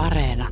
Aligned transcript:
Areena. 0.00 0.48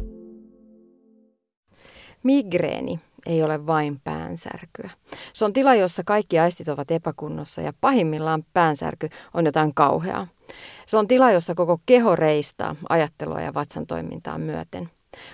Migreeni 2.23 3.01
ei 3.27 3.43
ole 3.43 3.67
vain 3.67 4.01
päänsärkyä. 4.05 4.91
Se 5.33 5.45
on 5.45 5.53
tila, 5.53 5.75
jossa 5.75 6.05
kaikki 6.05 6.39
aistit 6.39 6.69
ovat 6.69 6.91
epäkunnossa 6.91 7.61
ja 7.61 7.73
pahimmillaan 7.81 8.45
päänsärky 8.53 9.09
on 9.35 9.47
jotain 9.47 9.75
kauheaa. 9.75 10.27
Se 10.87 10.97
on 10.97 11.09
tila, 11.09 11.31
jossa 11.31 11.55
koko 11.55 11.81
keho 11.87 12.17
reistaa 12.17 12.77
ajattelua 12.89 13.41
ja 13.41 13.55
vatsan 13.55 13.87
toimintaa 13.87 14.39
myöten. 14.39 14.91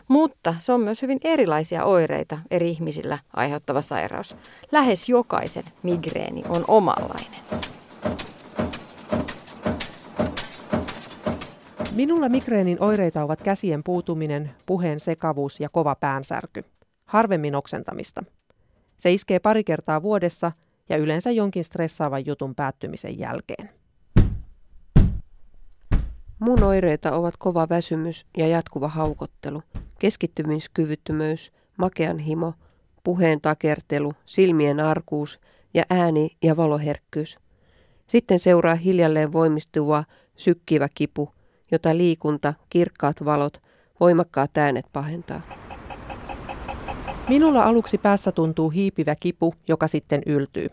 Mutta 0.08 0.54
se 0.58 0.72
on 0.72 0.80
myös 0.80 1.02
hyvin 1.02 1.18
erilaisia 1.24 1.84
oireita 1.84 2.38
eri 2.50 2.70
ihmisillä 2.70 3.18
aiheuttava 3.36 3.82
sairaus. 3.82 4.36
Lähes 4.72 5.08
jokaisen 5.08 5.64
migreeni 5.82 6.42
on 6.48 6.64
omanlainen. 6.68 7.40
Minulla 11.96 12.28
migreenin 12.28 12.82
oireita 12.82 13.22
ovat 13.22 13.42
käsien 13.42 13.84
puutuminen, 13.84 14.50
puheen 14.66 15.00
sekavuus 15.00 15.60
ja 15.60 15.68
kova 15.68 15.94
päänsärky. 15.94 16.64
Harvemmin 17.04 17.54
oksentamista. 17.54 18.24
Se 18.96 19.12
iskee 19.12 19.38
pari 19.38 19.64
kertaa 19.64 20.02
vuodessa 20.02 20.52
ja 20.88 20.96
yleensä 20.96 21.30
jonkin 21.30 21.64
stressaavan 21.64 22.26
jutun 22.26 22.54
päättymisen 22.54 23.18
jälkeen. 23.18 23.70
Mun 26.38 26.62
oireita 26.62 27.12
ovat 27.12 27.36
kova 27.36 27.68
väsymys 27.68 28.26
ja 28.36 28.46
jatkuva 28.46 28.88
haukottelu, 28.88 29.62
keskittymiskyvyttömyys, 29.98 31.52
makean 31.76 32.18
himo, 32.18 32.54
puheen 33.04 33.40
takertelu, 33.40 34.12
silmien 34.26 34.80
arkuus 34.80 35.40
ja 35.74 35.82
ääni- 35.90 36.36
ja 36.42 36.56
valoherkkyys. 36.56 37.38
Sitten 38.06 38.38
seuraa 38.38 38.74
hiljalleen 38.74 39.32
voimistuva, 39.32 40.04
sykkivä 40.36 40.88
kipu, 40.94 41.30
jota 41.70 41.96
liikunta, 41.96 42.54
kirkkaat 42.70 43.24
valot, 43.24 43.62
voimakkaat 44.00 44.58
äänet 44.58 44.86
pahentaa. 44.92 45.40
Minulla 47.28 47.62
aluksi 47.62 47.98
päässä 47.98 48.32
tuntuu 48.32 48.70
hiipivä 48.70 49.14
kipu, 49.16 49.54
joka 49.68 49.88
sitten 49.88 50.22
yltyy. 50.26 50.66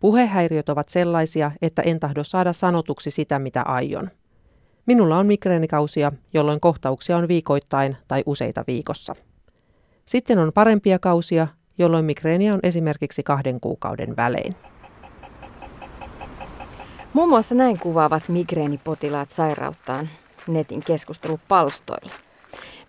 Puhehäiriöt 0.00 0.68
ovat 0.68 0.88
sellaisia, 0.88 1.50
että 1.62 1.82
en 1.82 2.00
tahdo 2.00 2.24
saada 2.24 2.52
sanotuksi 2.52 3.10
sitä, 3.10 3.38
mitä 3.38 3.62
aion. 3.62 4.10
Minulla 4.86 5.18
on 5.18 5.26
migreenikausia, 5.26 6.12
jolloin 6.34 6.60
kohtauksia 6.60 7.16
on 7.16 7.28
viikoittain 7.28 7.96
tai 8.08 8.22
useita 8.26 8.64
viikossa. 8.66 9.14
Sitten 10.06 10.38
on 10.38 10.52
parempia 10.52 10.98
kausia, 10.98 11.48
jolloin 11.78 12.04
migreeniä 12.04 12.54
on 12.54 12.60
esimerkiksi 12.62 13.22
kahden 13.22 13.60
kuukauden 13.60 14.16
välein. 14.16 14.52
Muun 17.12 17.28
muassa 17.28 17.54
näin 17.54 17.78
kuvaavat 17.78 18.28
migreenipotilaat 18.28 19.30
sairauttaan 19.30 20.08
netin 20.52 20.80
keskustelupalstoilla. 20.80 22.12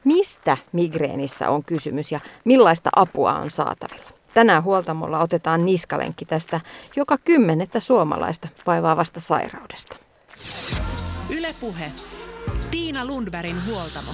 Mistä 0.03 0.57
migreenissä 0.71 1.49
on 1.49 1.63
kysymys 1.63 2.11
ja 2.11 2.19
millaista 2.43 2.89
apua 2.95 3.33
on 3.33 3.51
saatavilla? 3.51 4.11
Tänään 4.33 4.63
huoltamolla 4.63 5.19
otetaan 5.19 5.65
niskalenkki 5.65 6.25
tästä 6.25 6.61
joka 6.95 7.17
kymmenettä 7.17 7.79
suomalaista 7.79 8.47
vaivaavasta 8.67 9.19
sairaudesta. 9.19 9.95
Ylepuhe. 11.29 11.91
Tiina 12.71 13.05
Lundbergin 13.05 13.65
huoltamo. 13.65 14.11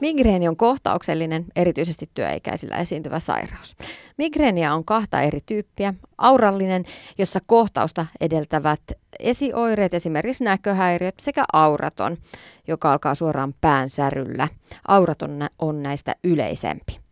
Migreeni 0.00 0.48
on 0.48 0.56
kohtauksellinen, 0.56 1.44
erityisesti 1.56 2.10
työikäisillä 2.14 2.76
esiintyvä 2.76 3.20
sairaus. 3.20 3.76
Migreeniä 4.18 4.74
on 4.74 4.84
kahta 4.84 5.20
eri 5.20 5.40
tyyppiä. 5.46 5.94
Aurallinen, 6.18 6.84
jossa 7.18 7.40
kohtausta 7.46 8.06
edeltävät 8.20 8.80
esioireet, 9.18 9.94
esimerkiksi 9.94 10.44
näköhäiriöt, 10.44 11.14
sekä 11.20 11.44
auraton, 11.52 12.16
joka 12.68 12.92
alkaa 12.92 13.14
suoraan 13.14 13.54
päänsäryllä. 13.60 14.48
Auraton 14.88 15.48
on 15.58 15.82
näistä 15.82 16.14
yleisempi. 16.24 17.07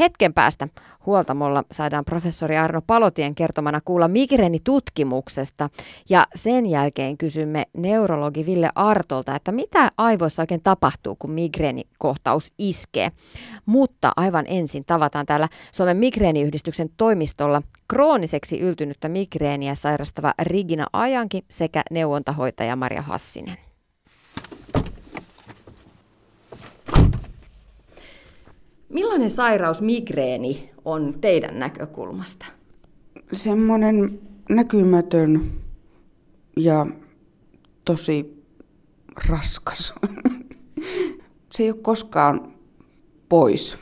Hetken 0.00 0.34
päästä 0.34 0.68
huoltamolla 1.06 1.64
saadaan 1.72 2.04
professori 2.04 2.56
Arno 2.58 2.82
Palotien 2.86 3.34
kertomana 3.34 3.80
kuulla 3.84 4.08
migreenitutkimuksesta 4.08 5.70
ja 6.08 6.26
sen 6.34 6.66
jälkeen 6.66 7.18
kysymme 7.18 7.64
neurologi 7.76 8.46
Ville 8.46 8.70
Artolta, 8.74 9.34
että 9.34 9.52
mitä 9.52 9.92
aivoissa 9.98 10.42
oikein 10.42 10.62
tapahtuu, 10.62 11.16
kun 11.16 11.30
migreenikohtaus 11.30 12.52
iskee. 12.58 13.12
Mutta 13.66 14.12
aivan 14.16 14.44
ensin 14.48 14.84
tavataan 14.84 15.26
täällä 15.26 15.48
Suomen 15.72 15.96
migreeniyhdistyksen 15.96 16.90
toimistolla 16.96 17.62
krooniseksi 17.88 18.60
yltynyttä 18.60 19.08
migreeniä 19.08 19.74
sairastava 19.74 20.34
Rigina 20.42 20.86
Ajanki 20.92 21.44
sekä 21.48 21.82
neuvontahoitaja 21.90 22.76
Maria 22.76 23.02
Hassinen. 23.02 23.69
Millainen 28.90 29.30
sairaus 29.30 29.82
migreeni 29.82 30.70
on 30.84 31.14
teidän 31.20 31.58
näkökulmasta? 31.58 32.46
Semmoinen 33.32 34.20
näkymätön 34.48 35.50
ja 36.56 36.86
tosi 37.84 38.44
raskas. 39.28 39.94
Se 41.52 41.62
ei 41.62 41.70
ole 41.70 41.78
koskaan 41.82 42.52
pois 43.28 43.78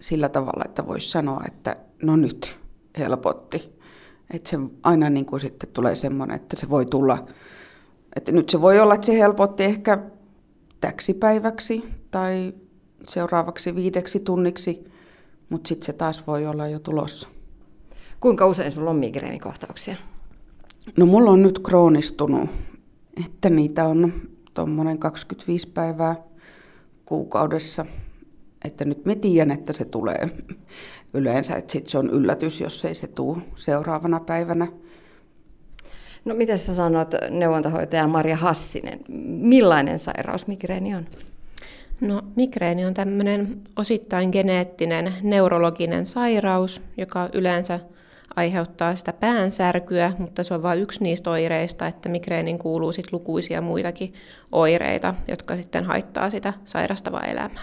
sillä 0.00 0.28
tavalla, 0.28 0.64
että 0.64 0.86
voisi 0.86 1.10
sanoa, 1.10 1.42
että 1.46 1.76
no 2.02 2.16
nyt 2.16 2.58
helpotti. 2.98 3.76
Että 4.30 4.50
se 4.50 4.58
aina 4.82 5.10
niin 5.10 5.26
kuin 5.26 5.40
sitten 5.40 5.68
tulee 5.72 5.94
semmoinen, 5.94 6.36
että 6.36 6.56
se 6.56 6.70
voi 6.70 6.86
tulla, 6.86 7.26
että 8.16 8.32
nyt 8.32 8.48
se 8.48 8.60
voi 8.60 8.80
olla, 8.80 8.94
että 8.94 9.06
se 9.06 9.18
helpotti 9.18 9.64
ehkä 9.64 9.98
täksi 10.80 11.14
päiväksi 11.14 11.84
tai 12.10 12.54
seuraavaksi 13.08 13.74
viideksi 13.74 14.20
tunniksi, 14.20 14.84
mutta 15.48 15.68
sitten 15.68 15.86
se 15.86 15.92
taas 15.92 16.26
voi 16.26 16.46
olla 16.46 16.66
jo 16.66 16.78
tulossa. 16.78 17.28
Kuinka 18.20 18.46
usein 18.46 18.72
sulla 18.72 18.90
on 18.90 18.96
migreenikohtauksia? 18.96 19.96
No 20.96 21.06
mulla 21.06 21.30
on 21.30 21.42
nyt 21.42 21.58
kroonistunut, 21.58 22.50
että 23.26 23.50
niitä 23.50 23.84
on 23.84 24.12
tuommoinen 24.54 24.98
25 24.98 25.68
päivää 25.68 26.16
kuukaudessa. 27.04 27.86
Että 28.64 28.84
nyt 28.84 29.04
me 29.04 29.14
tiedän, 29.14 29.50
että 29.50 29.72
se 29.72 29.84
tulee 29.84 30.30
yleensä, 31.14 31.56
että 31.56 31.72
sit 31.72 31.86
se 31.86 31.98
on 31.98 32.10
yllätys, 32.10 32.60
jos 32.60 32.84
ei 32.84 32.94
se 32.94 33.06
tule 33.06 33.38
seuraavana 33.56 34.20
päivänä. 34.20 34.66
No 36.24 36.34
mitä 36.34 36.56
sä 36.56 36.74
sanot, 36.74 37.14
neuvontahoitaja 37.30 38.06
Maria 38.06 38.36
Hassinen, 38.36 39.00
millainen 39.28 39.98
sairaus 39.98 40.46
migreeni 40.46 40.94
on? 40.94 41.06
No, 42.00 42.22
migreeni 42.36 42.84
on 42.84 42.94
tämmöinen 42.94 43.60
osittain 43.76 44.30
geneettinen 44.30 45.12
neurologinen 45.22 46.06
sairaus, 46.06 46.82
joka 46.96 47.28
yleensä 47.32 47.80
aiheuttaa 48.36 48.94
sitä 48.94 49.12
päänsärkyä, 49.12 50.12
mutta 50.18 50.42
se 50.42 50.54
on 50.54 50.62
vain 50.62 50.80
yksi 50.80 51.02
niistä 51.02 51.30
oireista, 51.30 51.86
että 51.86 52.08
migreenin 52.08 52.58
kuuluu 52.58 52.92
sit 52.92 53.12
lukuisia 53.12 53.60
muitakin 53.60 54.14
oireita, 54.52 55.14
jotka 55.28 55.56
sitten 55.56 55.84
haittaa 55.84 56.30
sitä 56.30 56.52
sairastavaa 56.64 57.24
elämää. 57.24 57.62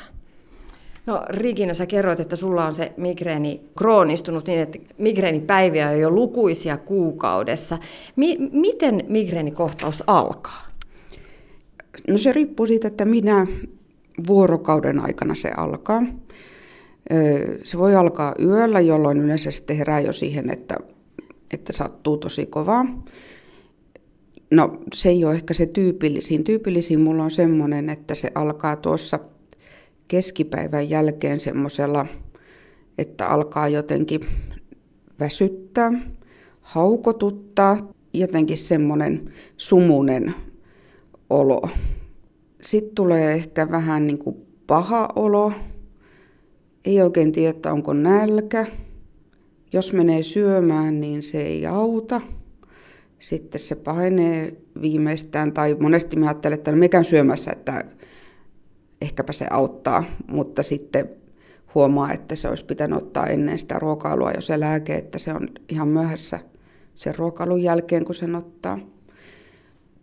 No 1.05 1.23
Riikina, 1.29 1.73
sä 1.73 1.85
kerroit, 1.85 2.19
että 2.19 2.35
sulla 2.35 2.65
on 2.65 2.75
se 2.75 2.93
migreeni 2.97 3.61
kroonistunut 3.77 4.47
niin, 4.47 4.59
että 4.59 4.79
migreenipäiviä 4.97 5.89
on 5.89 5.99
jo 5.99 6.09
lukuisia 6.09 6.77
kuukaudessa. 6.77 7.77
Mi- 8.15 8.37
miten 8.51 9.05
migreenikohtaus 9.07 10.03
alkaa? 10.07 10.67
No 12.07 12.17
se 12.17 12.33
riippuu 12.33 12.65
siitä, 12.65 12.87
että 12.87 13.05
minä 13.05 13.47
vuorokauden 14.27 14.99
aikana 14.99 15.35
se 15.35 15.51
alkaa. 15.57 16.03
Se 17.63 17.77
voi 17.77 17.95
alkaa 17.95 18.35
yöllä, 18.43 18.79
jolloin 18.79 19.17
yleensä 19.17 19.51
sitten 19.51 19.77
herää 19.77 19.99
jo 19.99 20.13
siihen, 20.13 20.49
että, 20.49 20.77
että 21.53 21.73
sattuu 21.73 22.17
tosi 22.17 22.45
kovaa. 22.45 22.85
No 24.51 24.81
se 24.93 25.09
ei 25.09 25.25
ole 25.25 25.33
ehkä 25.33 25.53
se 25.53 25.65
tyypillisin. 25.65 26.43
Tyypillisin 26.43 26.99
mulla 26.99 27.23
on 27.23 27.31
semmoinen, 27.31 27.89
että 27.89 28.15
se 28.15 28.31
alkaa 28.35 28.75
tuossa 28.75 29.19
keskipäivän 30.07 30.89
jälkeen 30.89 31.39
semmoisella, 31.39 32.05
että 32.97 33.27
alkaa 33.27 33.67
jotenkin 33.67 34.21
väsyttää, 35.19 35.91
haukotuttaa, 36.61 37.93
jotenkin 38.13 38.57
semmoinen 38.57 39.33
sumunen 39.57 40.35
olo 41.29 41.61
sitten 42.63 42.95
tulee 42.95 43.33
ehkä 43.33 43.71
vähän 43.71 44.07
niin 44.07 44.17
kuin 44.17 44.35
paha 44.67 45.07
olo. 45.15 45.51
Ei 46.85 47.01
oikein 47.01 47.31
tiedä, 47.31 47.71
onko 47.71 47.93
nälkä. 47.93 48.65
Jos 49.73 49.93
menee 49.93 50.23
syömään, 50.23 51.01
niin 51.01 51.23
se 51.23 51.41
ei 51.41 51.65
auta. 51.65 52.21
Sitten 53.19 53.61
se 53.61 53.75
pahenee 53.75 54.57
viimeistään, 54.81 55.53
tai 55.53 55.75
monesti 55.79 56.15
mä 56.15 56.25
ajattelen, 56.25 56.57
että 56.57 56.71
no 56.71 56.77
mekään 56.77 57.05
syömässä, 57.05 57.51
että 57.51 57.85
ehkäpä 59.01 59.33
se 59.33 59.45
auttaa, 59.49 60.03
mutta 60.27 60.63
sitten 60.63 61.09
huomaa, 61.75 62.11
että 62.11 62.35
se 62.35 62.49
olisi 62.49 62.65
pitänyt 62.65 62.97
ottaa 62.97 63.27
ennen 63.27 63.59
sitä 63.59 63.79
ruokailua 63.79 64.31
jo 64.31 64.41
se 64.41 64.59
lääke, 64.59 64.95
että 64.95 65.19
se 65.19 65.33
on 65.33 65.49
ihan 65.69 65.87
myöhässä 65.87 66.39
sen 66.95 67.15
ruokailun 67.15 67.63
jälkeen, 67.63 68.05
kun 68.05 68.15
sen 68.15 68.35
ottaa. 68.35 68.79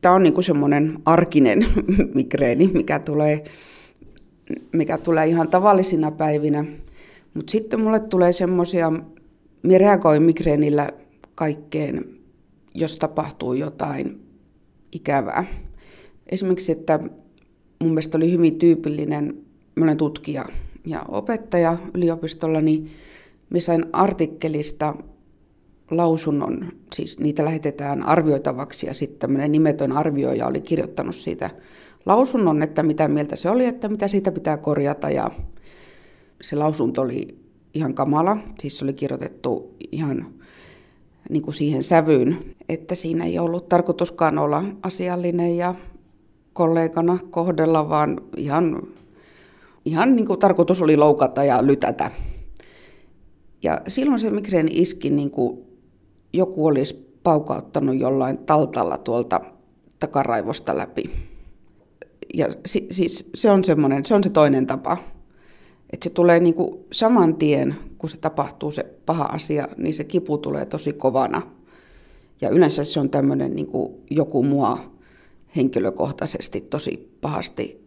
Tämä 0.00 0.14
on 0.14 0.22
niinku 0.22 0.42
semmoinen 0.42 0.98
arkinen 1.04 1.66
migreeni, 2.14 2.70
mikä 2.74 2.98
tulee, 2.98 3.44
mikä 4.72 4.98
tulee 4.98 5.26
ihan 5.26 5.48
tavallisina 5.48 6.10
päivinä. 6.10 6.64
Mutta 7.34 7.50
sitten 7.50 7.80
mulle 7.80 8.00
tulee 8.00 8.32
semmoisia, 8.32 8.92
minä 9.62 9.78
reagoin 9.78 10.22
migreenillä 10.22 10.90
kaikkeen, 11.34 12.04
jos 12.74 12.96
tapahtuu 12.96 13.54
jotain 13.54 14.20
ikävää. 14.92 15.44
Esimerkiksi, 16.26 16.72
että 16.72 16.98
mun 17.80 17.90
mielestä 17.90 18.18
oli 18.18 18.32
hyvin 18.32 18.58
tyypillinen, 18.58 19.36
mä 19.74 19.84
olen 19.84 19.96
tutkija 19.96 20.44
ja 20.86 21.04
opettaja 21.08 21.76
yliopistolla, 21.94 22.60
niin 22.60 22.90
mä 23.50 23.60
sain 23.60 23.84
artikkelista 23.92 24.94
lausunnon, 25.90 26.68
siis 26.94 27.18
niitä 27.18 27.44
lähetetään 27.44 28.02
arvioitavaksi 28.06 28.86
ja 28.86 28.94
sitten 28.94 29.18
tämmöinen 29.18 29.52
nimetön 29.52 29.92
arvioija 29.92 30.46
oli 30.46 30.60
kirjoittanut 30.60 31.14
siitä 31.14 31.50
lausunnon, 32.06 32.62
että 32.62 32.82
mitä 32.82 33.08
mieltä 33.08 33.36
se 33.36 33.50
oli, 33.50 33.64
että 33.64 33.88
mitä 33.88 34.08
siitä 34.08 34.32
pitää 34.32 34.56
korjata 34.56 35.10
ja 35.10 35.30
se 36.42 36.56
lausunto 36.56 37.02
oli 37.02 37.38
ihan 37.74 37.94
kamala, 37.94 38.36
siis 38.60 38.78
se 38.78 38.84
oli 38.84 38.92
kirjoitettu 38.92 39.76
ihan 39.92 40.26
niin 41.30 41.42
kuin 41.42 41.54
siihen 41.54 41.82
sävyyn, 41.82 42.54
että 42.68 42.94
siinä 42.94 43.24
ei 43.24 43.38
ollut 43.38 43.68
tarkoituskaan 43.68 44.38
olla 44.38 44.64
asiallinen 44.82 45.56
ja 45.56 45.74
kollegana 46.52 47.18
kohdella, 47.30 47.88
vaan 47.88 48.20
ihan, 48.36 48.82
ihan 49.84 50.16
niin 50.16 50.26
kuin 50.26 50.38
tarkoitus 50.38 50.82
oli 50.82 50.96
loukata 50.96 51.44
ja 51.44 51.66
lytätä. 51.66 52.10
Ja 53.62 53.80
silloin 53.88 54.18
se 54.18 54.30
migreeni 54.30 54.70
iski 54.74 55.10
niin 55.10 55.30
kuin 55.30 55.69
joku 56.32 56.66
olisi 56.66 57.18
paukauttanut 57.22 58.00
jollain 58.00 58.38
taltalla 58.38 58.98
tuolta 58.98 59.40
takaraivosta 59.98 60.76
läpi. 60.76 61.10
Ja 62.34 62.46
si, 62.66 62.86
siis 62.90 63.30
se 63.34 63.50
on 63.50 63.64
semmoinen, 63.64 64.04
se 64.04 64.14
on 64.14 64.24
se 64.24 64.30
toinen 64.30 64.66
tapa. 64.66 64.96
Että 65.92 66.04
se 66.04 66.10
tulee 66.10 66.40
niin 66.40 66.54
kuin 66.54 66.84
saman 66.92 67.34
tien, 67.34 67.76
kun 67.98 68.10
se 68.10 68.18
tapahtuu 68.18 68.72
se 68.72 68.82
paha 69.06 69.24
asia, 69.24 69.68
niin 69.76 69.94
se 69.94 70.04
kipu 70.04 70.38
tulee 70.38 70.66
tosi 70.66 70.92
kovana. 70.92 71.42
Ja 72.40 72.50
yleensä 72.50 72.84
se 72.84 73.00
on 73.00 73.10
tämmöinen 73.10 73.56
niin 73.56 73.66
kuin 73.66 73.94
joku 74.10 74.42
mua 74.42 74.78
henkilökohtaisesti 75.56 76.60
tosi 76.60 77.16
pahasti 77.20 77.84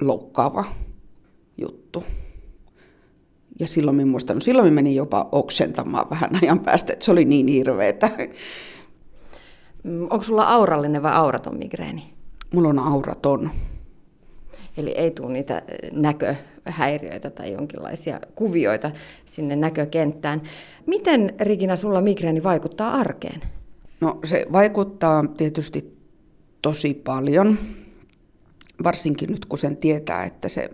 loukkaava 0.00 0.64
juttu. 1.58 2.04
Ja 3.60 3.66
silloin 3.66 3.96
minä 3.96 4.10
muistan, 4.10 4.36
no 4.36 4.40
silloin 4.40 4.66
minä 4.66 4.74
menin 4.74 4.94
jopa 4.94 5.28
oksentamaan 5.32 6.10
vähän 6.10 6.30
ajan 6.42 6.60
päästä, 6.60 6.92
että 6.92 7.04
se 7.04 7.10
oli 7.10 7.24
niin 7.24 7.46
hirveetä. 7.46 8.10
Onko 10.10 10.22
sulla 10.22 10.44
aurallinen 10.44 11.02
vai 11.02 11.12
auraton 11.12 11.58
migreeni? 11.58 12.14
Mulla 12.54 12.68
on 12.68 12.78
auraton. 12.78 13.50
Eli 14.76 14.90
ei 14.90 15.10
tule 15.10 15.32
niitä 15.32 15.62
näköhäiriöitä 15.92 17.30
tai 17.30 17.52
jonkinlaisia 17.52 18.20
kuvioita 18.34 18.90
sinne 19.24 19.56
näkökenttään. 19.56 20.42
Miten, 20.86 21.34
Rikina, 21.40 21.76
sulla 21.76 22.00
migreeni 22.00 22.42
vaikuttaa 22.42 22.94
arkeen? 22.94 23.40
No 24.00 24.18
se 24.24 24.46
vaikuttaa 24.52 25.24
tietysti 25.36 25.96
tosi 26.62 26.94
paljon, 26.94 27.58
varsinkin 28.84 29.30
nyt 29.30 29.44
kun 29.44 29.58
sen 29.58 29.76
tietää, 29.76 30.24
että 30.24 30.48
se 30.48 30.70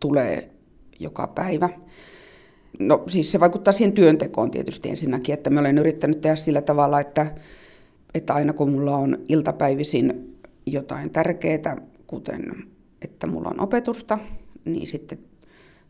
tulee 0.00 0.50
joka 1.00 1.26
päivä. 1.26 1.68
No 2.78 3.02
siis 3.06 3.32
se 3.32 3.40
vaikuttaa 3.40 3.72
siihen 3.72 3.92
työntekoon 3.92 4.50
tietysti 4.50 4.88
ensinnäkin, 4.88 5.32
että 5.32 5.50
mä 5.50 5.60
olen 5.60 5.78
yrittänyt 5.78 6.20
tehdä 6.20 6.36
sillä 6.36 6.62
tavalla, 6.62 7.00
että, 7.00 7.34
että 8.14 8.34
aina 8.34 8.52
kun 8.52 8.70
mulla 8.70 8.96
on 8.96 9.18
iltapäivisin 9.28 10.36
jotain 10.66 11.10
tärkeää, 11.10 11.76
kuten 12.06 12.42
että 13.02 13.26
mulla 13.26 13.48
on 13.48 13.60
opetusta, 13.60 14.18
niin 14.64 14.86
sitten 14.86 15.18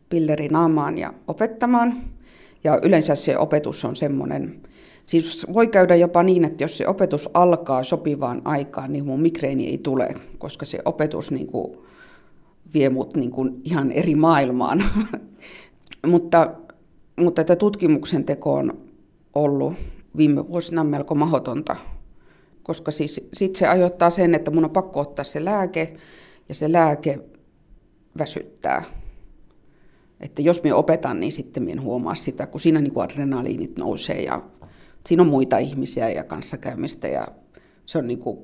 pilleri 0.09 0.47
naamaan 0.47 0.97
ja 0.97 1.13
opettamaan. 1.27 1.93
Ja 2.63 2.79
yleensä 2.83 3.15
se 3.15 3.37
opetus 3.37 3.85
on 3.85 3.95
semmoinen, 3.95 4.61
siis 5.05 5.45
voi 5.53 5.67
käydä 5.67 5.95
jopa 5.95 6.23
niin, 6.23 6.45
että 6.45 6.63
jos 6.63 6.77
se 6.77 6.87
opetus 6.87 7.29
alkaa 7.33 7.83
sopivaan 7.83 8.41
aikaan, 8.45 8.93
niin 8.93 9.05
mun 9.05 9.21
migreeni 9.21 9.67
ei 9.67 9.77
tule, 9.77 10.15
koska 10.37 10.65
se 10.65 10.79
opetus 10.85 11.31
niin 11.31 11.47
kuin 11.47 11.77
vie 12.73 12.89
mut 12.89 13.15
niin 13.15 13.31
kuin 13.31 13.61
ihan 13.63 13.91
eri 13.91 14.15
maailmaan. 14.15 14.83
Mutta 16.07 16.51
mutta 17.15 17.41
että 17.41 17.55
tutkimuksen 17.55 18.23
teko 18.23 18.53
on 18.53 18.81
ollut 19.35 19.73
viime 20.17 20.47
vuosina 20.47 20.83
melko 20.83 21.15
mahdotonta, 21.15 21.75
koska 22.63 22.91
siis 22.91 23.29
sit 23.33 23.55
se 23.55 23.67
aiheuttaa 23.67 24.09
sen, 24.09 24.35
että 24.35 24.51
mun 24.51 24.65
on 24.65 24.71
pakko 24.71 24.99
ottaa 24.99 25.25
se 25.25 25.45
lääke, 25.45 25.93
ja 26.49 26.55
se 26.55 26.71
lääke 26.71 27.19
väsyttää. 28.17 28.83
Että 30.21 30.41
jos 30.41 30.63
me 30.63 30.73
opetan, 30.73 31.19
niin 31.19 31.31
sitten 31.31 31.63
minä 31.63 31.81
huomaa 31.81 32.15
sitä, 32.15 32.47
kun 32.47 32.59
siinä 32.59 32.81
niin 32.81 32.93
kuin 32.93 33.03
adrenaliinit 33.03 33.77
nousee 33.77 34.21
ja 34.21 34.41
siinä 35.07 35.23
on 35.23 35.29
muita 35.29 35.57
ihmisiä 35.57 36.09
ja 36.09 36.23
kanssakäymistä 36.23 37.07
ja 37.07 37.27
se 37.85 37.97
on 37.97 38.07
niin 38.07 38.19
kuin 38.19 38.37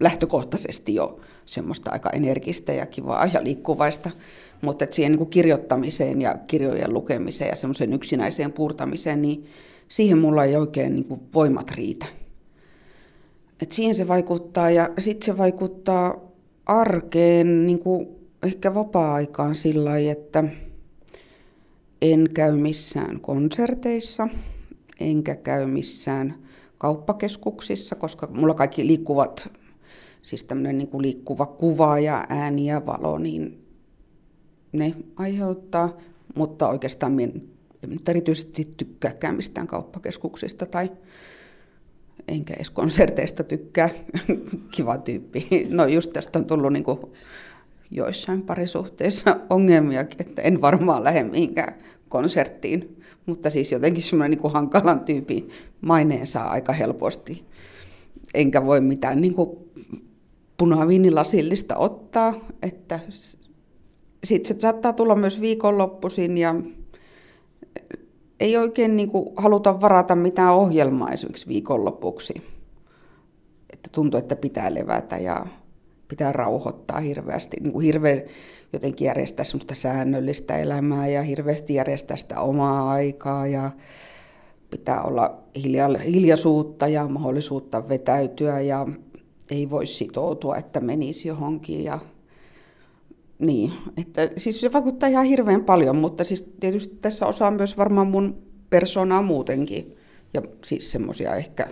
lähtökohtaisesti 0.00 0.94
jo 0.94 1.20
semmoista 1.46 1.90
aika 1.90 2.10
energistä 2.10 2.72
ja 2.72 2.86
kivaa 2.86 3.26
ja 3.26 3.44
liikkuvaista. 3.44 4.10
Mutta 4.62 4.86
siihen 4.90 5.12
niin 5.12 5.30
kirjoittamiseen 5.30 6.22
ja 6.22 6.38
kirjojen 6.46 6.94
lukemiseen 6.94 7.48
ja 7.48 7.56
semmoiseen 7.56 7.92
yksinäiseen 7.92 8.52
puurtamiseen, 8.52 9.22
niin 9.22 9.46
siihen 9.88 10.18
mulla 10.18 10.44
ei 10.44 10.56
oikein 10.56 10.94
niin 10.94 11.04
kuin 11.04 11.20
voimat 11.34 11.70
riitä. 11.70 12.06
Et 13.62 13.72
siihen 13.72 13.94
se 13.94 14.08
vaikuttaa 14.08 14.70
ja 14.70 14.90
sitten 14.98 15.26
se 15.26 15.38
vaikuttaa 15.38 16.30
arkeen 16.66 17.66
niin 17.66 17.78
kuin 17.78 18.08
ehkä 18.42 18.74
vapaa-aikaan 18.74 19.54
sillä 19.54 19.90
lailla, 19.90 20.12
että 20.12 20.44
en 22.02 22.28
käy 22.34 22.56
missään 22.56 23.20
konserteissa, 23.20 24.28
enkä 25.00 25.36
käy 25.36 25.66
missään 25.66 26.34
kauppakeskuksissa, 26.78 27.94
koska 27.94 28.28
mulla 28.34 28.54
kaikki 28.54 28.86
liikkuvat, 28.86 29.50
siis 30.22 30.44
tämmöinen 30.44 30.78
niin 30.78 30.88
kuin 30.88 31.02
liikkuva 31.02 31.46
kuva 31.46 31.98
ja 31.98 32.26
ääni 32.28 32.66
ja 32.66 32.86
valo, 32.86 33.18
niin 33.18 33.69
ne 34.72 34.94
aiheuttaa, 35.16 35.96
mutta 36.34 36.68
oikeastaan 36.68 37.12
minä 37.12 37.32
erityisesti 38.08 38.74
tykkääkään 38.76 39.36
mistään 39.36 39.66
kauppakeskuksista 39.66 40.66
tai 40.66 40.90
enkä 42.28 42.54
edes 42.54 42.70
konserteista 42.70 43.44
tykkää. 43.44 43.88
Kiva 44.74 44.98
tyyppi. 44.98 45.66
No 45.68 45.86
just 45.86 46.12
tästä 46.12 46.38
on 46.38 46.44
tullut 46.44 46.72
niin 46.72 46.84
kuin 46.84 46.98
joissain 47.90 48.42
parisuhteissa 48.42 49.36
ongelmiakin, 49.50 50.26
että 50.28 50.42
en 50.42 50.60
varmaan 50.60 51.04
lähde 51.04 51.22
mihinkään 51.22 51.74
konserttiin. 52.08 53.02
Mutta 53.26 53.50
siis 53.50 53.72
jotenkin 53.72 54.02
semmoinen 54.02 54.30
niin 54.30 54.40
kuin 54.40 54.52
hankalan 54.52 55.00
tyypin 55.00 55.48
maineen 55.80 56.26
saa 56.26 56.50
aika 56.50 56.72
helposti. 56.72 57.44
Enkä 58.34 58.66
voi 58.66 58.80
mitään 58.80 59.20
niin 59.20 59.34
kuin 59.34 59.58
punaviinilasillista 60.56 61.76
ottaa, 61.76 62.34
että 62.62 63.00
sitten 64.24 64.56
se 64.56 64.60
saattaa 64.60 64.92
tulla 64.92 65.14
myös 65.14 65.40
viikonloppuisin 65.40 66.38
ja 66.38 66.54
ei 68.40 68.56
oikein 68.56 68.96
niin 68.96 69.10
kuin 69.10 69.28
haluta 69.36 69.80
varata 69.80 70.16
mitään 70.16 70.54
ohjelmaa 70.54 71.10
esimerkiksi 71.10 71.48
viikonlopuksi. 71.48 72.34
Että 73.72 73.90
tuntuu, 73.92 74.18
että 74.18 74.36
pitää 74.36 74.74
levätä 74.74 75.18
ja 75.18 75.46
pitää 76.08 76.32
rauhoittaa 76.32 77.00
hirveästi, 77.00 77.56
niin 77.60 77.72
kuin 77.72 77.84
hirveän 77.84 78.22
jotenkin 78.72 79.06
järjestää 79.06 79.44
semmoista 79.44 79.74
säännöllistä 79.74 80.58
elämää 80.58 81.08
ja 81.08 81.22
hirveästi 81.22 81.74
järjestää 81.74 82.16
sitä 82.16 82.40
omaa 82.40 82.90
aikaa 82.90 83.46
ja 83.46 83.70
pitää 84.70 85.02
olla 85.02 85.38
hiljaisuutta 86.06 86.88
ja 86.88 87.08
mahdollisuutta 87.08 87.88
vetäytyä 87.88 88.60
ja 88.60 88.86
ei 89.50 89.70
voi 89.70 89.86
sitoutua, 89.86 90.56
että 90.56 90.80
menisi 90.80 91.28
johonkin 91.28 91.84
ja 91.84 91.98
niin, 93.40 93.72
että 93.96 94.30
siis 94.36 94.60
se 94.60 94.72
vaikuttaa 94.72 95.08
ihan 95.08 95.24
hirveän 95.24 95.64
paljon, 95.64 95.96
mutta 95.96 96.24
siis 96.24 96.52
tietysti 96.60 96.98
tässä 97.00 97.26
osaa 97.26 97.50
myös 97.50 97.78
varmaan 97.78 98.06
mun 98.06 98.42
persoonaa 98.70 99.22
muutenkin. 99.22 99.96
Ja 100.34 100.42
siis 100.64 100.92
semmoisia 100.92 101.36
ehkä, 101.36 101.68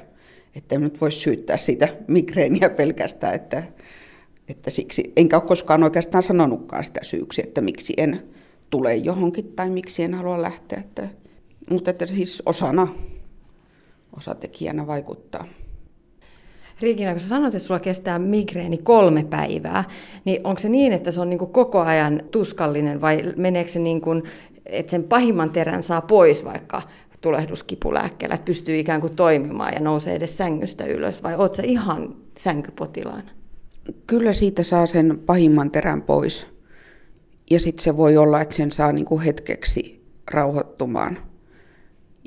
että 0.56 0.78
nyt 0.78 1.00
voi 1.00 1.12
syyttää 1.12 1.56
siitä 1.56 1.88
migreeniä 2.08 2.70
pelkästään, 2.70 3.34
että, 3.34 3.62
että 4.48 4.70
siksi, 4.70 5.12
enkä 5.16 5.37
ole 5.37 5.48
koskaan 5.48 5.82
oikeastaan 5.82 6.22
sanonutkaan 6.22 6.84
sitä 6.84 7.00
syyksi, 7.02 7.42
että 7.44 7.60
miksi 7.60 7.94
en 7.96 8.22
tule 8.70 8.96
johonkin 8.96 9.52
tai 9.52 9.70
miksi 9.70 10.02
en 10.02 10.14
halua 10.14 10.42
lähteä. 10.42 10.78
Että, 10.78 11.08
mutta 11.70 11.90
että 11.90 12.06
siis 12.06 12.42
osana, 12.46 12.88
osatekijänä 14.16 14.87
vaikuttaa. 14.87 15.44
Riikina, 16.80 17.11
kun 17.11 17.20
sä 17.20 17.28
sanoit, 17.28 17.54
että 17.54 17.66
sulla 17.66 17.80
kestää 17.80 18.18
migreeni 18.18 18.78
kolme 18.78 19.25
päivää, 19.25 19.85
niin 20.25 20.40
onko 20.44 20.61
se 20.61 20.68
niin, 20.68 20.92
että 20.92 21.11
se 21.11 21.20
on 21.20 21.30
niin 21.30 21.38
kuin 21.38 21.50
koko 21.50 21.80
ajan 21.80 22.23
tuskallinen 22.30 23.00
vai 23.00 23.23
meneekö 23.37 23.70
se 23.70 23.78
niin 23.78 24.00
kuin, 24.00 24.23
että 24.66 24.90
sen 24.90 25.04
pahimman 25.04 25.50
terän 25.50 25.82
saa 25.82 26.00
pois 26.00 26.44
vaikka 26.44 26.82
tulehduskipulääkkeellä, 27.20 28.35
että 28.35 28.44
pystyy 28.44 28.78
ikään 28.78 29.00
kuin 29.00 29.16
toimimaan 29.16 29.75
ja 29.75 29.80
nousee 29.80 30.14
edes 30.14 30.37
sängystä 30.37 30.85
ylös 30.85 31.23
vai 31.23 31.37
oot 31.37 31.54
sä 31.54 31.62
ihan 31.62 32.16
sänkypotilaana? 32.38 33.38
kyllä 34.06 34.32
siitä 34.32 34.62
saa 34.62 34.87
sen 34.87 35.18
pahimman 35.26 35.70
terän 35.70 36.02
pois. 36.02 36.47
Ja 37.50 37.61
sitten 37.61 37.85
se 37.85 37.97
voi 37.97 38.16
olla, 38.16 38.40
että 38.40 38.54
sen 38.54 38.73
saa 38.73 38.92
niinku 38.92 39.20
hetkeksi 39.20 40.04
rauhoittumaan. 40.30 41.18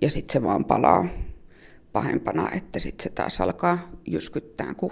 Ja 0.01 0.09
sitten 0.09 0.33
se 0.33 0.43
vaan 0.43 0.65
palaa 0.65 1.05
pahempana, 1.93 2.49
että 2.55 2.79
sitten 2.79 3.03
se 3.03 3.09
taas 3.09 3.41
alkaa 3.41 3.79
jyskyttää, 4.07 4.73
kun 4.73 4.91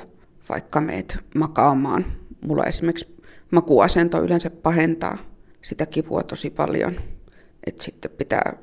vaikka 0.49 0.81
meet 0.81 1.17
makaamaan. 1.35 2.05
Mulla 2.41 2.63
esimerkiksi 2.63 3.17
makuasento 3.51 4.23
yleensä 4.23 4.49
pahentaa 4.49 5.17
sitä 5.61 5.85
kipua 5.85 6.23
tosi 6.23 6.49
paljon. 6.49 6.95
Että 7.67 7.83
sitten 7.83 8.11
pitää 8.11 8.53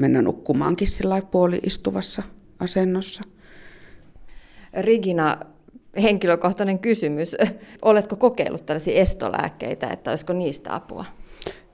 mennä 0.00 0.22
nukkumaankin 0.22 0.88
sillä 0.88 1.22
puoli 1.22 1.60
istuvassa 1.62 2.22
asennossa. 2.58 3.22
Rigina, 4.80 5.40
henkilökohtainen 6.02 6.78
kysymys. 6.78 7.36
Oletko 7.82 8.16
kokeillut 8.16 8.66
tällaisia 8.66 9.00
estolääkkeitä, 9.00 9.86
että 9.86 10.10
olisiko 10.10 10.32
niistä 10.32 10.74
apua? 10.74 11.04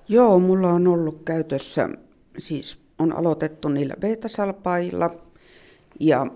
Joo, 0.09 0.39
mulla 0.39 0.69
on 0.69 0.87
ollut 0.87 1.23
käytössä, 1.25 1.89
siis 2.39 2.79
on 2.99 3.13
aloitettu 3.13 3.69
niillä 3.69 3.95
beta-salpailla 4.01 5.26
ja 6.01 6.27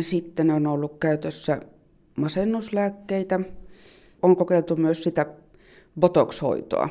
sitten 0.00 0.50
on 0.50 0.66
ollut 0.66 0.98
käytössä 1.00 1.60
masennuslääkkeitä. 2.16 3.40
On 4.22 4.36
kokeiltu 4.36 4.76
myös 4.76 5.02
sitä 5.02 5.26
botox-hoitoa. 6.00 6.88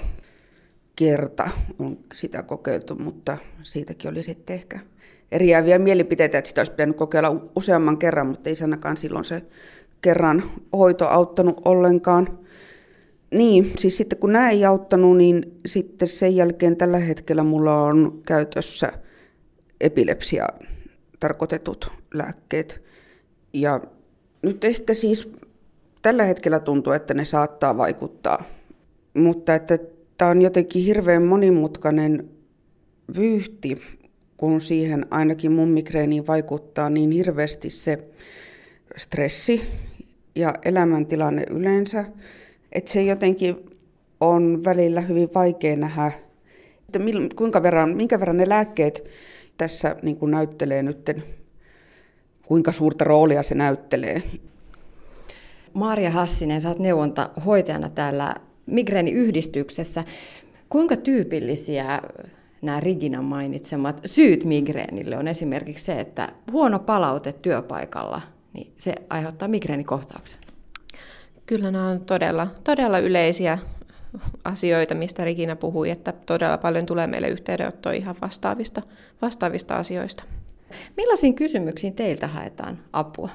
Kerta 0.96 1.50
on 1.80 1.98
sitä 2.14 2.44
kokeiltu, 2.44 2.96
mutta 2.96 3.38
siitäkin 3.64 4.12
oli 4.12 4.24
sitten 4.24 4.54
ehkä 4.54 4.80
eriäviä 5.32 5.80
mielipiteitä, 5.80 6.38
että 6.38 6.48
sitä 6.48 6.62
olisi 6.62 6.72
pitänyt 6.72 6.98
kokeilla 6.98 7.50
useamman 7.56 7.98
kerran, 7.98 8.28
mutta 8.28 8.50
ei 8.50 8.56
sanakaan 8.56 8.98
silloin 8.98 9.26
se 9.26 9.42
kerran 10.02 10.44
hoito 10.74 11.08
auttanut 11.08 11.62
ollenkaan. 11.66 12.40
Niin, 13.32 13.72
siis 13.78 13.98
sitten 13.98 14.20
kun 14.20 14.34
nämä 14.34 14.50
ei 14.50 14.66
auttanut, 14.66 15.18
niin 15.18 15.60
sitten 15.66 16.08
sen 16.08 16.36
jälkeen 16.36 16.78
tällä 16.78 17.00
hetkellä 17.00 17.44
mulla 17.44 17.82
on 17.82 18.22
käytössä 18.28 18.92
epilepsia 19.82 20.48
tarkoitetut 21.20 21.92
lääkkeet. 22.14 22.82
Ja 23.54 23.82
nyt 24.42 24.64
ehkä 24.64 24.94
siis 24.94 25.30
tällä 26.02 26.24
hetkellä 26.24 26.60
tuntuu, 26.60 26.94
että 26.94 27.14
ne 27.14 27.26
saattaa 27.26 27.78
vaikuttaa, 27.78 28.44
mutta 29.14 29.56
että 29.56 29.78
tämä 30.18 30.32
on 30.32 30.42
jotenkin 30.42 30.84
hirveän 30.84 31.24
monimutkainen 31.24 32.30
vyyhti, 33.18 33.82
kun 34.38 34.62
siihen 34.62 35.06
ainakin 35.12 35.52
mun 35.52 35.70
migreeniin 35.70 36.28
vaikuttaa 36.28 36.90
niin 36.90 37.12
hirveästi 37.12 37.70
se 37.70 38.08
stressi 38.98 39.62
ja 40.36 40.54
elämäntilanne 40.66 41.46
yleensä, 41.50 42.06
että 42.72 42.92
se 42.92 43.04
jotenkin 43.04 43.56
on 44.22 44.62
välillä 44.64 45.02
hyvin 45.02 45.30
vaikea 45.36 45.76
nähdä, 45.76 46.12
että 46.86 47.00
kuinka 47.36 47.64
verran, 47.64 47.96
minkä 47.96 48.20
verran 48.20 48.38
ne 48.38 48.50
lääkkeet 48.50 49.04
tässä 49.58 49.96
niin 50.02 50.18
kuin 50.18 50.32
näyttelee 50.32 50.84
nyt, 50.84 51.12
kuinka 52.48 52.72
suurta 52.72 53.06
roolia 53.06 53.44
se 53.44 53.56
näyttelee. 53.56 54.24
Maria 55.74 56.12
Hassinen, 56.12 56.62
sä 56.62 56.70
oot 56.70 56.80
neuvontahoitajana 56.80 57.90
täällä 57.90 58.36
migreeniyhdistyksessä. 58.66 60.04
Kuinka 60.70 60.96
tyypillisiä 60.96 62.02
nämä 62.62 62.80
Riginan 62.80 63.26
mainitsemat 63.26 64.02
syyt 64.06 64.44
migreenille 64.44 65.18
on 65.18 65.28
esimerkiksi 65.28 65.86
se, 65.86 66.00
että 66.00 66.30
huono 66.52 66.80
palaute 66.80 67.34
työpaikalla, 67.34 68.22
niin 68.54 68.74
se 68.78 68.96
aiheuttaa 69.10 69.48
migreenikohtauksen? 69.48 70.40
Kyllä 71.46 71.72
nämä 71.72 71.90
on 71.90 72.02
todella, 72.02 72.48
todella 72.64 73.00
yleisiä 73.00 73.58
asioita, 74.44 74.96
mistä 74.96 75.26
Regina 75.26 75.56
puhui, 75.56 75.90
että 75.90 76.12
todella 76.12 76.58
paljon 76.58 76.86
tulee 76.86 77.08
meille 77.08 77.30
yhteydenottoa 77.30 77.92
ihan 77.92 78.16
vastaavista, 78.22 78.82
vastaavista 79.22 79.76
asioista. 79.76 80.24
Millaisiin 80.98 81.36
kysymyksiin 81.36 81.96
teiltä 81.96 82.28
haetaan 82.28 82.80
apua? 82.94 83.30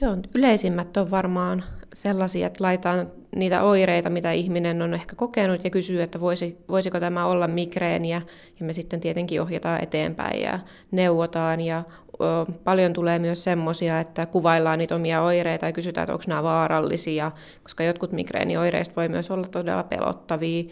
Joo, 0.00 0.16
yleisimmät 0.34 0.96
on 0.96 1.10
varmaan 1.10 1.64
sellaisia, 1.92 2.46
että 2.46 2.64
laitetaan 2.64 3.06
niitä 3.36 3.62
oireita, 3.62 4.10
mitä 4.10 4.32
ihminen 4.32 4.82
on 4.82 4.94
ehkä 4.94 5.16
kokenut 5.16 5.64
ja 5.64 5.70
kysyy, 5.70 6.02
että 6.02 6.20
voisi, 6.20 6.58
voisiko 6.68 7.00
tämä 7.00 7.26
olla 7.26 7.48
migreeniä. 7.48 8.22
Ja 8.60 8.66
me 8.66 8.72
sitten 8.72 9.00
tietenkin 9.00 9.42
ohjataan 9.42 9.82
eteenpäin 9.82 10.42
ja 10.42 10.58
neuvotaan. 10.90 11.60
Ja 11.60 11.82
o, 12.12 12.24
paljon 12.64 12.92
tulee 12.92 13.18
myös 13.18 13.44
semmoisia, 13.44 14.00
että 14.00 14.26
kuvaillaan 14.26 14.78
niitä 14.78 14.94
omia 14.94 15.22
oireita 15.22 15.66
ja 15.66 15.72
kysytään, 15.72 16.02
että 16.02 16.12
onko 16.12 16.24
nämä 16.28 16.42
vaarallisia, 16.42 17.32
koska 17.62 17.84
jotkut 17.84 18.12
migreenioireista 18.12 18.96
voi 18.96 19.08
myös 19.08 19.30
olla 19.30 19.46
todella 19.48 19.82
pelottavia. 19.82 20.64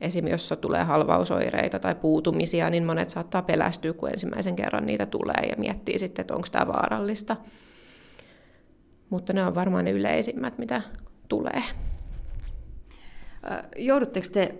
Esimerkiksi 0.00 0.54
jos 0.54 0.60
tulee 0.60 0.84
halvausoireita 0.84 1.78
tai 1.78 1.94
puutumisia, 1.94 2.70
niin 2.70 2.84
monet 2.84 3.10
saattaa 3.10 3.42
pelästyä, 3.42 3.92
kun 3.92 4.10
ensimmäisen 4.10 4.56
kerran 4.56 4.86
niitä 4.86 5.06
tulee 5.06 5.46
ja 5.50 5.56
miettii 5.56 5.98
sitten, 5.98 6.22
että 6.22 6.34
onko 6.34 6.48
tämä 6.52 6.66
vaarallista. 6.66 7.36
Mutta 9.10 9.32
ne 9.32 9.44
on 9.44 9.54
varmaan 9.54 9.84
ne 9.84 9.90
yleisimmät, 9.90 10.58
mitä 10.58 10.82
tulee. 11.28 11.62
Joudutteko 13.76 14.26
te 14.32 14.54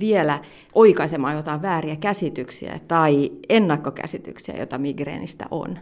vielä 0.00 0.40
oikaisemaan 0.74 1.36
jotain 1.36 1.62
vääriä 1.62 1.96
käsityksiä 1.96 2.78
tai 2.88 3.30
ennakkokäsityksiä, 3.48 4.56
joita 4.56 4.78
migreenistä 4.78 5.44
on? 5.50 5.78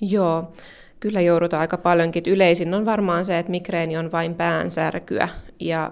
Joo, 0.00 0.52
kyllä 1.00 1.20
joudutaan 1.20 1.60
aika 1.60 1.78
paljonkin. 1.78 2.22
Yleisin 2.26 2.74
on 2.74 2.84
varmaan 2.84 3.24
se, 3.24 3.38
että 3.38 3.50
migreeni 3.50 3.96
on 3.96 4.12
vain 4.12 4.34
päänsärkyä 4.34 5.28
ja 5.60 5.90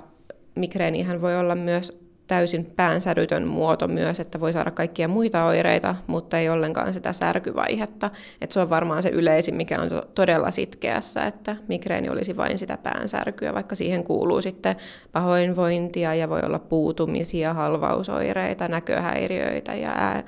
migreenihän 0.54 1.20
voi 1.20 1.38
olla 1.38 1.54
myös 1.54 2.07
täysin 2.28 2.64
päänsärytön 2.76 3.46
muoto 3.46 3.88
myös, 3.88 4.20
että 4.20 4.40
voi 4.40 4.52
saada 4.52 4.70
kaikkia 4.70 5.08
muita 5.08 5.44
oireita, 5.44 5.96
mutta 6.06 6.38
ei 6.38 6.48
ollenkaan 6.48 6.92
sitä 6.92 7.12
särkyvaihetta. 7.12 8.10
Et 8.40 8.50
se 8.50 8.60
on 8.60 8.70
varmaan 8.70 9.02
se 9.02 9.08
yleisin, 9.08 9.54
mikä 9.54 9.80
on 9.80 9.88
todella 10.14 10.50
sitkeässä, 10.50 11.26
että 11.26 11.56
migreeni 11.68 12.08
olisi 12.08 12.36
vain 12.36 12.58
sitä 12.58 12.76
päänsärkyä, 12.76 13.54
vaikka 13.54 13.74
siihen 13.74 14.04
kuuluu 14.04 14.40
sitten 14.40 14.76
pahoinvointia 15.12 16.14
ja 16.14 16.28
voi 16.28 16.40
olla 16.44 16.58
puutumisia, 16.58 17.54
halvausoireita, 17.54 18.68
näköhäiriöitä 18.68 19.74
ja 19.74 19.90
ää, 19.90 20.22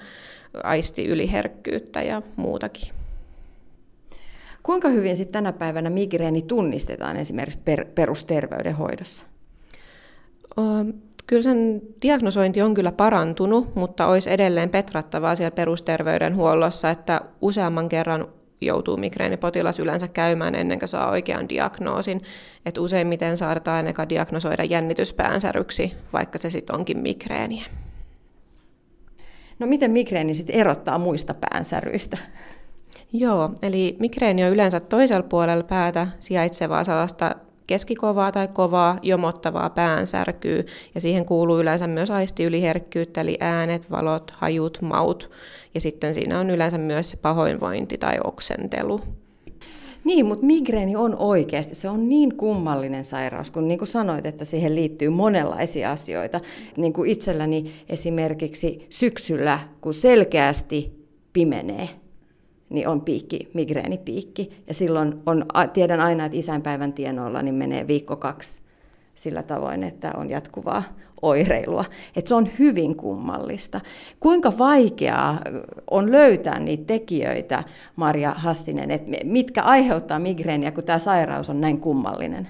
aistiyliherkkyyttä 0.62 2.02
ja 2.02 2.22
muutakin. 2.36 2.92
Kuinka 4.62 4.88
hyvin 4.88 5.16
sitten 5.16 5.32
tänä 5.32 5.52
päivänä 5.52 5.90
migreeni 5.90 6.42
tunnistetaan 6.42 7.16
esimerkiksi 7.16 7.58
per, 7.64 7.86
perusterveydenhoidossa? 7.94 9.26
Kyllä 11.30 11.42
sen 11.42 11.82
diagnosointi 12.02 12.62
on 12.62 12.74
kyllä 12.74 12.92
parantunut, 12.92 13.74
mutta 13.74 14.06
olisi 14.06 14.32
edelleen 14.32 14.70
petrattavaa 14.70 15.36
siellä 15.36 15.50
perusterveydenhuollossa, 15.50 16.90
että 16.90 17.20
useamman 17.40 17.88
kerran 17.88 18.28
joutuu 18.60 18.96
migreenipotilas 18.96 19.78
yleensä 19.78 20.08
käymään 20.08 20.54
ennen 20.54 20.78
kuin 20.78 20.88
saa 20.88 21.10
oikean 21.10 21.48
diagnoosin. 21.48 22.22
Että 22.66 22.80
useimmiten 22.80 23.36
saadaan 23.36 23.86
eka 23.86 24.08
diagnosoida 24.08 24.64
jännityspäänsäryksi, 24.64 25.96
vaikka 26.12 26.38
se 26.38 26.50
sitten 26.50 26.76
onkin 26.76 26.98
migreeniä. 26.98 27.64
No 29.58 29.66
miten 29.66 29.90
migreeni 29.90 30.34
sitten 30.34 30.56
erottaa 30.56 30.98
muista 30.98 31.34
päänsäryistä? 31.34 32.18
Joo, 33.12 33.50
eli 33.62 33.96
migreeni 33.98 34.44
on 34.44 34.50
yleensä 34.50 34.80
toisella 34.80 35.22
puolella 35.22 35.64
päätä 35.64 36.06
sijaitsevaa 36.20 36.84
sellaista 36.84 37.36
keskikovaa 37.70 38.32
tai 38.32 38.48
kovaa 38.48 38.98
jomottavaa 39.02 39.70
päänsärkyä, 39.70 40.64
ja 40.94 41.00
siihen 41.00 41.24
kuuluu 41.24 41.60
yleensä 41.60 41.86
myös 41.86 42.10
aistiyliherkkyyttä, 42.10 43.20
eli 43.20 43.36
äänet, 43.40 43.90
valot, 43.90 44.30
hajut, 44.30 44.78
maut, 44.82 45.30
ja 45.74 45.80
sitten 45.80 46.14
siinä 46.14 46.40
on 46.40 46.50
yleensä 46.50 46.78
myös 46.78 47.16
pahoinvointi 47.22 47.98
tai 47.98 48.18
oksentelu. 48.24 49.00
Niin, 50.04 50.26
mutta 50.26 50.46
migreeni 50.46 50.96
on 50.96 51.16
oikeasti, 51.18 51.74
se 51.74 51.88
on 51.88 52.08
niin 52.08 52.36
kummallinen 52.36 53.04
sairaus, 53.04 53.50
kun 53.50 53.68
niin 53.68 53.78
kuin 53.78 53.88
sanoit, 53.88 54.26
että 54.26 54.44
siihen 54.44 54.74
liittyy 54.74 55.08
monenlaisia 55.08 55.90
asioita. 55.90 56.40
Niin 56.76 56.92
kuin 56.92 57.10
itselläni 57.10 57.72
esimerkiksi 57.88 58.86
syksyllä, 58.90 59.58
kun 59.80 59.94
selkeästi 59.94 61.06
pimenee, 61.32 61.88
niin 62.70 62.88
on 62.88 63.00
piikki, 63.00 63.50
migreenipiikki. 63.54 64.62
Ja 64.68 64.74
silloin 64.74 65.14
on, 65.26 65.46
tiedän 65.72 66.00
aina, 66.00 66.24
että 66.24 66.38
isänpäivän 66.38 66.92
tienoilla 66.92 67.42
niin 67.42 67.54
menee 67.54 67.86
viikko 67.86 68.16
kaksi 68.16 68.62
sillä 69.14 69.42
tavoin, 69.42 69.84
että 69.84 70.12
on 70.16 70.30
jatkuvaa 70.30 70.82
oireilua. 71.22 71.84
Et 72.16 72.26
se 72.26 72.34
on 72.34 72.48
hyvin 72.58 72.96
kummallista. 72.96 73.80
Kuinka 74.20 74.52
vaikeaa 74.58 75.40
on 75.90 76.12
löytää 76.12 76.58
niitä 76.58 76.84
tekijöitä, 76.86 77.64
Maria 77.96 78.30
Hassinen, 78.30 78.90
että 78.90 79.12
mitkä 79.24 79.62
aiheuttaa 79.62 80.18
migreeniä, 80.18 80.72
kun 80.72 80.84
tämä 80.84 80.98
sairaus 80.98 81.50
on 81.50 81.60
näin 81.60 81.80
kummallinen? 81.80 82.48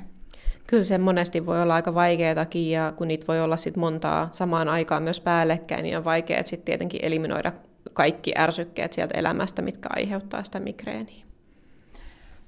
Kyllä 0.67 0.85
se 0.85 0.99
monesti 0.99 1.47
voi 1.47 1.63
olla 1.63 1.75
aika 1.75 1.95
vaikeatakin 1.95 2.71
ja 2.71 2.93
kun 2.97 3.09
niitä 3.09 3.27
voi 3.29 3.41
olla 3.41 3.57
sit 3.57 3.77
montaa 3.77 4.29
samaan 4.33 4.69
aikaan 4.69 5.03
myös 5.03 5.21
päällekkäin, 5.21 5.83
niin 5.83 5.97
on 5.97 6.05
vaikea 6.05 6.43
sitten 6.43 6.65
tietenkin 6.65 7.01
eliminoida 7.03 7.53
kaikki 7.93 8.33
ärsykkeet 8.37 8.93
sieltä 8.93 9.19
elämästä, 9.19 9.63
mitkä 9.63 9.89
aiheuttaa 9.93 10.45
sitä 10.45 10.61
migreeniä. 10.61 11.25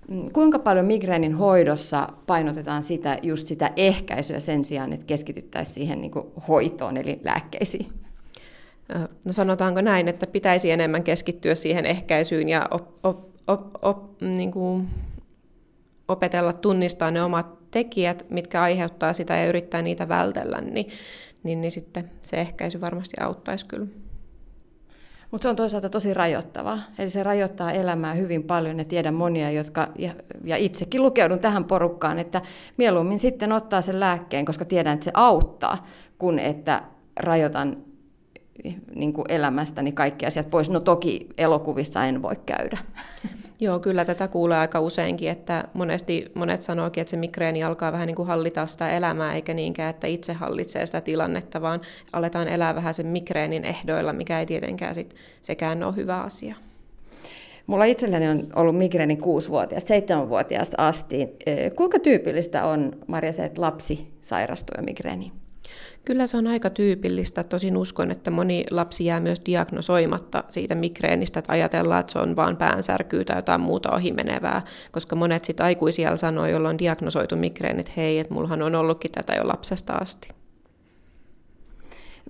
Mm, 0.08 0.32
kuinka 0.32 0.58
paljon 0.58 0.86
migreenin 0.86 1.34
hoidossa 1.34 2.08
painotetaan 2.26 2.82
sitä, 2.82 3.18
just 3.22 3.46
sitä 3.46 3.72
ehkäisyä 3.76 4.40
sen 4.40 4.64
sijaan, 4.64 4.92
että 4.92 5.06
keskityttäisiin 5.06 5.74
siihen 5.74 6.00
niin 6.00 6.10
kuin 6.10 6.26
hoitoon 6.48 6.96
eli 6.96 7.20
lääkkeisiin? 7.24 7.92
No 9.24 9.32
sanotaanko 9.32 9.80
näin, 9.80 10.08
että 10.08 10.26
pitäisi 10.26 10.70
enemmän 10.70 11.02
keskittyä 11.02 11.54
siihen 11.54 11.86
ehkäisyyn 11.86 12.48
ja 12.48 12.68
op, 12.70 12.88
op, 13.02 13.28
op, 13.46 13.84
op, 13.84 14.20
niin 14.20 14.50
kuin 14.50 14.88
opetella 16.08 16.52
tunnistaa 16.52 17.10
ne 17.10 17.22
omat 17.22 17.70
tekijät, 17.70 18.26
mitkä 18.30 18.62
aiheuttaa 18.62 19.12
sitä 19.12 19.36
ja 19.36 19.46
yrittää 19.46 19.82
niitä 19.82 20.08
vältellä, 20.08 20.60
niin, 20.60 20.88
niin, 21.42 21.60
niin 21.60 21.70
sitten 21.72 22.10
se 22.22 22.40
ehkäisy 22.40 22.80
varmasti 22.80 23.16
auttaisi 23.20 23.66
kyllä. 23.66 23.86
Mutta 25.32 25.42
se 25.42 25.48
on 25.48 25.56
toisaalta 25.56 25.88
tosi 25.88 26.14
rajoittavaa. 26.14 26.78
Eli 26.98 27.10
se 27.10 27.22
rajoittaa 27.22 27.72
elämää 27.72 28.14
hyvin 28.14 28.42
paljon 28.42 28.78
ja 28.78 28.84
tiedän 28.84 29.14
monia, 29.14 29.50
jotka, 29.50 29.88
ja, 29.98 30.14
ja 30.44 30.56
itsekin 30.56 31.02
lukeudun 31.02 31.38
tähän 31.38 31.64
porukkaan, 31.64 32.18
että 32.18 32.42
mieluummin 32.76 33.18
sitten 33.18 33.52
ottaa 33.52 33.82
sen 33.82 34.00
lääkkeen, 34.00 34.44
koska 34.44 34.64
tiedän, 34.64 34.94
että 34.94 35.04
se 35.04 35.10
auttaa, 35.14 35.86
kun 36.18 36.38
että 36.38 36.82
rajoitan 37.16 37.76
niin 38.94 39.12
kuin 39.12 39.24
elämästäni 39.28 39.92
kaikki 39.92 40.26
asiat 40.26 40.50
pois. 40.50 40.70
No 40.70 40.80
toki 40.80 41.28
elokuvissa 41.38 42.04
en 42.04 42.22
voi 42.22 42.36
käydä. 42.46 42.78
Joo, 43.62 43.80
kyllä 43.80 44.04
tätä 44.04 44.28
kuulee 44.28 44.58
aika 44.58 44.80
useinkin, 44.80 45.30
että 45.30 45.64
monesti 45.74 46.32
monet 46.34 46.62
sanookin, 46.62 47.00
että 47.00 47.10
se 47.10 47.16
migreeni 47.16 47.64
alkaa 47.64 47.92
vähän 47.92 48.06
niin 48.06 48.14
kuin 48.14 48.28
hallita 48.28 48.66
sitä 48.66 48.90
elämää, 48.90 49.34
eikä 49.34 49.54
niinkään, 49.54 49.90
että 49.90 50.06
itse 50.06 50.32
hallitsee 50.32 50.86
sitä 50.86 51.00
tilannetta, 51.00 51.62
vaan 51.62 51.80
aletaan 52.12 52.48
elää 52.48 52.74
vähän 52.74 52.94
sen 52.94 53.06
migreenin 53.06 53.64
ehdoilla, 53.64 54.12
mikä 54.12 54.40
ei 54.40 54.46
tietenkään 54.46 54.94
sit 54.94 55.14
sekään 55.42 55.82
ole 55.82 55.96
hyvä 55.96 56.20
asia. 56.20 56.54
Mulla 57.66 57.84
itselläni 57.84 58.28
on 58.28 58.46
ollut 58.56 58.78
migreeni 58.78 59.18
6-vuotiaasta, 59.22 59.94
7-vuotiaasta 59.94 60.76
asti. 60.78 61.28
Kuinka 61.76 61.98
tyypillistä 61.98 62.64
on, 62.64 62.92
Marja, 63.06 63.32
se, 63.32 63.44
että 63.44 63.60
lapsi 63.60 64.12
sairastuu 64.20 64.84
migreeniin? 64.84 65.41
Kyllä 66.04 66.26
se 66.26 66.36
on 66.36 66.46
aika 66.46 66.70
tyypillistä. 66.70 67.44
Tosin 67.44 67.76
uskon, 67.76 68.10
että 68.10 68.30
moni 68.30 68.64
lapsi 68.70 69.04
jää 69.04 69.20
myös 69.20 69.40
diagnosoimatta 69.46 70.44
siitä 70.48 70.74
migreenistä, 70.74 71.38
että 71.38 71.52
ajatellaan, 71.52 72.00
että 72.00 72.12
se 72.12 72.18
on 72.18 72.36
vain 72.36 72.56
päänsärkyä 72.56 73.24
tai 73.24 73.36
jotain 73.36 73.60
muuta 73.60 73.90
ohimenevää, 73.90 74.62
koska 74.92 75.16
monet 75.16 75.44
sitten 75.44 75.66
aikuisia 75.66 76.16
sanoo, 76.16 76.46
joilla 76.46 76.68
on 76.68 76.78
diagnosoitu 76.78 77.36
migreeni, 77.36 77.80
että 77.80 77.92
hei, 77.96 78.18
että 78.18 78.34
mullahan 78.34 78.62
on 78.62 78.74
ollutkin 78.74 79.12
tätä 79.12 79.34
jo 79.34 79.48
lapsesta 79.48 79.92
asti. 79.92 80.28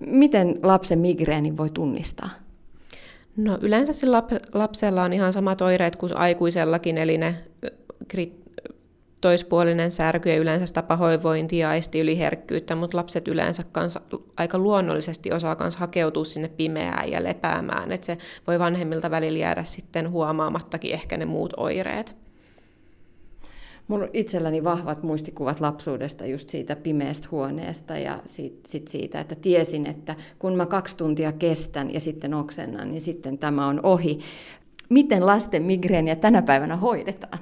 Miten 0.06 0.58
lapsen 0.62 0.98
migreeni 0.98 1.56
voi 1.56 1.70
tunnistaa? 1.70 2.30
No 3.36 3.58
yleensä 3.60 3.92
sillä 3.92 4.22
lapsella 4.52 5.02
on 5.02 5.12
ihan 5.12 5.32
samat 5.32 5.60
oireet 5.60 5.96
kuin 5.96 6.16
aikuisellakin, 6.16 6.98
eli 6.98 7.18
ne 7.18 7.34
toispuolinen 9.22 9.92
särky 9.92 10.28
ja 10.28 10.36
yleensä 10.36 10.66
sitä 10.66 10.82
pahoinvointia, 10.82 11.70
aisti 11.70 12.00
yliherkkyyttä, 12.00 12.76
mutta 12.76 12.96
lapset 12.96 13.28
yleensä 13.28 13.62
kanssa 13.72 14.00
aika 14.36 14.58
luonnollisesti 14.58 15.32
osaa 15.32 15.56
myös 15.60 15.76
hakeutua 15.76 16.24
sinne 16.24 16.48
pimeään 16.48 17.10
ja 17.10 17.24
lepäämään, 17.24 17.92
että 17.92 18.06
se 18.06 18.18
voi 18.46 18.58
vanhemmilta 18.58 19.10
välillä 19.10 19.38
jäädä 19.38 19.64
sitten 19.64 20.10
huomaamattakin 20.10 20.92
ehkä 20.92 21.16
ne 21.16 21.24
muut 21.24 21.52
oireet. 21.56 22.16
Mun 23.88 24.08
itselläni 24.12 24.64
vahvat 24.64 25.02
muistikuvat 25.02 25.60
lapsuudesta 25.60 26.26
just 26.26 26.48
siitä 26.48 26.76
pimeästä 26.76 27.28
huoneesta 27.30 27.98
ja 27.98 28.18
sit, 28.26 28.66
sit 28.66 28.88
siitä, 28.88 29.20
että 29.20 29.34
tiesin, 29.34 29.86
että 29.86 30.14
kun 30.38 30.56
mä 30.56 30.66
kaksi 30.66 30.96
tuntia 30.96 31.32
kestän 31.32 31.94
ja 31.94 32.00
sitten 32.00 32.34
oksennan, 32.34 32.90
niin 32.90 33.00
sitten 33.00 33.38
tämä 33.38 33.66
on 33.66 33.80
ohi. 33.82 34.18
Miten 34.88 35.26
lasten 35.26 35.62
migreeniä 35.62 36.16
tänä 36.16 36.42
päivänä 36.42 36.76
hoidetaan? 36.76 37.38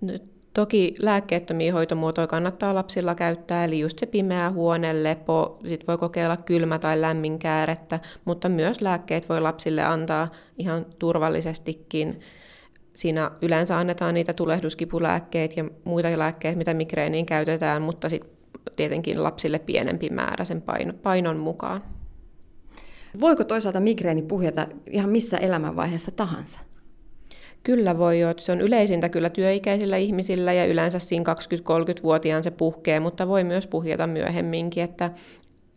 Nyt 0.00 0.39
Toki 0.60 0.94
lääkkeettömiä 1.02 1.72
hoitomuotoja 1.72 2.26
kannattaa 2.26 2.74
lapsilla 2.74 3.14
käyttää, 3.14 3.64
eli 3.64 3.80
just 3.80 3.98
se 3.98 4.06
pimeä 4.06 4.50
huone, 4.50 5.02
lepo, 5.02 5.58
sit 5.66 5.88
voi 5.88 5.98
kokeilla 5.98 6.36
kylmä 6.36 6.78
tai 6.78 7.00
lämmin 7.00 7.38
käärettä, 7.38 8.00
mutta 8.24 8.48
myös 8.48 8.80
lääkkeet 8.80 9.28
voi 9.28 9.40
lapsille 9.40 9.84
antaa 9.84 10.28
ihan 10.58 10.86
turvallisestikin. 10.98 12.20
Siinä 12.94 13.30
yleensä 13.42 13.78
annetaan 13.78 14.14
niitä 14.14 14.32
tulehduskipulääkkeitä 14.32 15.54
ja 15.56 15.64
muita 15.84 16.18
lääkkeitä, 16.18 16.58
mitä 16.58 16.74
migreeniin 16.74 17.26
käytetään, 17.26 17.82
mutta 17.82 18.08
sitten 18.08 18.30
tietenkin 18.76 19.22
lapsille 19.22 19.58
pienempi 19.58 20.10
määrä 20.10 20.44
sen 20.44 20.62
painon 21.02 21.36
mukaan. 21.36 21.84
Voiko 23.20 23.44
toisaalta 23.44 23.80
migreeni 23.80 24.22
puhjeta 24.22 24.66
ihan 24.90 25.10
missä 25.10 25.36
elämänvaiheessa 25.36 26.10
tahansa? 26.10 26.58
Kyllä 27.62 27.98
voi 27.98 28.20
jo. 28.20 28.34
Se 28.36 28.52
on 28.52 28.60
yleisintä 28.60 29.08
kyllä 29.08 29.30
työikäisillä 29.30 29.96
ihmisillä 29.96 30.52
ja 30.52 30.66
yleensä 30.66 30.98
siinä 30.98 31.34
20-30-vuotiaan 31.34 32.44
se 32.44 32.50
puhkee, 32.50 33.00
mutta 33.00 33.28
voi 33.28 33.44
myös 33.44 33.66
puhjeta 33.66 34.06
myöhemminkin, 34.06 34.82
että 34.82 35.10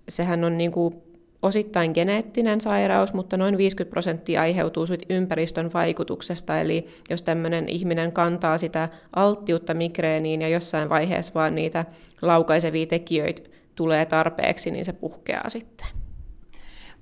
sehän 0.10 0.43
on 0.43 0.58
niin 0.58 0.72
kuin 0.72 0.96
osittain 1.41 1.91
geneettinen 1.93 2.62
sairaus, 2.62 3.13
mutta 3.13 3.38
noin 3.38 3.58
50 3.58 3.89
prosenttia 3.89 4.41
aiheutuu 4.41 4.86
ympäristön 5.10 5.74
vaikutuksesta. 5.74 6.62
Eli 6.62 6.86
jos 7.10 7.22
tämmöinen 7.22 7.69
ihminen 7.69 8.12
kantaa 8.12 8.58
sitä 8.58 8.89
alttiutta 9.15 9.74
migreeniin 9.74 10.41
ja 10.41 10.48
jossain 10.48 10.89
vaiheessa 10.89 11.34
vaan 11.36 11.56
niitä 11.56 11.86
laukaisevia 12.22 12.86
tekijöitä 12.86 13.41
tulee 13.76 14.06
tarpeeksi, 14.06 14.72
niin 14.72 14.86
se 14.86 14.93
puhkeaa 14.93 15.50
sitten. 15.50 16.03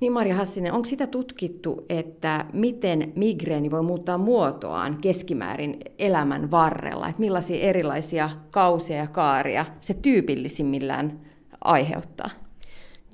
Niin 0.02 0.14
Marja 0.14 0.36
Hassinen, 0.36 0.74
onko 0.74 0.86
sitä 0.86 1.08
tutkittu, 1.08 1.86
että 1.90 2.46
miten 2.54 3.14
migreeni 3.16 3.72
voi 3.72 3.84
muuttaa 3.84 4.18
muotoaan 4.18 4.98
keskimäärin 5.02 5.80
elämän 6.00 6.52
varrella? 6.52 7.08
Että 7.08 7.20
millaisia 7.20 7.62
erilaisia 7.62 8.30
kausia 8.52 8.98
ja 8.98 9.08
kaaria 9.08 9.66
se 9.82 9.94
tyypillisimmillään 9.94 11.20
aiheuttaa? 11.64 12.30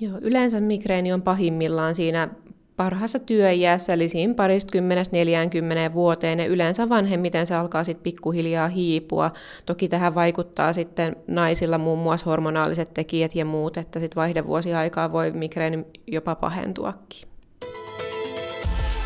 Joo, 0.00 0.18
yleensä 0.22 0.60
migreeni 0.60 1.12
on 1.12 1.22
pahimmillaan 1.22 1.94
siinä 1.94 2.28
parhaassa 2.78 3.18
työiässä, 3.18 3.92
eli 3.92 4.08
siinä 4.08 4.34
parista 4.34 4.72
kymmenestä 4.72 5.16
40 5.16 5.94
vuoteen, 5.94 6.38
ja 6.38 6.46
yleensä 6.46 6.88
vanhemmiten 6.88 7.46
se 7.46 7.54
alkaa 7.54 7.84
sitten 7.84 8.02
pikkuhiljaa 8.02 8.68
hiipua. 8.68 9.30
Toki 9.66 9.88
tähän 9.88 10.14
vaikuttaa 10.14 10.72
sitten 10.72 11.16
naisilla 11.26 11.78
muun 11.78 11.98
muassa 11.98 12.26
hormonaaliset 12.26 12.94
tekijät 12.94 13.34
ja 13.34 13.44
muut, 13.44 13.76
että 13.76 14.00
sitten 14.00 14.16
vaihdevuosiaikaa 14.16 15.12
voi 15.12 15.30
migreeni 15.30 15.84
jopa 16.06 16.34
pahentuakin. 16.34 17.28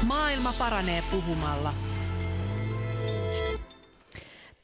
Maailma 0.06 0.54
paranee 0.58 1.02
puhumalla. 1.10 1.91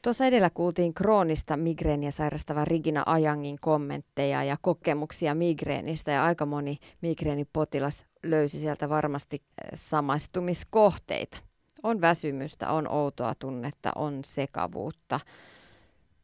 Tuossa 0.01 0.25
edellä 0.25 0.49
kuultiin 0.49 0.93
kroonista 0.93 1.57
migreeniä 1.57 2.11
sairastava 2.11 2.65
Rigina 2.65 3.03
Ajangin 3.05 3.57
kommentteja 3.61 4.43
ja 4.43 4.57
kokemuksia 4.61 5.35
migreenistä 5.35 6.11
ja 6.11 6.23
aika 6.23 6.45
moni 6.45 6.77
migreenipotilas 7.01 8.05
löysi 8.23 8.59
sieltä 8.59 8.89
varmasti 8.89 9.35
eh, 9.35 9.69
samaistumiskohteita. 9.75 11.37
On 11.83 12.01
väsymystä, 12.01 12.71
on 12.71 12.91
outoa 12.91 13.35
tunnetta, 13.35 13.91
on 13.95 14.19
sekavuutta. 14.25 15.19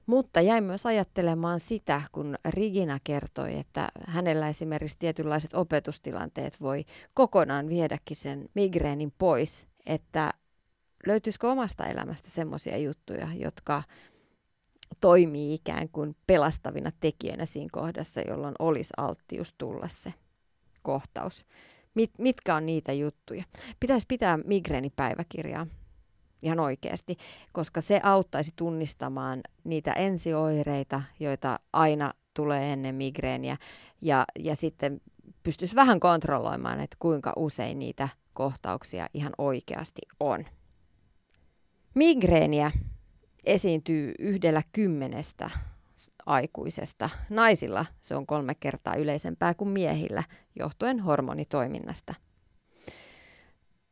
Mutta 0.06 0.42
jäin 0.42 0.64
myös 0.64 0.86
ajattelemaan 0.86 1.60
sitä, 1.60 2.02
kun 2.12 2.36
Rigina 2.50 3.00
kertoi, 3.04 3.60
että 3.60 3.90
hänellä 4.08 4.50
esimerkiksi 4.50 5.00
tietynlaiset 5.00 5.54
opetustilanteet 5.54 6.62
voi 6.62 6.86
kokonaan 7.14 7.70
viedäkin 7.70 8.18
sen 8.18 8.46
migreenin 8.54 9.14
pois, 9.18 9.68
että 9.86 10.32
löytyisikö 11.08 11.52
omasta 11.52 11.86
elämästä 11.86 12.30
semmoisia 12.30 12.78
juttuja, 12.78 13.28
jotka 13.34 13.84
toimii 15.02 15.54
ikään 15.54 15.90
kuin 15.90 16.16
pelastavina 16.28 16.92
tekijöinä 17.00 17.46
siinä 17.46 17.70
kohdassa, 17.72 18.22
jolloin 18.22 18.56
olisi 18.60 18.94
alttius 18.98 19.54
tulla 19.58 19.88
se 19.88 20.14
kohtaus. 20.82 21.46
Mit, 21.94 22.12
mitkä 22.18 22.56
on 22.56 22.66
niitä 22.66 22.94
juttuja? 22.94 23.44
Pitäisi 23.80 24.06
pitää 24.10 24.38
migreenipäiväkirjaa 24.38 25.68
ihan 26.44 26.60
oikeasti, 26.60 27.18
koska 27.52 27.82
se 27.82 28.00
auttaisi 28.04 28.52
tunnistamaan 28.56 29.42
niitä 29.64 29.94
ensioireita, 29.94 31.02
joita 31.20 31.60
aina 31.74 32.14
tulee 32.34 32.74
ennen 32.74 32.96
migreeniä, 32.96 33.58
ja, 34.02 34.26
ja 34.40 34.56
sitten 34.56 35.02
pystyisi 35.44 35.76
vähän 35.76 36.00
kontrolloimaan, 36.00 36.80
että 36.80 36.98
kuinka 37.00 37.34
usein 37.36 37.80
niitä 37.80 38.10
kohtauksia 38.34 39.08
ihan 39.14 39.34
oikeasti 39.38 40.02
on. 40.20 40.46
Migreeniä 41.96 42.72
esiintyy 43.44 44.14
yhdellä 44.20 44.62
kymmenestä 44.72 45.50
aikuisesta. 46.26 47.10
Naisilla 47.30 47.86
se 48.02 48.16
on 48.16 48.26
kolme 48.26 48.56
kertaa 48.56 48.96
yleisempää 48.96 49.54
kuin 49.54 49.70
miehillä, 49.70 50.24
johtuen 50.60 51.00
hormonitoiminnasta. 51.00 52.14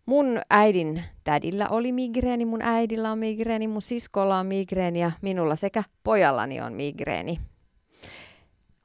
Mun 0.05 0.41
äidin 0.49 1.03
tädillä 1.23 1.69
oli 1.69 1.91
migreeni, 1.91 2.45
mun 2.45 2.61
äidillä 2.61 3.11
on 3.11 3.19
migreeni, 3.19 3.67
mun 3.67 3.81
siskolla 3.81 4.39
on 4.39 4.45
migreeni 4.45 4.99
ja 4.99 5.11
minulla 5.21 5.55
sekä 5.55 5.83
pojallani 6.03 6.61
on 6.61 6.73
migreeni. 6.73 7.39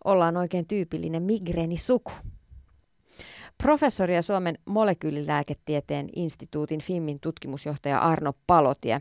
Ollaan 0.05 0.37
oikein 0.37 0.67
tyypillinen 0.67 1.23
migreenisuku. 1.23 2.13
Professori 3.63 4.15
ja 4.15 4.23
Suomen 4.23 4.59
molekyylilääketieteen 4.65 6.09
instituutin 6.17 6.81
FIMMin 6.81 7.21
tutkimusjohtaja 7.21 7.99
Arno 7.99 8.33
Palotie 8.47 9.01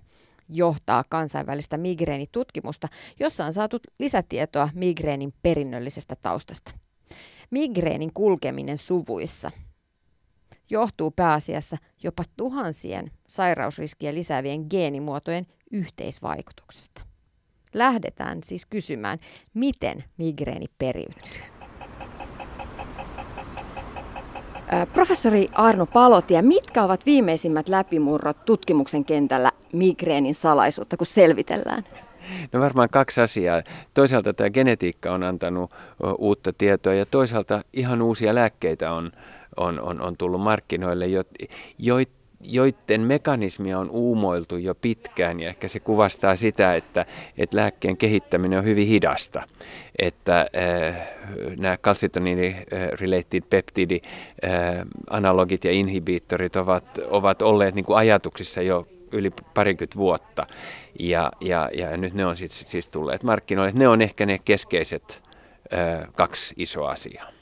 johtaa 0.50 1.04
kansainvälistä 1.10 1.78
migreenitutkimusta, 1.78 2.88
jossa 3.20 3.46
on 3.46 3.54
saatu 3.54 3.78
lisätietoa 4.00 4.70
migreenin 4.74 5.34
perinnöllisestä 5.42 6.16
taustasta. 6.22 6.72
Migreenin 7.52 8.14
kulkeminen 8.14 8.78
suvuissa 8.78 9.52
johtuu 10.70 11.12
pääasiassa 11.12 11.78
jopa 12.04 12.24
tuhansien 12.38 13.12
sairausriskiä 13.28 14.14
lisäävien 14.14 14.66
geenimuotojen 14.70 15.48
yhteisvaikutuksesta. 15.72 17.02
Lähdetään 17.74 18.44
siis 18.44 18.66
kysymään, 18.66 19.20
miten 19.54 20.04
migreeni 20.18 20.66
periytyy. 20.78 21.57
Professori 24.94 25.50
Arno 25.54 25.86
Palotia, 25.86 26.42
mitkä 26.42 26.84
ovat 26.84 27.06
viimeisimmät 27.06 27.70
läpimurrot 27.70 28.46
tutkimuksen 28.46 29.06
kentällä 29.06 29.52
migreenin 29.74 30.36
salaisuutta, 30.36 30.98
kun 30.98 31.08
selvitellään? 31.08 31.84
No 32.54 32.60
varmaan 32.60 32.90
kaksi 32.90 33.22
asiaa. 33.22 33.62
Toisaalta 33.94 34.34
tämä 34.34 34.50
genetiikka 34.50 35.14
on 35.14 35.24
antanut 35.24 35.72
uutta 36.18 36.54
tietoa 36.58 36.94
ja 36.94 37.06
toisaalta 37.06 37.62
ihan 37.74 38.02
uusia 38.02 38.36
lääkkeitä 38.36 38.92
on, 38.92 39.12
on, 39.58 39.82
on, 39.82 40.02
on 40.02 40.18
tullut 40.18 40.42
markkinoille, 40.42 41.06
joita 41.78 42.17
joiden 42.42 43.02
mekanismia 43.02 43.80
on 43.80 43.90
uumoiltu 43.90 44.58
jo 44.58 44.76
pitkään 44.76 45.40
ja 45.40 45.50
ehkä 45.50 45.68
se 45.68 45.80
kuvastaa 45.80 46.36
sitä, 46.36 46.76
että, 46.76 47.06
että 47.38 47.58
lääkkeen 47.58 47.98
kehittäminen 47.98 48.60
on 48.60 48.66
hyvin 48.66 48.88
hidasta. 48.88 49.44
Että 50.00 50.40
äh, 50.40 51.08
nämä 51.58 51.78
kalsitoniini-related 51.78 53.44
peptidi 53.50 54.00
äh, 54.04 54.52
analogit 55.10 55.64
ja 55.64 55.72
inhibiittorit 55.72 56.56
ovat, 56.56 57.00
ovat 57.08 57.42
olleet 57.42 57.76
niin 57.76 57.86
kuin 57.86 57.98
ajatuksissa 57.98 58.62
jo 58.62 58.88
yli 59.12 59.32
parikymmentä 59.54 59.98
vuotta 59.98 60.48
ja, 61.00 61.32
ja, 61.42 61.70
ja 61.78 61.98
nyt 61.98 62.14
ne 62.14 62.26
on 62.26 62.38
siis, 62.38 62.66
siis 62.68 62.88
tulleet 62.88 63.24
markkinoille. 63.24 63.72
Ne 63.76 63.88
on 63.88 64.02
ehkä 64.02 64.26
ne 64.26 64.40
keskeiset 64.46 65.22
äh, 65.74 66.08
kaksi 66.16 66.54
isoa 66.58 66.92
asiaa. 66.92 67.37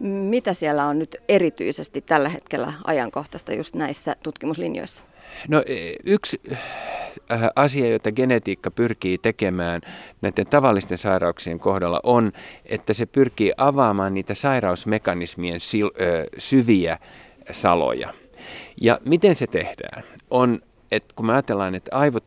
Mitä 0.00 0.54
siellä 0.54 0.86
on 0.86 0.98
nyt 0.98 1.16
erityisesti 1.28 2.00
tällä 2.00 2.28
hetkellä 2.28 2.72
ajankohtaista 2.84 3.54
just 3.54 3.74
näissä 3.74 4.16
tutkimuslinjoissa? 4.22 5.02
No 5.48 5.62
e, 5.66 5.94
yksi 6.04 6.40
äh, 6.52 7.40
asia, 7.56 7.86
jota 7.90 8.12
genetiikka 8.12 8.70
pyrkii 8.70 9.18
tekemään 9.18 9.80
näiden 10.20 10.46
tavallisten 10.46 10.98
sairauksien 10.98 11.58
kohdalla 11.58 12.00
on, 12.02 12.32
että 12.66 12.94
se 12.94 13.06
pyrkii 13.06 13.52
avaamaan 13.56 14.14
niitä 14.14 14.34
sairausmekanismien 14.34 15.60
syviä 16.38 16.98
saloja. 17.50 18.14
Ja 18.80 18.98
miten 19.04 19.34
se 19.34 19.46
tehdään? 19.46 20.02
On, 20.30 20.60
että 20.90 21.14
kun 21.16 21.26
me 21.26 21.32
ajatellaan, 21.32 21.74
että 21.74 21.96
aivot 21.96 22.24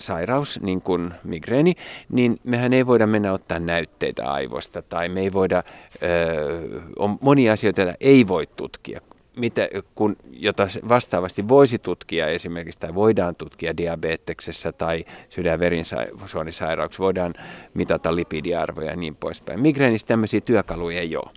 sairaus, 0.00 0.60
niin 0.62 0.82
kuin 0.82 1.14
migreeni, 1.24 1.72
niin 2.08 2.40
mehän 2.44 2.72
ei 2.72 2.86
voida 2.86 3.06
mennä 3.06 3.32
ottaa 3.32 3.58
näytteitä 3.58 4.30
aivosta 4.30 4.82
tai 4.82 5.08
me 5.08 5.20
ei 5.20 5.32
voida, 5.32 5.62
ö, 6.02 6.80
on 6.98 7.18
monia 7.20 7.52
asioita, 7.52 7.80
joita 7.80 7.96
ei 8.00 8.28
voi 8.28 8.46
tutkia, 8.56 9.00
mitä, 9.36 9.68
kun, 9.94 10.16
jota 10.30 10.68
vastaavasti 10.88 11.48
voisi 11.48 11.78
tutkia 11.78 12.28
esimerkiksi 12.28 12.80
tai 12.80 12.94
voidaan 12.94 13.34
tutkia 13.34 13.76
diabeteksessä 13.76 14.72
tai 14.72 15.04
sydänverinsuonisairauksessa, 15.28 17.02
voidaan 17.02 17.34
mitata 17.74 18.16
lipidiarvoja 18.16 18.90
ja 18.90 18.96
niin 18.96 19.16
poispäin. 19.16 19.60
Migreenissä 19.60 20.06
tämmöisiä 20.06 20.40
työkaluja 20.40 21.00
ei 21.00 21.16
ole. 21.16 21.30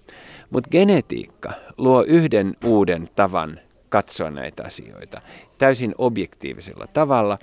Mutta 0.49 0.69
genetiikka 0.69 1.51
luo 1.77 2.03
yhden 2.03 2.55
uuden 2.63 3.09
tavan 3.15 3.59
katsoa 3.89 4.31
näitä 4.31 4.63
asioita 4.63 5.21
täysin 5.57 5.95
objektiivisella 5.97 6.87
tavalla 6.87 7.37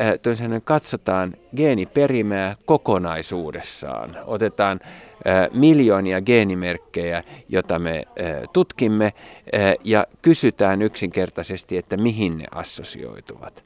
äh, 0.00 0.62
katsotaan 0.64 1.34
geeniperimää 1.56 2.56
kokonaisuudessaan. 2.64 4.16
Otetaan 4.24 4.80
äh, 4.82 5.48
miljoonia 5.52 6.20
geenimerkkejä, 6.20 7.22
joita 7.48 7.78
me 7.78 7.96
äh, 7.96 8.42
tutkimme, 8.52 9.12
ja 9.84 10.06
kysytään 10.22 10.82
yksinkertaisesti, 10.82 11.76
että 11.76 11.96
mihin 11.96 12.38
ne 12.38 12.44
assosioituvat. 12.50 13.64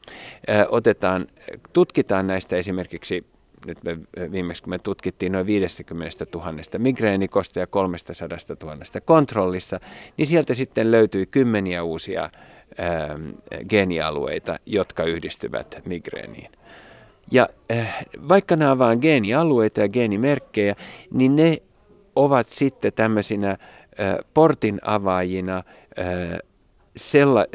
Otetaan, 0.69 1.27
tutkitaan 1.73 2.27
näistä 2.27 2.57
esimerkiksi 2.57 3.25
nyt 3.69 3.85
me 3.85 3.99
viimeksi 4.33 4.63
kun 4.63 4.71
me 4.71 4.79
tutkittiin 4.79 5.33
noin 5.33 5.47
50 5.47 6.27
000 6.35 6.53
migreenikosta 6.79 7.59
ja 7.59 7.67
300 7.67 8.29
000 8.63 8.77
kontrollissa, 9.05 9.81
niin 10.17 10.27
sieltä 10.27 10.55
sitten 10.55 10.91
löytyi 10.91 11.27
kymmeniä 11.27 11.83
uusia 11.83 12.31
Ähm, 12.81 13.31
geenialueita, 13.69 14.59
jotka 14.67 15.05
yhdistyvät 15.05 15.81
migreeniin. 15.85 16.51
Ja 17.31 17.49
äh, 17.73 18.05
vaikka 18.29 18.57
nämä 18.57 18.71
ovat 18.71 18.79
vain 18.79 18.99
geenialueita 18.99 19.81
ja 19.81 19.89
geenimerkkejä, 19.89 20.75
niin 21.13 21.37
ne 21.37 21.63
ovat 22.17 22.47
sitten 22.47 22.93
tämmöisinä 22.93 23.51
äh, 23.51 23.59
portin 24.35 24.79
avaajina 24.83 25.57
äh, 25.57 26.39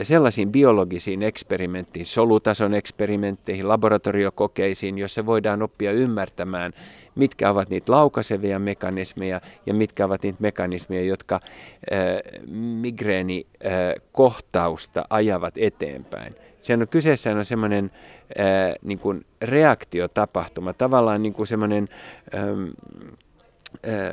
sellaisiin 0.04 0.52
biologisiin 0.52 1.24
eksperimentteihin, 1.24 2.06
solutason 2.06 2.74
eksperimentteihin, 2.74 3.68
laboratoriokokeisiin, 3.68 4.98
joissa 4.98 5.26
voidaan 5.26 5.62
oppia 5.62 5.92
ymmärtämään 5.92 6.74
mitkä 7.16 7.50
ovat 7.50 7.70
niitä 7.70 7.92
laukaisevia 7.92 8.60
mekanismeja 8.60 9.42
ja 9.66 9.74
mitkä 9.74 10.06
ovat 10.06 10.24
niitä 10.24 10.38
mekanismeja, 10.42 11.04
jotka 11.04 11.36
äh, 11.36 11.42
migreenikohtausta 12.52 15.06
ajavat 15.10 15.54
eteenpäin. 15.58 16.36
Sen 16.62 16.82
on 16.82 16.88
kyseessä 16.88 17.32
on 17.32 17.46
semmoinen 17.46 17.92
äh, 18.40 18.74
niin 18.82 19.00
kuin 19.00 19.26
reaktiotapahtuma, 19.42 20.74
tavallaan 20.74 21.24
niin 21.24 21.34
kuin 21.34 21.48
semmoinen 21.48 21.90
ähm, 22.36 22.66
äh, 23.88 24.12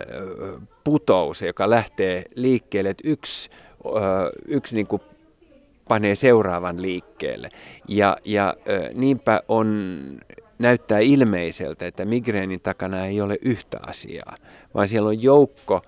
putous, 0.84 1.42
joka 1.42 1.70
lähtee 1.70 2.24
liikkeelle, 2.34 2.90
että 2.90 3.08
yksi, 3.08 3.50
äh, 3.86 3.92
yksi 4.46 4.74
niin 4.74 4.86
kuin 4.86 5.02
panee 5.90 6.14
seuraavan 6.14 6.82
liikkeelle. 6.82 7.48
Ja, 7.88 8.16
ja 8.24 8.56
niinpä 8.94 9.42
on 9.48 9.98
näyttää 10.58 10.98
ilmeiseltä, 10.98 11.86
että 11.86 12.04
migreenin 12.04 12.60
takana 12.60 13.06
ei 13.06 13.20
ole 13.20 13.36
yhtä 13.42 13.78
asiaa, 13.86 14.36
vaan 14.74 14.88
siellä 14.88 15.08
on 15.08 15.22
joukko 15.22 15.82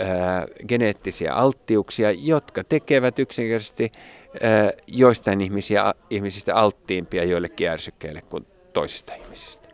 ää, 0.00 0.46
geneettisiä 0.68 1.34
alttiuksia, 1.34 2.10
jotka 2.10 2.64
tekevät 2.64 3.18
yksinkertaisesti 3.18 3.92
ää, 4.42 4.70
joistain 4.86 5.40
ihmisiä, 5.40 5.94
ihmisistä 6.10 6.54
alttiimpia 6.54 7.24
joillekin 7.24 7.68
ärsykkeille 7.68 8.22
kuin 8.22 8.46
toisista 8.72 9.14
ihmisistä. 9.14 9.68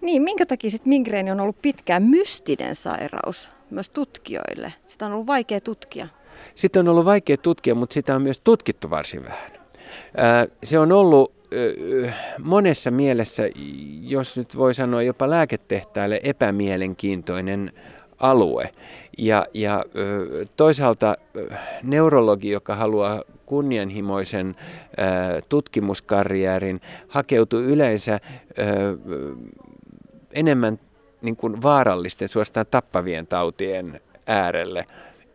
Niin, 0.00 0.22
minkä 0.22 0.46
takia 0.46 0.70
sitten 0.70 0.88
migreeni 0.88 1.30
on 1.30 1.40
ollut 1.40 1.62
pitkään 1.62 2.02
mystinen 2.02 2.76
sairaus 2.76 3.50
myös 3.70 3.90
tutkijoille? 3.90 4.72
Sitä 4.86 5.06
on 5.06 5.12
ollut 5.12 5.26
vaikea 5.26 5.60
tutkia. 5.60 6.08
Sitä 6.54 6.80
on 6.80 6.88
ollut 6.88 7.04
vaikea 7.04 7.36
tutkia, 7.36 7.74
mutta 7.74 7.94
sitä 7.94 8.14
on 8.14 8.22
myös 8.22 8.38
tutkittu 8.38 8.90
varsin 8.90 9.24
vähän. 9.24 9.50
Se 10.64 10.78
on 10.78 10.92
ollut 10.92 11.32
monessa 12.38 12.90
mielessä, 12.90 13.42
jos 14.02 14.36
nyt 14.36 14.56
voi 14.56 14.74
sanoa 14.74 15.02
jopa 15.02 15.30
lääketehtaille 15.30 16.20
epämielenkiintoinen 16.22 17.72
alue. 18.18 18.70
Ja, 19.18 19.46
ja 19.54 19.84
toisaalta 20.56 21.16
neurologi, 21.82 22.50
joka 22.50 22.74
haluaa 22.74 23.22
kunnianhimoisen 23.46 24.56
tutkimuskarjäärin, 25.48 26.80
hakeutuu 27.08 27.60
yleensä 27.60 28.20
enemmän 30.32 30.78
niin 31.22 31.36
kuin 31.36 31.62
vaarallisten, 31.62 32.28
suorastaan 32.28 32.66
tappavien 32.70 33.26
tautien 33.26 34.00
äärelle 34.26 34.86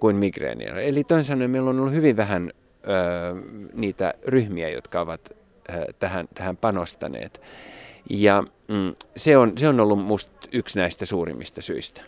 kuin 0.06 0.16
migreeniä. 0.16 0.74
Eli 0.74 1.04
toisin 1.04 1.26
sanoen 1.26 1.52
meillä 1.52 1.70
on 1.70 1.80
ollut 1.80 1.94
hyvin 1.94 2.18
vähän 2.18 2.52
niitä 3.74 4.14
ryhmiä, 4.28 4.70
jotka 4.70 5.02
ovat 5.02 5.30
tähän, 6.00 6.28
tähän 6.34 6.58
panostaneet. 6.58 7.42
Ja 8.10 8.44
mm, 8.68 8.96
se, 9.16 9.38
on, 9.38 9.54
se 9.58 9.68
on 9.68 9.80
ollut 9.80 10.00
minusta 10.00 10.48
yksi 10.52 10.80
näistä 10.80 11.06
suurimmista 11.06 11.62
syistä. 11.62 12.02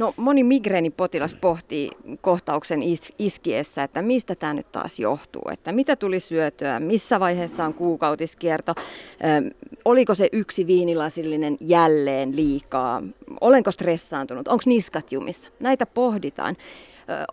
No, 0.00 0.14
moni 0.16 0.44
migreenipotilas 0.44 1.34
pohtii 1.34 1.90
kohtauksen 2.20 2.82
is- 2.82 3.12
iskiessä, 3.18 3.82
että 3.82 4.02
mistä 4.02 4.34
tämä 4.34 4.54
nyt 4.54 4.72
taas 4.72 4.98
johtuu, 4.98 5.42
että 5.52 5.72
mitä 5.72 5.96
tuli 5.96 6.20
syötyä, 6.20 6.80
missä 6.80 7.20
vaiheessa 7.20 7.64
on 7.64 7.74
kuukautiskierto, 7.74 8.74
ö, 8.76 9.54
oliko 9.84 10.14
se 10.14 10.28
yksi 10.32 10.66
viinilasillinen 10.66 11.56
jälleen 11.60 12.36
liikaa, 12.36 13.02
olenko 13.40 13.70
stressaantunut, 13.70 14.48
onko 14.48 14.62
niskat 14.66 15.12
jumissa. 15.12 15.50
Näitä 15.60 15.86
pohditaan. 15.86 16.56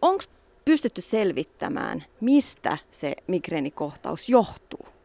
Onko 0.01 0.23
pystytty 0.65 1.01
selvittämään, 1.01 2.03
mistä 2.21 2.77
se 2.91 3.15
migreenikohtaus 3.27 4.29
johtuu? 4.29 4.96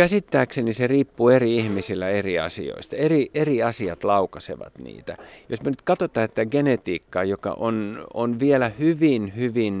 Käsittääkseni 0.00 0.72
se 0.72 0.86
riippuu 0.86 1.28
eri 1.28 1.56
ihmisillä 1.56 2.08
eri 2.08 2.38
asioista. 2.38 2.96
Eri, 2.96 3.30
eri 3.34 3.62
asiat 3.62 4.04
laukasevat 4.04 4.78
niitä. 4.78 5.16
Jos 5.48 5.62
me 5.62 5.70
nyt 5.70 5.82
katsotaan 5.82 6.24
että 6.24 6.46
genetiikkaa, 6.46 7.24
joka 7.24 7.52
on, 7.58 8.06
on 8.14 8.40
vielä 8.40 8.70
hyvin, 8.78 9.32
hyvin 9.36 9.74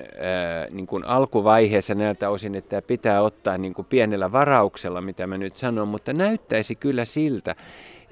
äh, 0.00 0.70
niin 0.70 0.86
kuin 0.86 1.04
alkuvaiheessa 1.04 1.94
näiltä 1.94 2.30
osin, 2.30 2.54
että 2.54 2.82
pitää 2.82 3.22
ottaa 3.22 3.58
niin 3.58 3.74
kuin 3.74 3.86
pienellä 3.86 4.32
varauksella, 4.32 5.00
mitä 5.00 5.26
mä 5.26 5.38
nyt 5.38 5.56
sanon, 5.56 5.88
mutta 5.88 6.12
näyttäisi 6.12 6.74
kyllä 6.74 7.04
siltä, 7.04 7.54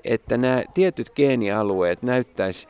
että 0.04 0.36
nämä 0.36 0.62
tietyt 0.74 1.10
geenialueet 1.10 2.02
näyttäisi 2.02 2.68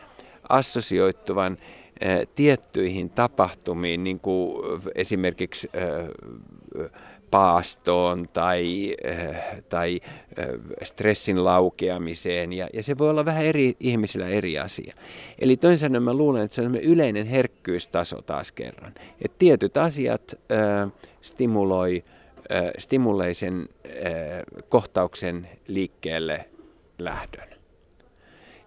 assosioituvan 0.48 1.58
äh, 2.06 2.18
tiettyihin 2.34 3.10
tapahtumiin, 3.10 4.04
niin 4.04 4.20
kuin 4.20 4.64
esimerkiksi 4.94 5.68
äh, 5.76 6.90
paastoon 7.30 8.28
tai, 8.32 8.96
äh, 9.10 9.62
tai 9.68 10.00
äh, 10.38 10.46
stressin 10.82 11.44
laukeamiseen 11.44 12.52
ja, 12.52 12.68
ja 12.72 12.82
se 12.82 12.98
voi 12.98 13.10
olla 13.10 13.24
vähän 13.24 13.44
eri 13.44 13.76
ihmisillä 13.80 14.28
eri 14.28 14.58
asia. 14.58 14.94
Eli 15.38 15.56
toisin 15.56 15.78
sanoen 15.78 16.02
mä 16.02 16.14
luulen, 16.14 16.42
että 16.42 16.54
se 16.54 16.62
on 16.62 16.76
yleinen 16.76 17.26
herkkyystaso 17.26 18.22
taas 18.22 18.52
kerran. 18.52 18.94
Että 19.24 19.36
tietyt 19.38 19.76
asiat 19.76 20.34
äh, 20.52 20.92
stimuloi, 21.20 22.04
äh, 22.52 22.70
stimuloi 22.78 23.34
sen 23.34 23.68
äh, 23.86 24.64
kohtauksen 24.68 25.48
liikkeelle 25.68 26.48
lähdön. 26.98 27.57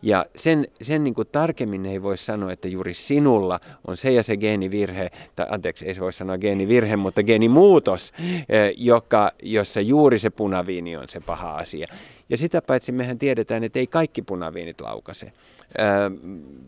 Ja 0.02 0.26
sen, 0.36 0.68
sen 0.82 1.04
niin 1.04 1.14
kuin 1.14 1.28
tarkemmin 1.32 1.86
ei 1.86 2.02
voi 2.02 2.18
sanoa, 2.18 2.52
että 2.52 2.68
juuri 2.68 2.94
sinulla 2.94 3.60
on 3.88 3.98
se 3.98 4.12
ja 4.12 4.24
se 4.24 4.38
geenivirhe, 4.38 5.12
tai 5.36 5.46
anteeksi, 5.50 5.86
ei 5.86 5.94
se 5.94 6.02
voi 6.02 6.14
sanoa 6.14 6.38
geenivirhe, 6.38 6.96
mutta 6.96 7.24
geenimuutos, 7.24 8.14
eh, 8.50 8.74
joka, 8.78 9.32
jossa 9.44 9.82
juuri 9.82 10.20
se 10.20 10.30
punaviini 10.30 10.98
on 10.98 11.08
se 11.08 11.20
paha 11.20 11.56
asia. 11.56 11.88
Ja 12.30 12.38
sitä 12.38 12.62
paitsi 12.62 12.92
mehän 12.92 13.20
tiedetään, 13.20 13.64
että 13.64 13.80
ei 13.80 13.88
kaikki 13.88 14.22
punaviinit 14.22 14.82
laukase. 14.82 15.26
Äh, 15.26 16.12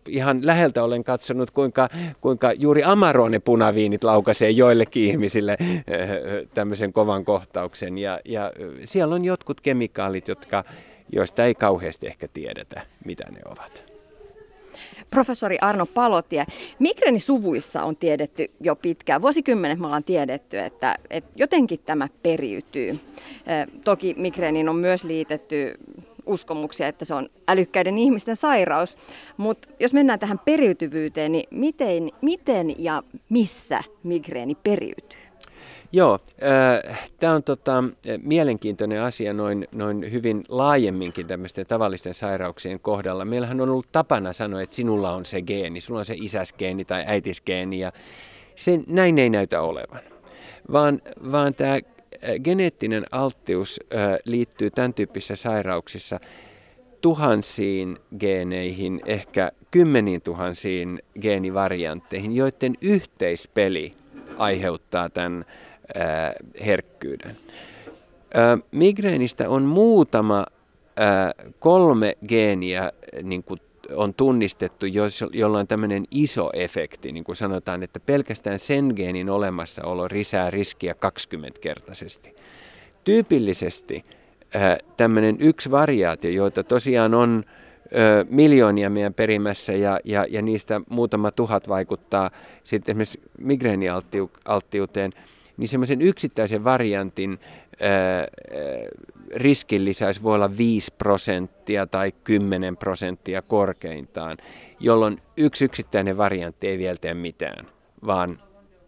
ihan 0.07 0.45
läheltä 0.45 0.83
olen 0.83 1.03
katsonut, 1.03 1.51
kuinka, 1.51 1.89
kuinka 2.21 2.51
juuri 2.51 2.83
Amarone 2.83 3.39
punaviinit 3.39 4.03
laukaisee 4.03 4.49
joillekin 4.49 5.03
ihmisille 5.03 5.57
äh, 5.59 5.87
tämmöisen 6.53 6.93
kovan 6.93 7.25
kohtauksen. 7.25 7.97
Ja, 7.97 8.19
ja 8.25 8.51
siellä 8.85 9.15
on 9.15 9.25
jotkut 9.25 9.61
kemikaalit, 9.61 10.27
jotka 10.27 10.63
joista 11.11 11.45
ei 11.45 11.55
kauheasti 11.55 12.07
ehkä 12.07 12.27
tiedetä, 12.27 12.81
mitä 13.05 13.31
ne 13.31 13.39
ovat. 13.45 13.93
Professori 15.09 15.57
Arno 15.61 15.85
Palotie, 15.85 16.45
migreenisuvuissa 16.79 17.83
on 17.83 17.95
tiedetty 17.95 18.51
jo 18.59 18.75
pitkään, 18.75 19.21
vuosikymmenet 19.21 19.79
me 19.79 19.85
ollaan 19.85 20.03
tiedetty, 20.03 20.59
että, 20.59 20.95
että 21.09 21.31
jotenkin 21.35 21.79
tämä 21.85 22.07
periytyy. 22.23 22.99
Toki 23.83 24.15
migreenin 24.17 24.69
on 24.69 24.75
myös 24.75 25.03
liitetty 25.03 25.77
uskomuksia, 26.25 26.87
että 26.87 27.05
se 27.05 27.13
on 27.13 27.29
älykkäiden 27.47 27.97
ihmisten 27.97 28.35
sairaus. 28.35 28.97
Mutta 29.37 29.67
jos 29.79 29.93
mennään 29.93 30.19
tähän 30.19 30.39
periytyvyyteen, 30.39 31.31
niin 31.31 31.47
miten, 31.51 32.11
miten 32.21 32.83
ja 32.83 33.03
missä 33.29 33.83
migreeni 34.03 34.55
periytyy? 34.55 35.19
Joo, 35.95 36.19
äh, 36.43 37.12
tämä 37.19 37.34
on 37.34 37.43
tota, 37.43 37.84
mielenkiintoinen 38.23 39.01
asia 39.01 39.34
noin, 39.34 39.67
noin 39.71 40.12
hyvin 40.12 40.43
laajemminkin 40.49 41.27
tämmöisten 41.27 41.65
tavallisten 41.67 42.13
sairauksien 42.13 42.79
kohdalla. 42.79 43.25
Meillähän 43.25 43.62
on 43.62 43.69
ollut 43.69 43.91
tapana 43.91 44.34
sanoa, 44.34 44.62
että 44.62 44.75
sinulla 44.75 45.12
on 45.12 45.25
se 45.25 45.41
geeni, 45.41 45.79
sulla 45.79 45.99
on 45.99 46.06
se 46.06 46.15
isäsgeeni 46.17 46.86
tai 46.86 47.03
äitisgeeni 47.08 47.79
ja 47.79 47.91
se, 48.56 48.79
näin 48.88 49.19
ei 49.19 49.29
näytä 49.29 49.62
olevan. 49.62 49.99
Vaan, 50.71 51.01
vaan 51.32 51.53
tämä 51.53 51.79
geneettinen 52.43 53.06
alttius 53.12 53.79
äh, 53.95 54.17
liittyy 54.25 54.71
tämän 54.71 54.93
tyyppisissä 54.93 55.36
sairauksissa 55.36 56.19
tuhansiin 57.01 57.99
geeneihin, 58.19 59.01
ehkä 59.06 59.51
kymmeniin 59.71 60.21
tuhansiin 60.21 61.01
geenivariantteihin, 61.21 62.36
joiden 62.36 62.77
yhteispeli 62.82 63.93
aiheuttaa 64.38 65.10
tämän 65.10 65.45
ää, 65.95 66.34
herkkyyden. 66.65 67.38
Ää, 68.34 68.58
migreenistä 68.71 69.49
on 69.49 69.63
muutama 69.63 70.45
ää, 70.97 71.32
kolme 71.60 72.17
geeniä 72.27 72.91
niin 73.23 73.43
kuin 73.43 73.60
on 73.95 74.13
tunnistettu, 74.13 74.86
jolla 75.34 75.60
on 75.60 75.67
tämmöinen 75.67 76.06
iso 76.12 76.49
efekti, 76.53 77.12
niin 77.12 77.23
kuin 77.23 77.36
sanotaan, 77.36 77.84
että 77.84 77.99
pelkästään 77.99 78.60
sen 78.60 78.93
geenin 78.95 79.29
olemassaolo 79.29 80.08
lisää 80.12 80.51
riskiä 80.51 80.93
20-kertaisesti. 80.93 82.36
Tyypillisesti 83.03 84.06
tämmöinen 84.97 85.38
yksi 85.39 85.71
variaatio, 85.71 86.32
joita 86.32 86.63
tosiaan 86.63 87.13
on 87.13 87.43
miljoonia 88.29 88.89
meidän 88.89 89.13
perimässä 89.13 89.73
ja, 89.73 89.99
ja, 90.03 90.25
ja 90.29 90.41
niistä 90.41 90.82
muutama 90.89 91.32
tuhat 91.32 91.67
vaikuttaa 91.69 92.32
sitten 92.63 92.93
esimerkiksi 92.93 93.21
migreenialttiuteen, 93.38 95.13
niin 95.57 95.67
semmoisen 95.67 96.01
yksittäisen 96.01 96.63
variantin 96.63 97.39
riskin 99.35 99.85
lisäys 99.85 100.23
voi 100.23 100.35
olla 100.35 100.57
5 100.57 100.93
prosenttia 100.97 101.87
tai 101.87 102.13
10 102.23 102.77
prosenttia 102.77 103.41
korkeintaan, 103.41 104.37
jolloin 104.79 105.21
yksi 105.37 105.65
yksittäinen 105.65 106.17
variantti 106.17 106.67
ei 106.67 106.77
vielä 106.77 106.97
tee 107.01 107.13
mitään, 107.13 107.67
vaan 108.05 108.39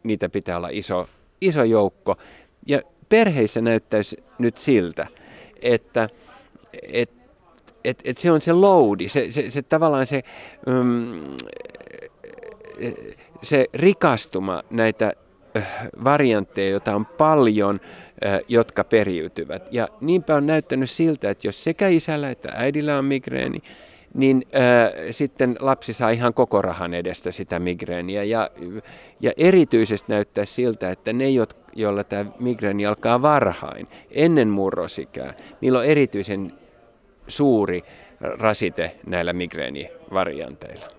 niitä 0.04 0.30
pitää 0.30 0.58
olla 0.58 0.70
iso, 0.72 1.10
iso 1.42 1.64
joukko. 1.64 2.16
Ja 2.68 2.82
perheissä 3.10 3.62
näyttäisi 3.62 4.24
nyt 4.40 4.58
siltä, 4.58 5.08
että 5.62 6.10
et, 6.84 7.12
et, 7.84 8.02
et 8.04 8.18
se 8.18 8.32
on 8.32 8.42
se 8.42 8.54
loadi, 8.54 9.10
se, 9.10 9.32
se, 9.32 9.50
se 9.50 9.62
tavallaan 9.62 10.06
se, 10.06 10.24
um, 10.68 11.38
se 13.42 13.66
rikastuma 13.74 14.64
näitä 14.70 15.14
variantteja, 16.04 16.72
joita 16.72 16.96
on 16.96 17.06
paljon, 17.06 17.80
jotka 18.48 18.84
periytyvät. 18.84 19.68
Ja 19.72 19.88
niinpä 20.02 20.36
on 20.36 20.48
näyttänyt 20.48 20.90
siltä, 20.90 21.30
että 21.30 21.48
jos 21.48 21.64
sekä 21.64 21.88
isällä 21.88 22.30
että 22.30 22.50
äidillä 22.56 22.98
on 22.98 23.06
migreeni, 23.06 23.60
niin 24.14 24.48
äh, 24.56 24.92
sitten 25.12 25.56
lapsi 25.60 25.94
saa 25.94 26.10
ihan 26.10 26.34
koko 26.34 26.62
rahan 26.62 26.94
edestä 26.94 27.32
sitä 27.32 27.60
migreeniä. 27.60 28.24
Ja, 28.24 28.50
ja 29.20 29.32
erityisesti 29.38 30.12
näyttää 30.12 30.46
siltä, 30.46 30.92
että 30.92 31.14
ne, 31.14 31.26
joilla 31.76 32.04
tämä 32.04 32.32
migreeni 32.40 32.86
alkaa 32.86 33.22
varhain, 33.22 33.88
ennen 34.12 34.48
murrosikää, 34.48 35.34
niillä 35.62 35.80
on 35.80 35.86
erityisen 35.86 36.52
suuri 37.28 37.84
rasite 38.20 38.96
näillä 39.06 39.34
migreenivarianteilla. 39.34 40.95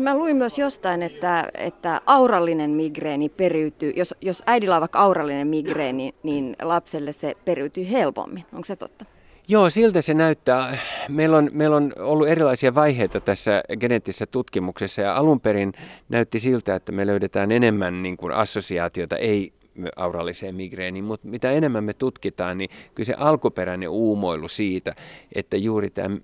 Mä 0.00 0.16
luin 0.16 0.36
myös 0.36 0.58
jostain, 0.58 1.02
että, 1.02 1.48
että 1.54 2.00
aurallinen 2.06 2.70
migreeni 2.70 3.28
periytyy, 3.28 3.92
jos, 3.96 4.14
jos 4.20 4.42
äidillä 4.46 4.76
on 4.76 4.80
vaikka 4.80 4.98
aurallinen 4.98 5.48
migreeni, 5.48 6.14
niin 6.22 6.56
lapselle 6.62 7.12
se 7.12 7.34
periytyy 7.44 7.90
helpommin. 7.90 8.44
Onko 8.52 8.64
se 8.64 8.76
totta? 8.76 9.04
Joo, 9.48 9.70
siltä 9.70 10.02
se 10.02 10.14
näyttää. 10.14 10.78
Meillä 11.08 11.36
on, 11.36 11.50
meillä 11.52 11.76
on 11.76 11.92
ollut 11.98 12.28
erilaisia 12.28 12.74
vaiheita 12.74 13.20
tässä 13.20 13.62
geneettisessä 13.80 14.26
tutkimuksessa 14.26 15.02
ja 15.02 15.16
alun 15.16 15.40
perin 15.40 15.72
näytti 16.08 16.40
siltä, 16.40 16.74
että 16.74 16.92
me 16.92 17.06
löydetään 17.06 17.52
enemmän 17.52 18.02
niin 18.02 18.16
kuin 18.16 18.32
assosiaatiota 18.32 19.16
ei 19.16 19.52
auralliseen 19.96 20.54
migreeniin, 20.54 21.04
mutta 21.04 21.28
mitä 21.28 21.50
enemmän 21.50 21.84
me 21.84 21.94
tutkitaan, 21.94 22.58
niin 22.58 22.70
kyllä 22.94 23.06
se 23.06 23.14
alkuperäinen 23.18 23.88
uumoilu 23.88 24.48
siitä, 24.48 24.94
että 25.34 25.56
juuri 25.56 25.90
tämä, 25.90 26.16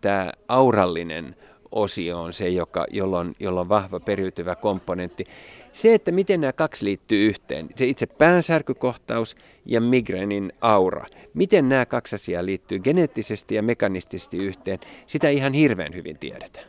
tämä 0.00 0.32
aurallinen 0.48 1.36
osio 1.72 2.22
on 2.22 2.32
se, 2.32 2.48
joka, 2.48 2.86
jolla, 2.90 3.18
on, 3.18 3.34
jolla 3.40 3.60
on 3.60 3.68
vahva 3.68 4.00
periytyvä 4.00 4.54
komponentti. 4.54 5.24
Se, 5.72 5.94
että 5.94 6.12
miten 6.12 6.40
nämä 6.40 6.52
kaksi 6.52 6.84
liittyy 6.84 7.26
yhteen, 7.26 7.68
se 7.76 7.86
itse 7.86 8.06
päänsärkykohtaus 8.06 9.36
ja 9.64 9.80
migreenin 9.80 10.52
aura, 10.60 11.06
miten 11.34 11.68
nämä 11.68 11.86
kaksi 11.86 12.14
asiaa 12.14 12.46
liittyy 12.46 12.78
geneettisesti 12.78 13.54
ja 13.54 13.62
mekanistisesti 13.62 14.36
yhteen, 14.36 14.78
sitä 15.06 15.28
ihan 15.28 15.52
hirveän 15.52 15.94
hyvin 15.94 16.18
tiedetään. 16.18 16.66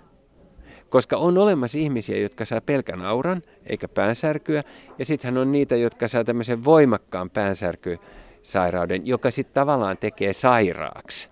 Koska 0.90 1.18
on 1.18 1.38
olemassa 1.38 1.78
ihmisiä, 1.78 2.18
jotka 2.18 2.46
saa 2.46 2.62
pelkän 2.62 3.02
auran 3.02 3.44
eikä 3.66 3.88
päänsärkyä, 3.88 4.64
ja 5.00 5.06
sittenhän 5.06 5.38
on 5.38 5.52
niitä, 5.52 5.76
jotka 5.76 6.08
saa 6.08 6.24
tämmöisen 6.24 6.66
voimakkaan 6.66 7.30
päänsärkysairauden, 7.30 9.08
joka 9.08 9.32
sitten 9.32 9.54
tavallaan 9.54 9.98
tekee 9.98 10.34
sairaaksi 10.34 11.30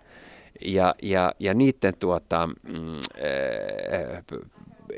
ja, 0.65 0.95
ja, 1.01 1.33
ja 1.39 1.53
niiden 1.53 1.93
tuota, 1.99 2.47
mm, 2.47 2.95
äh, 2.95 4.23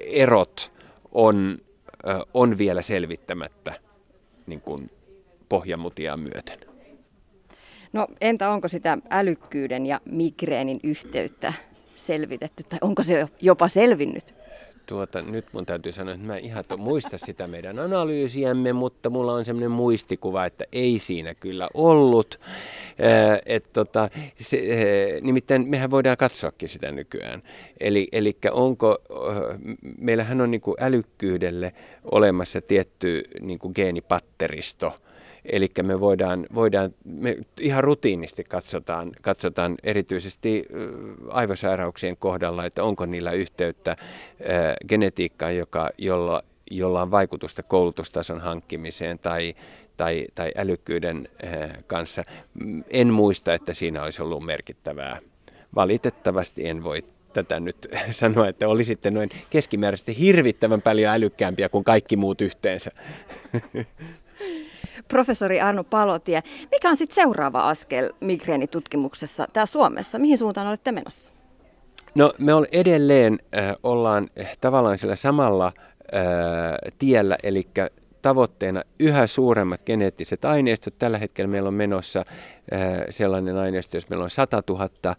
erot 0.05 0.71
on, 1.11 1.57
äh, 2.09 2.19
on 2.33 2.57
vielä 2.57 2.81
selvittämättä 2.81 3.73
niin 4.47 4.61
kuin 4.61 4.91
pohjamutia 5.49 6.17
myöten. 6.17 6.59
No 7.93 8.07
entä 8.21 8.49
onko 8.49 8.67
sitä 8.67 8.97
älykkyyden 9.09 9.85
ja 9.85 10.01
migreenin 10.05 10.79
yhteyttä 10.83 11.53
selvitetty 11.95 12.63
tai 12.63 12.79
onko 12.81 13.03
se 13.03 13.27
jopa 13.41 13.67
selvinnyt? 13.67 14.38
Tuota, 14.89 15.21
nyt 15.21 15.45
mun 15.51 15.65
täytyy 15.65 15.91
sanoa, 15.91 16.13
että 16.13 16.27
mä 16.27 16.37
ihan 16.37 16.65
to, 16.67 16.77
muista 16.77 17.17
sitä 17.17 17.47
meidän 17.47 17.79
analyysiämme, 17.79 18.73
mutta 18.73 19.09
mulla 19.09 19.33
on 19.33 19.45
semmoinen 19.45 19.71
muistikuva, 19.71 20.45
että 20.45 20.65
ei 20.71 20.99
siinä 20.99 21.35
kyllä 21.35 21.69
ollut. 21.73 22.39
Ää, 22.99 23.39
et, 23.45 23.73
tota, 23.73 24.09
se, 24.39 24.57
ää, 24.57 25.21
nimittäin 25.21 25.67
mehän 25.67 25.91
voidaan 25.91 26.17
katsoakin 26.17 26.69
sitä 26.69 26.91
nykyään. 26.91 27.43
Eli, 27.79 28.07
eli 28.11 28.37
onko, 28.51 28.97
meillähän 29.97 30.41
on 30.41 30.51
niin 30.51 30.61
älykkyydelle 30.79 31.73
olemassa 32.11 32.61
tietty 32.61 33.23
niin 33.41 33.59
geenipatteristo– 33.75 34.93
Eli 35.45 35.69
me 35.83 35.99
voidaan, 35.99 36.45
voidaan 36.55 36.93
me 37.05 37.37
ihan 37.59 37.83
rutiinisti 37.83 38.43
katsotaan, 38.43 39.11
katsotaan 39.21 39.77
erityisesti 39.83 40.65
aivosairauksien 41.29 42.17
kohdalla, 42.17 42.65
että 42.65 42.83
onko 42.83 43.05
niillä 43.05 43.31
yhteyttä 43.31 43.97
genetiikkaan, 44.87 45.57
joka, 45.57 45.89
jolla, 45.97 46.43
jolla 46.71 47.01
on 47.01 47.11
vaikutusta 47.11 47.63
koulutustason 47.63 48.41
hankkimiseen 48.41 49.19
tai, 49.19 49.55
tai, 49.97 50.27
tai 50.35 50.51
älykkyyden 50.57 51.29
kanssa. 51.87 52.23
En 52.89 53.13
muista, 53.13 53.53
että 53.53 53.73
siinä 53.73 54.03
olisi 54.03 54.21
ollut 54.21 54.45
merkittävää. 54.45 55.19
Valitettavasti 55.75 56.67
en 56.67 56.83
voi 56.83 57.03
tätä 57.33 57.59
nyt 57.59 57.87
sanoa, 58.11 58.47
että 58.47 58.67
olisitte 58.67 59.11
noin 59.11 59.29
keskimääräisesti 59.49 60.19
hirvittävän 60.19 60.81
paljon 60.81 61.13
älykkäämpiä 61.13 61.69
kuin 61.69 61.83
kaikki 61.83 62.17
muut 62.17 62.41
yhteensä. 62.41 62.91
Professori 65.07 65.61
Arno 65.61 65.83
Palotie, 65.83 66.43
mikä 66.71 66.89
on 66.89 66.97
sitten 66.97 67.15
seuraava 67.15 67.69
askel 67.69 68.13
migreenitutkimuksessa 68.19 69.47
täällä 69.53 69.65
Suomessa? 69.65 70.19
Mihin 70.19 70.37
suuntaan 70.37 70.67
olette 70.67 70.91
menossa? 70.91 71.31
No 72.15 72.33
me 72.37 72.53
on 72.53 72.65
edelleen 72.71 73.39
äh, 73.57 73.75
ollaan 73.83 74.29
äh, 74.39 74.57
tavallaan 74.61 74.97
sillä 74.97 75.15
samalla 75.15 75.65
äh, 75.65 76.21
tiellä, 76.99 77.37
eli 77.43 77.67
tavoitteena 78.21 78.83
yhä 78.99 79.27
suuremmat 79.27 79.81
geneettiset 79.85 80.45
aineistot. 80.45 80.93
Tällä 80.99 81.17
hetkellä 81.17 81.47
meillä 81.47 81.67
on 81.67 81.73
menossa 81.73 82.19
äh, 82.73 82.81
sellainen 83.09 83.57
aineisto, 83.57 83.97
jos 83.97 84.09
meillä 84.09 84.23
on 84.23 84.29
100 84.29 84.63
000 84.69 85.15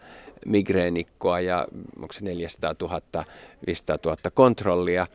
migreenikkoa 0.47 1.41
ja 1.41 1.67
onko 1.97 2.13
se 2.13 2.25
400 2.25 2.75
000, 2.81 3.25
500 3.67 3.99
000 4.05 4.17
kontrollia 4.35 5.07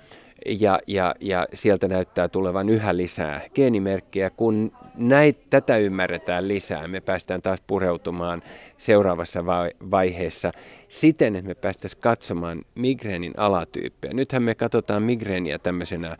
ja, 0.46 0.80
ja, 0.88 1.16
ja 1.20 1.48
sieltä 1.54 1.88
näyttää 1.88 2.28
tulevan 2.28 2.70
yhä 2.70 2.98
lisää 2.98 3.42
geenimerkkejä. 3.56 4.30
Kun 4.30 4.72
näitä, 4.96 5.42
tätä 5.50 5.78
ymmärretään 5.78 6.48
lisää, 6.48 6.88
me 6.88 7.02
päästään 7.02 7.42
taas 7.42 7.62
pureutumaan 7.68 8.44
seuraavassa 8.78 9.46
vaiheessa 9.92 10.52
siten, 10.88 11.36
että 11.36 11.48
me 11.48 11.56
päästäisiin 11.56 12.02
katsomaan 12.02 12.62
migreenin 12.76 13.34
alatyyppejä. 13.38 14.14
Nythän 14.14 14.44
me 14.44 14.56
katsotaan 14.56 15.04
migreeniä 15.04 15.60
tämmöisenä 15.60 16.18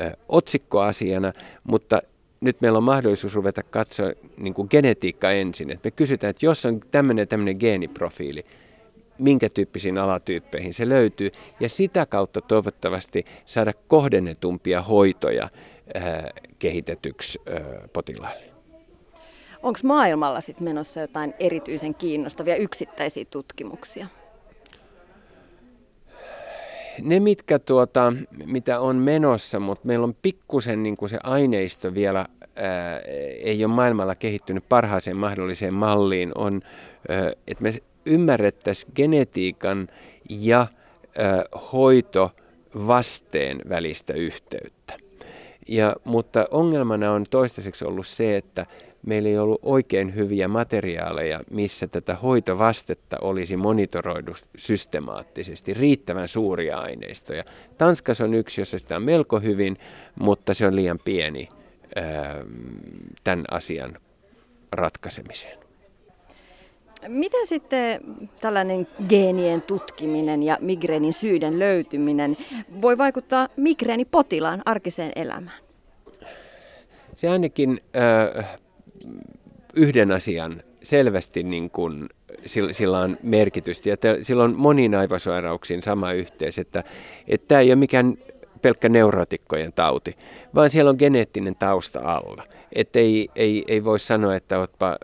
ö, 0.00 0.16
otsikkoasiana, 0.28 1.32
mutta 1.64 2.02
nyt 2.40 2.60
meillä 2.60 2.76
on 2.76 2.84
mahdollisuus 2.84 3.34
ruveta 3.34 3.62
katsoa 3.62 4.12
niin 4.36 4.54
genetiikka 4.70 5.30
ensin. 5.30 5.70
Et 5.70 5.84
me 5.84 5.90
kysytään, 5.90 6.30
että 6.30 6.46
jos 6.46 6.64
on 6.64 6.80
tämmöinen 6.90 7.28
tämmöinen 7.28 7.56
geeniprofiili, 7.56 8.44
minkä 9.22 9.48
tyyppisiin 9.48 9.98
alatyyppeihin 9.98 10.74
se 10.74 10.88
löytyy, 10.88 11.30
ja 11.60 11.68
sitä 11.68 12.06
kautta 12.06 12.40
toivottavasti 12.40 13.24
saada 13.44 13.72
kohdennetumpia 13.88 14.82
hoitoja 14.82 15.48
ää, 15.94 16.30
kehitetyksi 16.58 17.38
ää, 17.46 17.88
potilaille. 17.92 18.52
Onko 19.62 19.78
maailmalla 19.82 20.40
sit 20.40 20.60
menossa 20.60 21.00
jotain 21.00 21.34
erityisen 21.38 21.94
kiinnostavia 21.94 22.56
yksittäisiä 22.56 23.24
tutkimuksia? 23.30 24.06
Ne, 27.02 27.20
mitkä 27.20 27.58
tuota, 27.58 28.12
mitä 28.46 28.80
on 28.80 28.96
menossa, 28.96 29.60
mutta 29.60 29.86
meillä 29.86 30.04
on 30.04 30.16
pikkusen 30.22 30.82
niin 30.82 30.96
se 31.06 31.18
aineisto 31.22 31.94
vielä 31.94 32.26
ää, 32.56 32.98
ei 33.40 33.64
ole 33.64 33.74
maailmalla 33.74 34.14
kehittynyt 34.14 34.68
parhaaseen 34.68 35.16
mahdolliseen 35.16 35.74
malliin, 35.74 36.32
on, 36.34 36.60
ää, 37.08 37.32
että 37.46 37.62
me 37.62 37.74
ymmärrettäisiin 38.06 38.92
genetiikan 38.96 39.88
ja 40.28 40.66
hoitovasteen 41.72 43.60
välistä 43.68 44.12
yhteyttä. 44.12 44.98
Ja, 45.68 45.96
mutta 46.04 46.46
ongelmana 46.50 47.12
on 47.12 47.24
toistaiseksi 47.30 47.84
ollut 47.84 48.06
se, 48.06 48.36
että 48.36 48.66
meillä 49.06 49.28
ei 49.28 49.38
ollut 49.38 49.60
oikein 49.62 50.14
hyviä 50.14 50.48
materiaaleja, 50.48 51.40
missä 51.50 51.86
tätä 51.86 52.14
hoitovastetta 52.14 53.16
olisi 53.20 53.56
monitoroidu 53.56 54.34
systemaattisesti, 54.56 55.74
riittävän 55.74 56.28
suuria 56.28 56.78
aineistoja. 56.78 57.44
Tanskassa 57.78 58.24
on 58.24 58.34
yksi, 58.34 58.60
jossa 58.60 58.78
sitä 58.78 58.96
on 58.96 59.02
melko 59.02 59.40
hyvin, 59.40 59.78
mutta 60.20 60.54
se 60.54 60.66
on 60.66 60.76
liian 60.76 60.98
pieni 61.04 61.48
tämän 63.24 63.44
asian 63.50 63.98
ratkaisemiseen. 64.72 65.61
Miten 67.08 67.46
sitten 67.46 68.00
tällainen 68.40 68.86
geenien 69.08 69.62
tutkiminen 69.62 70.42
ja 70.42 70.58
migreenin 70.60 71.12
syiden 71.12 71.58
löytyminen 71.58 72.36
voi 72.82 72.98
vaikuttaa 72.98 73.48
migreenipotilaan 73.56 74.62
arkiseen 74.64 75.12
elämään? 75.16 75.56
Se 77.14 77.28
ainakin 77.28 77.80
äh, 77.96 78.58
yhden 79.76 80.12
asian 80.12 80.62
selvästi 80.82 81.42
niin 81.42 81.70
kuin, 81.70 82.08
sillä, 82.70 82.98
on 82.98 83.16
merkitystä 83.22 83.88
ja 83.88 83.96
sillä 84.22 84.44
on 84.44 84.54
moniin 84.56 84.94
aivosairauksiin 84.94 85.82
sama 85.82 86.12
yhteys, 86.12 86.58
että, 86.58 86.84
että 87.28 87.48
tämä 87.48 87.60
ei 87.60 87.68
ole 87.68 87.76
mikään 87.76 88.18
pelkkä 88.62 88.88
neurotikkojen 88.88 89.72
tauti, 89.72 90.16
vaan 90.54 90.70
siellä 90.70 90.88
on 90.88 90.96
geneettinen 90.98 91.56
tausta 91.56 92.00
alla. 92.00 92.44
Että 92.72 92.98
ei, 92.98 93.28
ei, 93.36 93.64
ei 93.68 93.84
voi 93.84 93.98
sanoa, 93.98 94.36
että 94.36 94.58
otpa, 94.58 94.96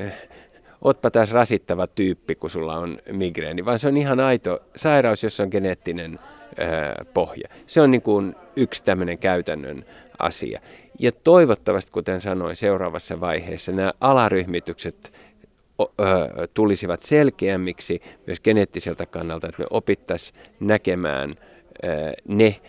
äh, 0.00 0.12
otpa 0.82 1.10
taas 1.10 1.32
rasittava 1.32 1.86
tyyppi, 1.86 2.34
kun 2.34 2.50
sulla 2.50 2.78
on 2.78 2.98
migreeni, 3.12 3.64
vaan 3.64 3.78
se 3.78 3.88
on 3.88 3.96
ihan 3.96 4.20
aito 4.20 4.60
sairaus, 4.76 5.22
jossa 5.22 5.42
on 5.42 5.48
geneettinen 5.52 6.18
ää, 6.58 7.04
pohja. 7.14 7.48
Se 7.66 7.80
on 7.80 7.90
niin 7.90 8.02
kuin 8.02 8.34
yksi 8.56 8.82
tämmöinen 8.82 9.18
käytännön 9.18 9.84
asia. 10.18 10.60
Ja 10.98 11.12
toivottavasti, 11.12 11.92
kuten 11.92 12.20
sanoin, 12.20 12.56
seuraavassa 12.56 13.20
vaiheessa 13.20 13.72
nämä 13.72 13.92
alaryhmitykset 14.00 15.12
tulisivat 16.54 17.02
selkeämmiksi 17.02 18.02
myös 18.26 18.40
geneettiseltä 18.40 19.06
kannalta, 19.06 19.46
että 19.46 19.62
me 19.62 19.66
opittaisiin 19.70 20.38
näkemään 20.60 21.34
ne 22.24 22.60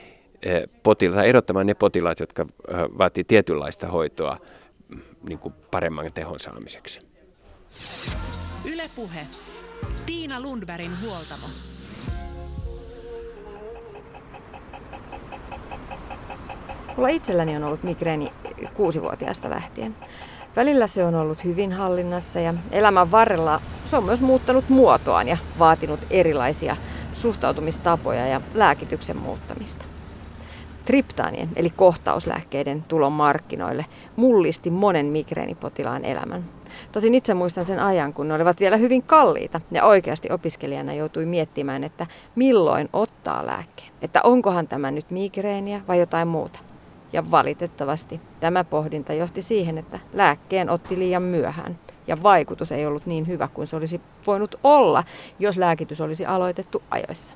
potilaat, 0.84 1.26
erottamaan 1.26 1.65
ne 1.65 1.74
potilaat, 1.74 2.19
jotka 2.19 2.45
vaatii 2.98 3.24
tietynlaista 3.24 3.88
hoitoa 3.88 4.38
niin 5.30 5.39
kuin 5.39 5.54
paremman 5.72 6.13
tehon 6.13 6.39
saamiseksi. 6.39 7.09
Ylepuhe. 8.65 9.27
Tiina 10.05 10.39
Lundbergin 10.39 11.01
huoltamo. 11.01 11.47
Mulla 16.95 17.10
itselläni 17.10 17.55
on 17.55 17.63
ollut 17.63 17.84
migreeni 17.84 18.32
kuusivuotiaasta 18.73 19.49
lähtien. 19.49 19.95
Välillä 20.55 20.88
se 20.88 21.05
on 21.05 21.15
ollut 21.15 21.43
hyvin 21.43 21.73
hallinnassa 21.73 22.39
ja 22.39 22.53
elämän 22.71 23.12
varrella 23.12 23.62
se 23.86 23.97
on 23.97 24.03
myös 24.03 24.21
muuttanut 24.21 24.69
muotoaan 24.69 25.27
ja 25.27 25.38
vaatinut 25.60 25.99
erilaisia 26.10 26.77
suhtautumistapoja 27.13 28.27
ja 28.27 28.41
lääkityksen 28.53 29.17
muuttamista. 29.17 29.86
Triptaanien 30.86 31.49
eli 31.55 31.69
kohtauslääkkeiden 31.69 32.84
tulon 32.84 33.12
markkinoille 33.12 33.86
mullisti 34.15 34.69
monen 34.69 35.05
migreenipotilaan 35.05 36.05
elämän 36.05 36.59
Tosin 36.91 37.15
itse 37.15 37.34
muistan 37.34 37.65
sen 37.65 37.80
ajan, 37.80 38.13
kun 38.13 38.28
ne 38.28 38.34
olivat 38.34 38.60
vielä 38.60 38.78
hyvin 38.78 39.04
kalliita 39.04 39.62
ja 39.71 39.86
oikeasti 39.86 40.32
opiskelijana 40.32 40.93
joutui 40.93 41.25
miettimään, 41.25 41.84
että 41.84 42.08
milloin 42.36 42.89
ottaa 42.93 43.45
lääkkeen. 43.45 43.91
Että 44.02 44.21
onkohan 44.23 44.67
tämä 44.67 44.91
nyt 44.91 45.12
migreeniä 45.12 45.82
vai 45.88 45.99
jotain 45.99 46.28
muuta. 46.28 46.60
Ja 47.13 47.32
valitettavasti 47.32 48.21
tämä 48.39 48.63
pohdinta 48.63 49.13
johti 49.13 49.41
siihen, 49.41 49.78
että 49.78 49.99
lääkkeen 50.13 50.69
otti 50.69 50.99
liian 50.99 51.23
myöhään 51.23 51.80
ja 52.08 52.23
vaikutus 52.23 52.71
ei 52.71 52.86
ollut 52.86 53.06
niin 53.06 53.28
hyvä 53.28 53.47
kuin 53.54 53.67
se 53.67 53.75
olisi 53.75 54.02
voinut 54.28 54.56
olla, 54.63 55.04
jos 55.39 55.58
lääkitys 55.58 56.02
olisi 56.02 56.25
aloitettu 56.25 56.84
ajoissa. 56.89 57.34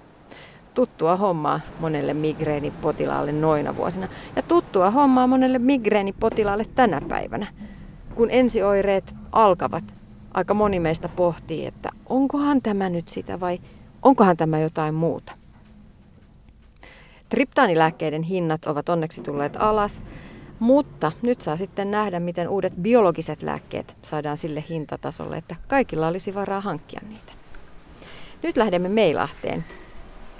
Tuttua 0.73 1.15
hommaa 1.15 1.59
monelle 1.79 2.13
migreenipotilaalle 2.13 3.31
noina 3.31 3.75
vuosina 3.75 4.07
ja 4.35 4.41
tuttua 4.41 4.91
hommaa 4.91 5.27
monelle 5.27 5.59
migreenipotilaalle 5.59 6.65
tänä 6.75 7.01
päivänä 7.09 7.47
kun 8.15 8.31
ensioireet 8.31 9.15
alkavat, 9.31 9.83
aika 10.33 10.53
moni 10.53 10.79
meistä 10.79 11.09
pohtii, 11.09 11.65
että 11.65 11.89
onkohan 12.09 12.61
tämä 12.61 12.89
nyt 12.89 13.09
sitä 13.09 13.39
vai 13.39 13.59
onkohan 14.01 14.37
tämä 14.37 14.59
jotain 14.59 14.95
muuta. 14.95 15.31
Triptaanilääkkeiden 17.29 18.23
hinnat 18.23 18.65
ovat 18.65 18.89
onneksi 18.89 19.21
tulleet 19.21 19.55
alas, 19.59 20.03
mutta 20.59 21.11
nyt 21.21 21.41
saa 21.41 21.57
sitten 21.57 21.91
nähdä, 21.91 22.19
miten 22.19 22.49
uudet 22.49 22.73
biologiset 22.81 23.43
lääkkeet 23.43 23.95
saadaan 24.01 24.37
sille 24.37 24.63
hintatasolle, 24.69 25.37
että 25.37 25.55
kaikilla 25.67 26.07
olisi 26.07 26.35
varaa 26.35 26.61
hankkia 26.61 27.01
niitä. 27.09 27.33
Nyt 28.43 28.57
lähdemme 28.57 28.89
Meilahteen 28.89 29.65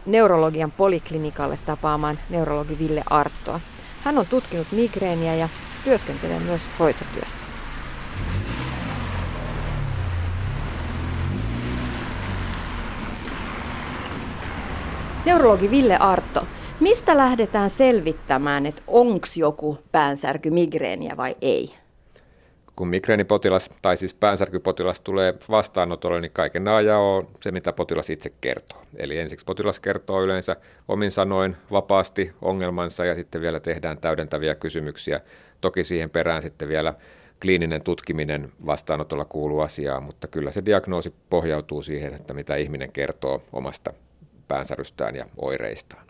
neurologian 0.05 0.71
poliklinikalle 0.71 1.59
tapaamaan 1.65 2.19
neurologi 2.29 2.79
Ville 2.79 3.03
Arttoa. 3.09 3.59
Hän 4.03 4.17
on 4.17 4.25
tutkinut 4.25 4.67
migreeniä 4.71 5.35
ja 5.35 5.49
työskentelee 5.83 6.39
myös 6.39 6.61
hoitotyössä. 6.79 7.42
Neurologi 15.25 15.71
Ville 15.71 15.97
Artto, 15.97 16.47
mistä 16.79 17.17
lähdetään 17.17 17.69
selvittämään, 17.69 18.65
että 18.65 18.81
onko 18.87 19.27
joku 19.35 19.77
päänsärky 19.91 20.49
migreeniä 20.49 21.17
vai 21.17 21.35
ei? 21.41 21.73
kun 22.75 22.87
migreenipotilas 22.87 23.69
tai 23.81 23.97
siis 23.97 24.13
päänsärkypotilas 24.13 25.01
tulee 25.01 25.33
vastaanotolle, 25.49 26.21
niin 26.21 26.31
kaiken 26.31 26.67
ajan 26.67 26.99
on 26.99 27.27
se, 27.41 27.51
mitä 27.51 27.73
potilas 27.73 28.09
itse 28.09 28.31
kertoo. 28.41 28.81
Eli 28.95 29.17
ensiksi 29.17 29.45
potilas 29.45 29.79
kertoo 29.79 30.23
yleensä 30.23 30.55
omin 30.87 31.11
sanoin 31.11 31.55
vapaasti 31.71 32.31
ongelmansa 32.41 33.05
ja 33.05 33.15
sitten 33.15 33.41
vielä 33.41 33.59
tehdään 33.59 33.97
täydentäviä 33.97 34.55
kysymyksiä. 34.55 35.19
Toki 35.61 35.83
siihen 35.83 36.09
perään 36.09 36.41
sitten 36.41 36.67
vielä 36.67 36.93
kliininen 37.41 37.81
tutkiminen 37.81 38.51
vastaanotolla 38.65 39.25
kuuluu 39.25 39.59
asiaan, 39.59 40.03
mutta 40.03 40.27
kyllä 40.27 40.51
se 40.51 40.65
diagnoosi 40.65 41.13
pohjautuu 41.29 41.81
siihen, 41.81 42.13
että 42.13 42.33
mitä 42.33 42.55
ihminen 42.55 42.91
kertoo 42.91 43.43
omasta 43.53 43.93
päänsärystään 44.53 45.15
ja 45.15 45.25
oireistaan. 45.37 46.03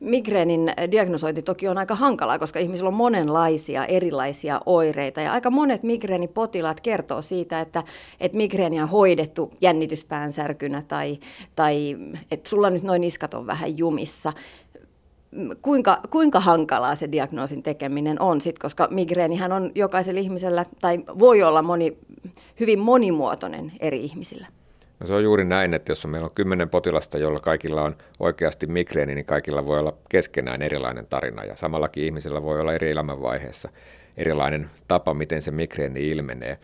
Migreenin 0.00 0.72
diagnosointi 0.90 1.42
toki 1.42 1.68
on 1.68 1.78
aika 1.78 1.94
hankalaa, 1.94 2.38
koska 2.38 2.58
ihmisillä 2.58 2.88
on 2.88 2.94
monenlaisia 2.94 3.86
erilaisia 3.86 4.60
oireita. 4.66 5.20
Ja 5.20 5.32
aika 5.32 5.50
monet 5.50 5.82
migreenipotilaat 5.82 6.80
kertoo 6.80 7.22
siitä, 7.22 7.60
että, 7.60 7.82
että 8.20 8.36
migreeni 8.36 8.80
on 8.80 8.88
hoidettu 8.88 9.52
jännityspäänsärkynä 9.60 10.82
tai, 10.88 11.18
tai 11.56 11.96
että 12.30 12.50
sulla 12.50 12.70
nyt 12.70 12.82
noin 12.82 13.00
niskat 13.00 13.34
on 13.34 13.46
vähän 13.46 13.78
jumissa 13.78 14.32
kuinka, 15.62 16.00
kuinka 16.10 16.40
hankalaa 16.40 16.94
se 16.94 17.12
diagnoosin 17.12 17.62
tekeminen 17.62 18.22
on 18.22 18.40
sit, 18.40 18.58
koska 18.58 18.88
migreenihän 18.90 19.52
on 19.52 19.70
jokaisella 19.74 20.20
ihmisellä, 20.20 20.64
tai 20.80 20.98
voi 21.18 21.42
olla 21.42 21.62
moni, 21.62 21.98
hyvin 22.60 22.78
monimuotoinen 22.78 23.72
eri 23.80 24.04
ihmisillä. 24.04 24.46
No 25.00 25.06
se 25.06 25.14
on 25.14 25.24
juuri 25.24 25.44
näin, 25.44 25.74
että 25.74 25.90
jos 25.92 26.06
meillä 26.06 26.24
on 26.24 26.34
kymmenen 26.34 26.68
potilasta, 26.68 27.18
jolla 27.18 27.40
kaikilla 27.40 27.82
on 27.82 27.96
oikeasti 28.18 28.66
migreeni, 28.66 29.14
niin 29.14 29.24
kaikilla 29.24 29.66
voi 29.66 29.78
olla 29.78 29.96
keskenään 30.08 30.62
erilainen 30.62 31.06
tarina 31.06 31.44
ja 31.44 31.56
samallakin 31.56 32.04
ihmisellä 32.04 32.42
voi 32.42 32.60
olla 32.60 32.72
eri 32.72 32.90
elämänvaiheessa 32.90 33.68
erilainen 34.16 34.70
tapa, 34.88 35.14
miten 35.14 35.42
se 35.42 35.50
migreeni 35.50 36.08
ilmenee. 36.08 36.58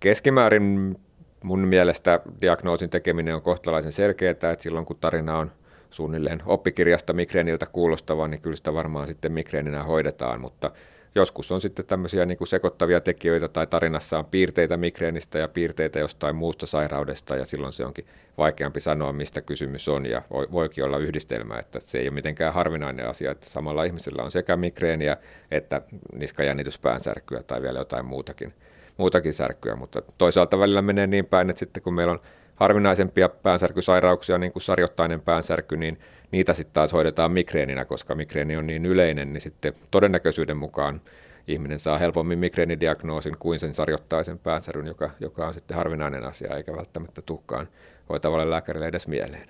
Keskimäärin 0.00 0.96
mun 1.42 1.60
mielestä 1.60 2.20
diagnoosin 2.40 2.90
tekeminen 2.90 3.34
on 3.34 3.42
kohtalaisen 3.42 3.92
selkeää, 3.92 4.30
että 4.30 4.56
silloin 4.58 4.86
kun 4.86 4.96
tarina 5.00 5.38
on 5.38 5.52
suunnilleen 5.90 6.42
oppikirjasta 6.46 7.12
migreeniltä 7.12 7.66
kuulostava, 7.66 8.28
niin 8.28 8.40
kyllä 8.40 8.56
sitä 8.56 8.74
varmaan 8.74 9.06
sitten 9.06 9.32
migreeninä 9.32 9.82
hoidetaan, 9.82 10.40
mutta 10.40 10.70
joskus 11.14 11.52
on 11.52 11.60
sitten 11.60 11.86
tämmöisiä 11.86 12.26
niin 12.26 12.38
kuin 12.38 12.48
sekoittavia 12.48 13.00
tekijöitä 13.00 13.48
tai 13.48 13.66
tarinassa 13.66 14.18
on 14.18 14.24
piirteitä 14.24 14.76
migreenistä 14.76 15.38
ja 15.38 15.48
piirteitä 15.48 15.98
jostain 15.98 16.36
muusta 16.36 16.66
sairaudesta 16.66 17.36
ja 17.36 17.46
silloin 17.46 17.72
se 17.72 17.84
onkin 17.84 18.06
vaikeampi 18.38 18.80
sanoa, 18.80 19.12
mistä 19.12 19.40
kysymys 19.40 19.88
on 19.88 20.06
ja 20.06 20.22
voikin 20.30 20.84
olla 20.84 20.98
yhdistelmä, 20.98 21.58
että 21.58 21.80
se 21.80 21.98
ei 21.98 22.08
ole 22.08 22.14
mitenkään 22.14 22.54
harvinainen 22.54 23.08
asia, 23.08 23.30
että 23.30 23.46
samalla 23.46 23.84
ihmisellä 23.84 24.22
on 24.22 24.30
sekä 24.30 24.56
migreeniä 24.56 25.16
että 25.50 25.82
niskajännityspäänsärkyä 26.14 27.42
tai 27.42 27.62
vielä 27.62 27.78
jotain 27.78 28.04
muutakin, 28.04 28.54
muutakin 28.96 29.34
särkyä, 29.34 29.76
mutta 29.76 30.02
toisaalta 30.18 30.58
välillä 30.58 30.82
menee 30.82 31.06
niin 31.06 31.26
päin, 31.26 31.50
että 31.50 31.60
sitten 31.60 31.82
kun 31.82 31.94
meillä 31.94 32.12
on 32.12 32.20
harvinaisempia 32.56 33.28
päänsärkysairauksia, 33.28 34.38
niin 34.38 34.52
kuin 34.52 34.62
sarjottainen 34.62 35.20
päänsärky, 35.20 35.76
niin 35.76 35.98
niitä 36.30 36.54
sitten 36.54 36.74
taas 36.74 36.92
hoidetaan 36.92 37.32
migreeninä, 37.32 37.84
koska 37.84 38.14
migreeni 38.14 38.56
on 38.56 38.66
niin 38.66 38.86
yleinen, 38.86 39.32
niin 39.32 39.40
sitten 39.40 39.74
todennäköisyyden 39.90 40.56
mukaan 40.56 41.00
ihminen 41.48 41.78
saa 41.78 41.98
helpommin 41.98 42.38
migreenidiagnoosin 42.38 43.36
kuin 43.38 43.60
sen 43.60 43.74
sarjottaisen 43.74 44.38
päänsäryn, 44.38 44.86
joka, 44.86 45.10
joka 45.20 45.46
on 45.46 45.54
sitten 45.54 45.76
harvinainen 45.76 46.24
asia, 46.24 46.56
eikä 46.56 46.76
välttämättä 46.76 47.22
tukkaan 47.22 47.68
hoitavalle 48.08 48.50
lääkärille 48.50 48.86
edes 48.86 49.08
mieleen. 49.08 49.48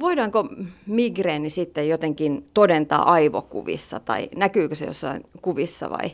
Voidaanko 0.00 0.48
migreeni 0.86 1.50
sitten 1.50 1.88
jotenkin 1.88 2.46
todentaa 2.54 3.12
aivokuvissa 3.12 4.00
tai 4.00 4.28
näkyykö 4.36 4.74
se 4.74 4.84
jossain 4.84 5.24
kuvissa 5.42 5.90
vai 5.90 6.10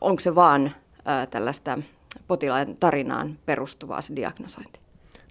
onko 0.00 0.20
se 0.20 0.34
vaan 0.34 0.72
ää, 1.04 1.26
tällaista 1.26 1.78
potilaan 2.28 2.76
tarinaan 2.76 3.38
perustuvaa 3.46 4.02
se 4.02 4.16
diagnosointi? 4.16 4.83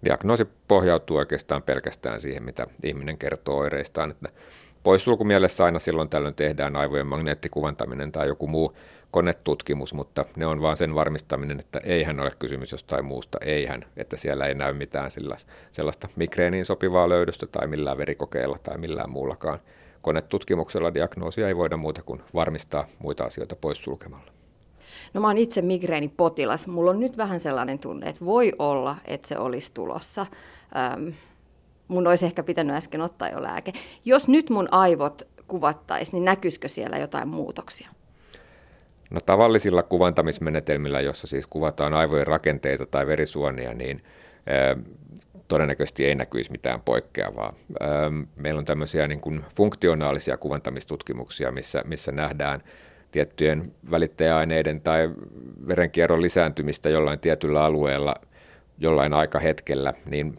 Diagnoosi 0.06 0.48
pohjautuu 0.68 1.18
oikeastaan 1.18 1.64
pelkästään 1.64 2.20
siihen, 2.20 2.44
mitä 2.44 2.68
ihminen 2.84 3.18
kertoo 3.18 3.58
oireistaan. 3.58 4.12
Että 4.12 4.30
poissulkumielessä 4.84 5.64
aina 5.64 5.80
silloin 5.80 6.10
tällöin 6.10 6.36
tehdään 6.36 6.76
aivojen 6.76 7.08
magneettikuvantaminen 7.08 8.12
tai 8.12 8.28
joku 8.28 8.48
muu 8.48 8.76
konetutkimus, 9.12 9.94
mutta 9.94 10.26
ne 10.36 10.46
on 10.46 10.62
vain 10.62 10.78
sen 10.78 10.96
varmistaminen, 10.96 11.60
että 11.60 11.80
eihän 11.84 12.20
ole 12.20 12.32
kysymys 12.40 12.72
jostain 12.72 13.06
muusta, 13.06 13.38
eihän, 13.42 13.86
että 13.98 14.18
siellä 14.18 14.46
ei 14.46 14.56
näy 14.56 14.74
mitään 14.74 15.12
sellaista 15.72 16.08
migreeniin 16.16 16.66
sopivaa 16.66 17.10
löydöstä 17.10 17.48
tai 17.48 17.68
millään 17.68 17.98
verikokeella 17.98 18.58
tai 18.64 18.78
millään 18.78 19.10
muullakaan. 19.10 19.60
Konetutkimuksella 20.02 20.94
diagnoosia 20.94 21.48
ei 21.48 21.58
voida 21.58 21.78
muuta 21.78 22.02
kuin 22.04 22.22
varmistaa 22.34 22.88
muita 23.00 23.24
asioita 23.24 23.56
poissulkemalla. 23.56 24.43
No 25.14 25.22
mä 25.22 25.28
oon 25.28 25.38
itse 25.38 25.62
migreenipotilas. 25.62 26.68
Mulla 26.68 26.92
on 26.92 27.00
nyt 27.00 27.18
vähän 27.18 27.40
sellainen 27.40 27.80
tunne, 27.80 28.10
että 28.10 28.26
voi 28.26 28.54
olla, 28.60 28.96
että 29.06 29.28
se 29.28 29.38
olisi 29.38 29.72
tulossa. 29.74 30.26
Ähm, 30.76 31.08
mun 31.88 32.08
olisi 32.08 32.26
ehkä 32.26 32.44
pitänyt 32.44 32.76
äsken 32.76 33.02
ottaa 33.02 33.30
jo 33.30 33.44
lääke. 33.44 33.74
Jos 34.06 34.28
nyt 34.28 34.50
mun 34.50 34.68
aivot 34.72 35.22
kuvattaisiin, 35.48 36.14
niin 36.14 36.26
näkyisikö 36.26 36.68
siellä 36.68 36.98
jotain 36.98 37.28
muutoksia? 37.28 37.90
No 39.10 39.20
tavallisilla 39.26 39.84
kuvantamismenetelmillä, 39.84 41.02
jossa 41.02 41.28
siis 41.28 41.48
kuvataan 41.48 41.94
aivojen 41.94 42.28
rakenteita 42.28 42.86
tai 42.86 43.08
verisuonia, 43.08 43.74
niin 43.74 44.04
äh, 44.38 44.84
todennäköisesti 45.48 46.06
ei 46.06 46.16
näkyisi 46.16 46.52
mitään 46.52 46.82
poikkeavaa. 46.82 47.54
Ähm, 47.82 48.22
meillä 48.36 48.60
on 48.60 48.66
tämmöisiä 48.66 49.08
niin 49.08 49.22
kuin 49.22 49.46
funktionaalisia 49.56 50.38
kuvantamistutkimuksia, 50.38 51.52
missä, 51.52 51.82
missä 51.86 52.12
nähdään 52.12 52.64
tiettyjen 53.14 53.64
välittäjäaineiden 53.92 54.82
tai 54.82 55.10
verenkierron 55.68 56.22
lisääntymistä 56.22 56.90
jollain 56.90 57.20
tietyllä 57.20 57.64
alueella 57.64 58.16
jollain 58.78 59.14
aikahetkellä, 59.14 59.94
niin 60.06 60.36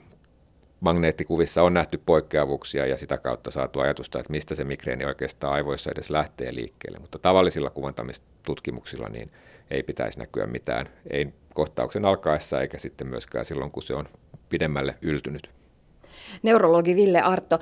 magneettikuvissa 0.81 1.62
on 1.62 1.75
nähty 1.75 2.01
poikkeavuuksia 2.07 2.87
ja 2.87 2.97
sitä 2.97 3.18
kautta 3.18 3.51
saatu 3.51 3.81
ajatusta, 3.81 4.18
että 4.18 4.31
mistä 4.31 4.55
se 4.55 4.64
migreeni 4.64 5.05
oikeastaan 5.05 5.53
aivoissa 5.53 5.91
edes 5.91 6.11
lähtee 6.11 6.55
liikkeelle. 6.55 6.99
Mutta 6.99 7.18
tavallisilla 7.18 7.70
kuvantamistutkimuksilla 7.70 9.09
niin 9.09 9.31
ei 9.70 9.83
pitäisi 9.83 10.18
näkyä 10.18 10.47
mitään, 10.47 10.89
ei 11.11 11.29
kohtauksen 11.55 12.05
alkaessa 12.05 12.61
eikä 12.61 12.79
sitten 12.79 13.07
myöskään 13.07 13.45
silloin, 13.45 13.70
kun 13.70 13.83
se 13.83 13.95
on 13.95 14.09
pidemmälle 14.49 14.95
yltynyt. 15.03 15.51
Neurologi 16.43 16.97
Ville 16.97 17.20
Artto, 17.20 17.59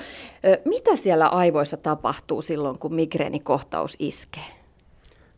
mitä 0.64 0.96
siellä 0.96 1.28
aivoissa 1.28 1.76
tapahtuu 1.76 2.42
silloin, 2.42 2.78
kun 2.78 2.94
migreenikohtaus 2.94 3.96
iskee? 3.98 4.61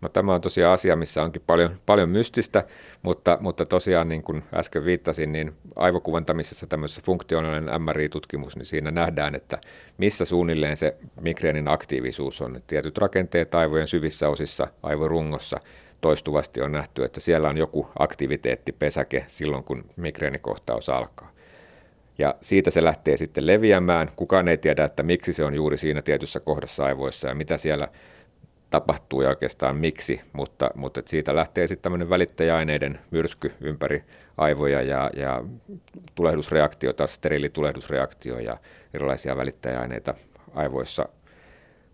No 0.01 0.09
tämä 0.09 0.35
on 0.35 0.41
tosiaan 0.41 0.75
asia, 0.75 0.97
missä 0.97 1.23
onkin 1.23 1.43
paljon, 1.47 1.81
paljon 1.87 2.09
mystistä, 2.09 2.65
mutta, 3.03 3.39
mutta 3.41 3.67
tosiaan 3.67 4.09
niin 4.09 4.23
kuin 4.23 4.45
äsken 4.55 4.85
viittasin, 4.85 5.33
niin 5.33 5.53
aivokuvantamisessa 5.77 6.67
tämmöisessä 6.67 7.03
funktionaalinen 7.05 7.83
MRI-tutkimus, 7.83 8.57
niin 8.57 8.67
siinä 8.67 8.91
nähdään, 8.91 9.35
että 9.35 9.59
missä 9.99 10.25
suunnilleen 10.25 10.77
se 10.77 10.97
migreenin 11.21 11.69
aktiivisuus 11.69 12.41
on. 12.43 12.63
Tietyt 12.67 12.99
rakenteet 12.99 13.55
aivojen 13.55 13.89
syvissä 13.89 14.29
osissa, 14.29 14.67
aivorungossa, 14.83 15.61
toistuvasti 16.01 16.63
on 16.63 16.73
nähty, 16.73 17.05
että 17.05 17.21
siellä 17.21 17.49
on 17.49 17.57
joku 17.57 17.89
aktiviteettipesäke 17.99 19.25
silloin, 19.27 19.65
kun 19.65 19.85
migreenikohtaus 19.97 20.89
alkaa. 20.89 21.35
Ja 22.19 22.35
siitä 22.41 22.71
se 22.71 22.85
lähtee 22.85 23.17
sitten 23.17 23.47
leviämään. 23.47 24.11
Kukaan 24.17 24.49
ei 24.49 24.59
tiedä, 24.59 24.85
että 24.85 25.03
miksi 25.03 25.33
se 25.33 25.45
on 25.45 25.55
juuri 25.55 25.77
siinä 25.77 26.03
tietyssä 26.03 26.41
kohdassa 26.41 26.85
aivoissa 26.85 27.29
ja 27.29 27.35
mitä 27.35 27.59
siellä 27.59 27.89
tapahtuu 28.75 29.23
ja 29.23 29.29
oikeastaan 29.29 29.77
miksi, 29.77 30.21
mutta, 30.33 30.71
mutta 30.75 31.03
siitä 31.07 31.37
lähtee 31.37 31.67
sitten 31.67 31.83
tämmöinen 31.83 32.11
välittäjäaineiden 32.11 32.99
myrsky 33.11 33.53
ympäri 33.61 34.05
aivoja 34.37 34.83
ja, 34.83 35.11
ja 35.17 35.45
tulehdusreaktio, 36.15 36.93
taas 36.93 37.15
steriilitulehdusreaktio 37.15 38.39
ja 38.39 38.57
erilaisia 38.95 39.37
välittäjäaineita 39.37 40.15
aivoissa 40.55 41.09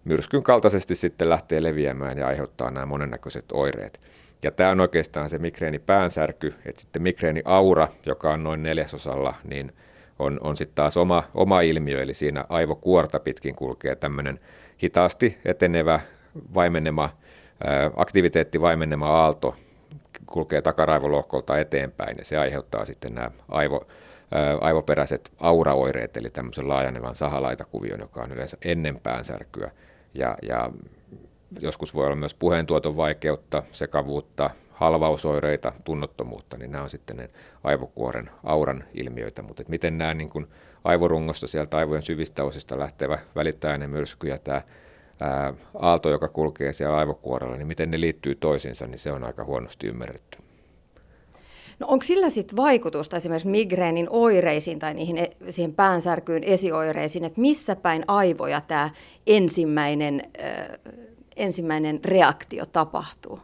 myrskyn 0.05 0.43
kaltaisesti 0.43 0.95
sitten 0.95 1.29
lähtee 1.29 1.63
leviämään 1.63 2.19
ja 2.19 2.27
aiheuttaa 2.27 2.71
nämä 2.71 2.87
monennäköiset 2.87 3.45
oireet. 3.53 4.01
Ja 4.43 4.51
tämä 4.51 4.71
on 4.71 4.81
oikeastaan 4.81 5.31
se 5.31 5.39
migreeni 5.39 5.79
päänsärky, 5.79 6.55
että 6.67 6.81
sitten 6.81 7.03
migreeni 7.03 7.43
aura, 7.45 7.89
joka 8.07 8.33
on 8.33 8.45
noin 8.45 8.63
neljäsosalla, 8.63 9.35
niin 9.45 9.73
on, 10.19 10.39
on 10.43 10.57
sitten 10.57 10.75
taas 10.75 10.97
oma, 10.97 11.25
oma 11.35 11.61
ilmiö, 11.61 12.03
eli 12.03 12.15
siinä 12.15 12.45
aivokuorta 12.49 13.21
pitkin 13.21 13.55
kulkee 13.55 13.97
tämmöinen 13.97 14.41
hitaasti 14.83 15.39
etenevä 15.45 16.01
vaimenema, 16.55 17.11
aktiviteetti 17.97 18.61
vaimenema 18.61 19.07
aalto 19.07 19.57
kulkee 20.27 20.63
takaraivolohkolta 20.63 21.59
eteenpäin 21.59 22.19
ja 22.19 22.25
se 22.25 22.39
aiheuttaa 22.39 22.85
sitten 22.85 23.15
nämä 23.15 23.31
aivo, 23.49 23.87
aivoperäiset 24.61 25.33
auraoireet, 25.41 26.17
eli 26.17 26.31
tämmöisen 26.31 26.69
laajenevan 26.69 27.17
sahalaitakuvion, 27.17 28.01
joka 28.01 28.23
on 28.23 28.33
yleensä 28.33 28.57
ennen 28.65 29.01
päänsärkyä. 29.03 29.71
Ja, 30.15 30.37
ja 30.43 30.71
joskus 31.61 31.95
voi 31.95 32.07
olla 32.07 32.17
myös 32.17 32.35
puheentuoton 32.35 32.97
vaikeutta, 32.97 33.63
sekavuutta, 33.73 34.51
halvausoireita, 34.71 35.73
tunnottomuutta, 35.85 36.57
niin 36.57 36.73
nämä 36.73 36.83
on 36.83 36.91
sitten 36.91 37.17
ne 37.17 37.31
aivokuoren 37.65 38.31
auran 38.45 38.85
ilmiöitä. 38.95 39.43
Mutta 39.43 39.63
miten 39.69 39.99
nämä 39.99 40.15
niin 40.15 40.31
kuin 40.31 40.47
aivorungosta 40.85 41.47
sieltä 41.47 41.77
aivojen 41.77 42.03
syvistä 42.03 42.45
osista 42.45 42.79
lähtevä 42.79 43.19
välittäjäinen 43.37 43.91
myrsky 43.91 44.29
ja 44.29 44.39
tämä 44.39 44.63
ää, 45.21 45.55
aalto, 45.79 46.11
joka 46.11 46.29
kulkee 46.29 46.73
siellä 46.73 46.97
aivokuorella, 46.97 47.57
niin 47.57 47.67
miten 47.67 47.91
ne 47.91 48.01
liittyy 48.01 48.35
toisiinsa, 48.35 48.87
niin 48.87 48.99
se 48.99 49.13
on 49.13 49.25
aika 49.25 49.45
huonosti 49.45 49.87
ymmärretty. 49.87 50.39
No 51.79 51.87
onko 51.87 52.05
sillä 52.05 52.31
sitten 52.31 52.57
vaikutusta 52.57 53.17
esimerkiksi 53.17 53.49
migreenin 53.49 54.07
oireisiin 54.11 54.79
tai 54.79 54.95
niihin, 54.95 55.19
e, 55.19 55.31
siihen 55.49 55.75
päänsärkyyn 55.75 56.45
esioireisiin, 56.45 57.25
että 57.25 57.41
missä 57.41 57.77
päin 57.77 58.05
aivoja 58.09 58.61
tämä 58.69 58.91
ensimmäinen, 59.27 60.23
äh, 60.45 60.95
ensimmäinen 61.37 62.01
reaktio 62.05 62.67
tapahtuu? 62.67 63.41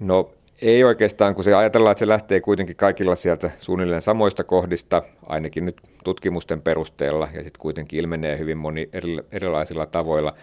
No 0.00 0.30
ei 0.62 0.84
oikeastaan, 0.84 1.34
kun 1.34 1.44
se 1.44 1.54
ajatellaan, 1.54 1.92
että 1.92 1.98
se 1.98 2.08
lähtee 2.08 2.40
kuitenkin 2.40 2.76
kaikilla 2.76 3.14
sieltä 3.14 3.50
suunnilleen 3.58 4.02
samoista 4.02 4.44
kohdista, 4.44 5.02
ainakin 5.26 5.64
nyt 5.66 5.80
tutkimusten 6.04 6.62
perusteella, 6.62 7.28
ja 7.34 7.42
sitten 7.42 7.60
kuitenkin 7.60 8.00
ilmenee 8.00 8.38
hyvin 8.38 8.58
moni 8.58 8.88
erilaisilla 9.32 9.86
tavoilla. 9.86 10.34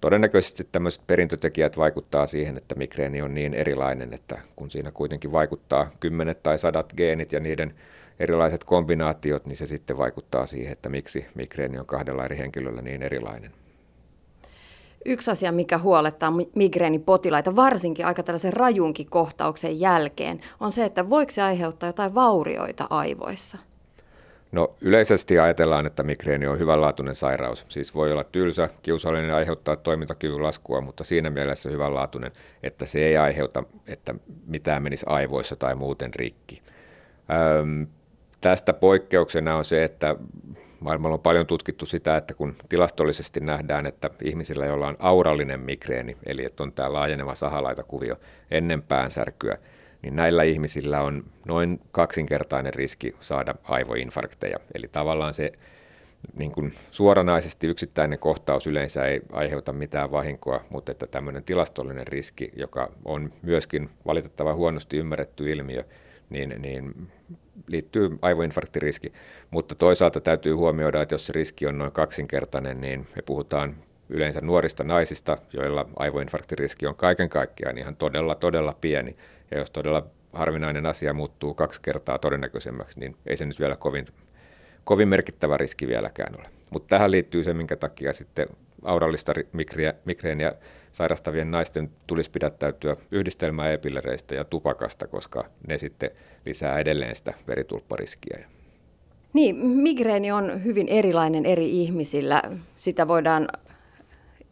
Todennäköisesti 0.00 0.68
tämmöiset 0.72 1.06
perintötekijät 1.06 1.76
vaikuttaa 1.76 2.26
siihen, 2.26 2.56
että 2.56 2.74
migreeni 2.74 3.22
on 3.22 3.34
niin 3.34 3.54
erilainen, 3.54 4.14
että 4.14 4.38
kun 4.56 4.70
siinä 4.70 4.90
kuitenkin 4.90 5.32
vaikuttaa 5.32 5.90
kymmenet 6.00 6.42
tai 6.42 6.58
sadat 6.58 6.92
geenit 6.96 7.32
ja 7.32 7.40
niiden 7.40 7.74
erilaiset 8.20 8.64
kombinaatiot, 8.64 9.46
niin 9.46 9.56
se 9.56 9.66
sitten 9.66 9.98
vaikuttaa 9.98 10.46
siihen, 10.46 10.72
että 10.72 10.88
miksi 10.88 11.26
migreeni 11.34 11.78
on 11.78 11.86
kahdella 11.86 12.24
eri 12.24 12.38
henkilöllä 12.38 12.82
niin 12.82 13.02
erilainen. 13.02 13.50
Yksi 15.06 15.30
asia, 15.30 15.52
mikä 15.52 15.78
huolettaa 15.78 16.32
migreenipotilaita, 16.54 17.56
varsinkin 17.56 18.06
aika 18.06 18.22
tällaisen 18.22 18.52
rajunkin 18.52 19.10
kohtauksen 19.10 19.80
jälkeen, 19.80 20.40
on 20.60 20.72
se, 20.72 20.84
että 20.84 21.10
voiko 21.10 21.32
se 21.32 21.42
aiheuttaa 21.42 21.88
jotain 21.88 22.14
vaurioita 22.14 22.86
aivoissa? 22.90 23.58
No 24.52 24.74
yleisesti 24.80 25.38
ajatellaan, 25.38 25.86
että 25.86 26.02
migreeni 26.02 26.46
on 26.46 26.58
hyvänlaatuinen 26.58 27.14
sairaus. 27.14 27.64
Siis 27.68 27.94
voi 27.94 28.12
olla 28.12 28.24
tylsä, 28.24 28.68
kiusallinen 28.82 29.34
aiheuttaa 29.34 29.76
toimintakyvyn 29.76 30.42
laskua, 30.42 30.80
mutta 30.80 31.04
siinä 31.04 31.30
mielessä 31.30 31.70
hyvänlaatuinen, 31.70 32.32
että 32.62 32.86
se 32.86 32.98
ei 33.06 33.16
aiheuta, 33.16 33.64
että 33.86 34.14
mitään 34.46 34.82
menisi 34.82 35.06
aivoissa 35.08 35.56
tai 35.56 35.74
muuten 35.74 36.14
rikki. 36.14 36.62
Öm, 37.60 37.86
tästä 38.40 38.72
poikkeuksena 38.72 39.56
on 39.56 39.64
se, 39.64 39.84
että 39.84 40.16
maailmalla 40.80 41.14
on 41.14 41.20
paljon 41.20 41.46
tutkittu 41.46 41.86
sitä, 41.86 42.16
että 42.16 42.34
kun 42.34 42.56
tilastollisesti 42.68 43.40
nähdään, 43.40 43.86
että 43.86 44.10
ihmisillä, 44.24 44.66
joilla 44.66 44.88
on 44.88 44.96
aurallinen 44.98 45.60
migreeni, 45.60 46.16
eli 46.26 46.44
että 46.44 46.62
on 46.62 46.72
tämä 46.72 46.92
laajeneva 46.92 47.34
sahalaitakuvio 47.34 48.16
ennen 48.50 48.82
päänsärkyä, 48.82 49.58
niin 50.02 50.16
näillä 50.16 50.42
ihmisillä 50.42 51.00
on 51.00 51.24
noin 51.46 51.80
kaksinkertainen 51.92 52.74
riski 52.74 53.16
saada 53.20 53.54
aivoinfarkteja. 53.64 54.58
Eli 54.74 54.88
tavallaan 54.88 55.34
se 55.34 55.52
niin 56.36 56.52
kuin 56.52 56.74
suoranaisesti 56.90 57.66
yksittäinen 57.66 58.18
kohtaus 58.18 58.66
yleensä 58.66 59.06
ei 59.06 59.20
aiheuta 59.32 59.72
mitään 59.72 60.10
vahinkoa, 60.10 60.64
mutta 60.70 60.92
että 60.92 61.06
tämmöinen 61.06 61.44
tilastollinen 61.44 62.06
riski, 62.06 62.52
joka 62.56 62.92
on 63.04 63.32
myöskin 63.42 63.90
valitettavan 64.06 64.56
huonosti 64.56 64.96
ymmärretty 64.96 65.50
ilmiö, 65.50 65.84
niin, 66.30 66.54
niin 66.58 67.08
liittyy 67.66 68.18
aivoinfarktiriski. 68.22 69.12
Mutta 69.50 69.74
toisaalta 69.74 70.20
täytyy 70.20 70.52
huomioida, 70.52 71.02
että 71.02 71.14
jos 71.14 71.26
se 71.26 71.32
riski 71.32 71.66
on 71.66 71.78
noin 71.78 71.92
kaksinkertainen, 71.92 72.80
niin 72.80 73.08
me 73.16 73.22
puhutaan 73.22 73.76
yleensä 74.08 74.40
nuorista 74.40 74.84
naisista, 74.84 75.38
joilla 75.52 75.88
aivoinfarktiriski 75.96 76.86
on 76.86 76.96
kaiken 76.96 77.28
kaikkiaan 77.28 77.78
ihan 77.78 77.96
todella, 77.96 78.34
todella 78.34 78.76
pieni. 78.80 79.16
Ja 79.50 79.58
jos 79.58 79.70
todella 79.70 80.06
harvinainen 80.32 80.86
asia 80.86 81.12
muuttuu 81.14 81.54
kaksi 81.54 81.80
kertaa 81.82 82.18
todennäköisemmäksi, 82.18 83.00
niin 83.00 83.16
ei 83.26 83.36
se 83.36 83.46
nyt 83.46 83.60
vielä 83.60 83.76
kovin, 83.76 84.06
kovin 84.84 85.08
merkittävä 85.08 85.56
riski 85.56 85.86
vieläkään 85.86 86.34
ole. 86.38 86.48
Mutta 86.70 86.88
tähän 86.88 87.10
liittyy 87.10 87.44
se, 87.44 87.54
minkä 87.54 87.76
takia 87.76 88.12
sitten 88.12 88.48
aurallista 88.84 89.32
migreeniä 90.04 90.54
sairastavien 90.92 91.50
naisten 91.50 91.90
tulisi 92.06 92.30
pidättäytyä 92.30 92.96
yhdistelmää 93.10 93.72
epillereistä 93.72 94.34
ja 94.34 94.44
tupakasta, 94.44 95.06
koska 95.06 95.44
ne 95.66 95.78
sitten 95.78 96.10
lisää 96.46 96.78
edelleen 96.78 97.14
sitä 97.14 97.34
veritulppariskiä. 97.48 98.44
Niin, 99.32 99.56
migreeni 99.56 100.32
on 100.32 100.64
hyvin 100.64 100.88
erilainen 100.88 101.46
eri 101.46 101.70
ihmisillä. 101.70 102.42
Sitä 102.76 103.08
voidaan 103.08 103.48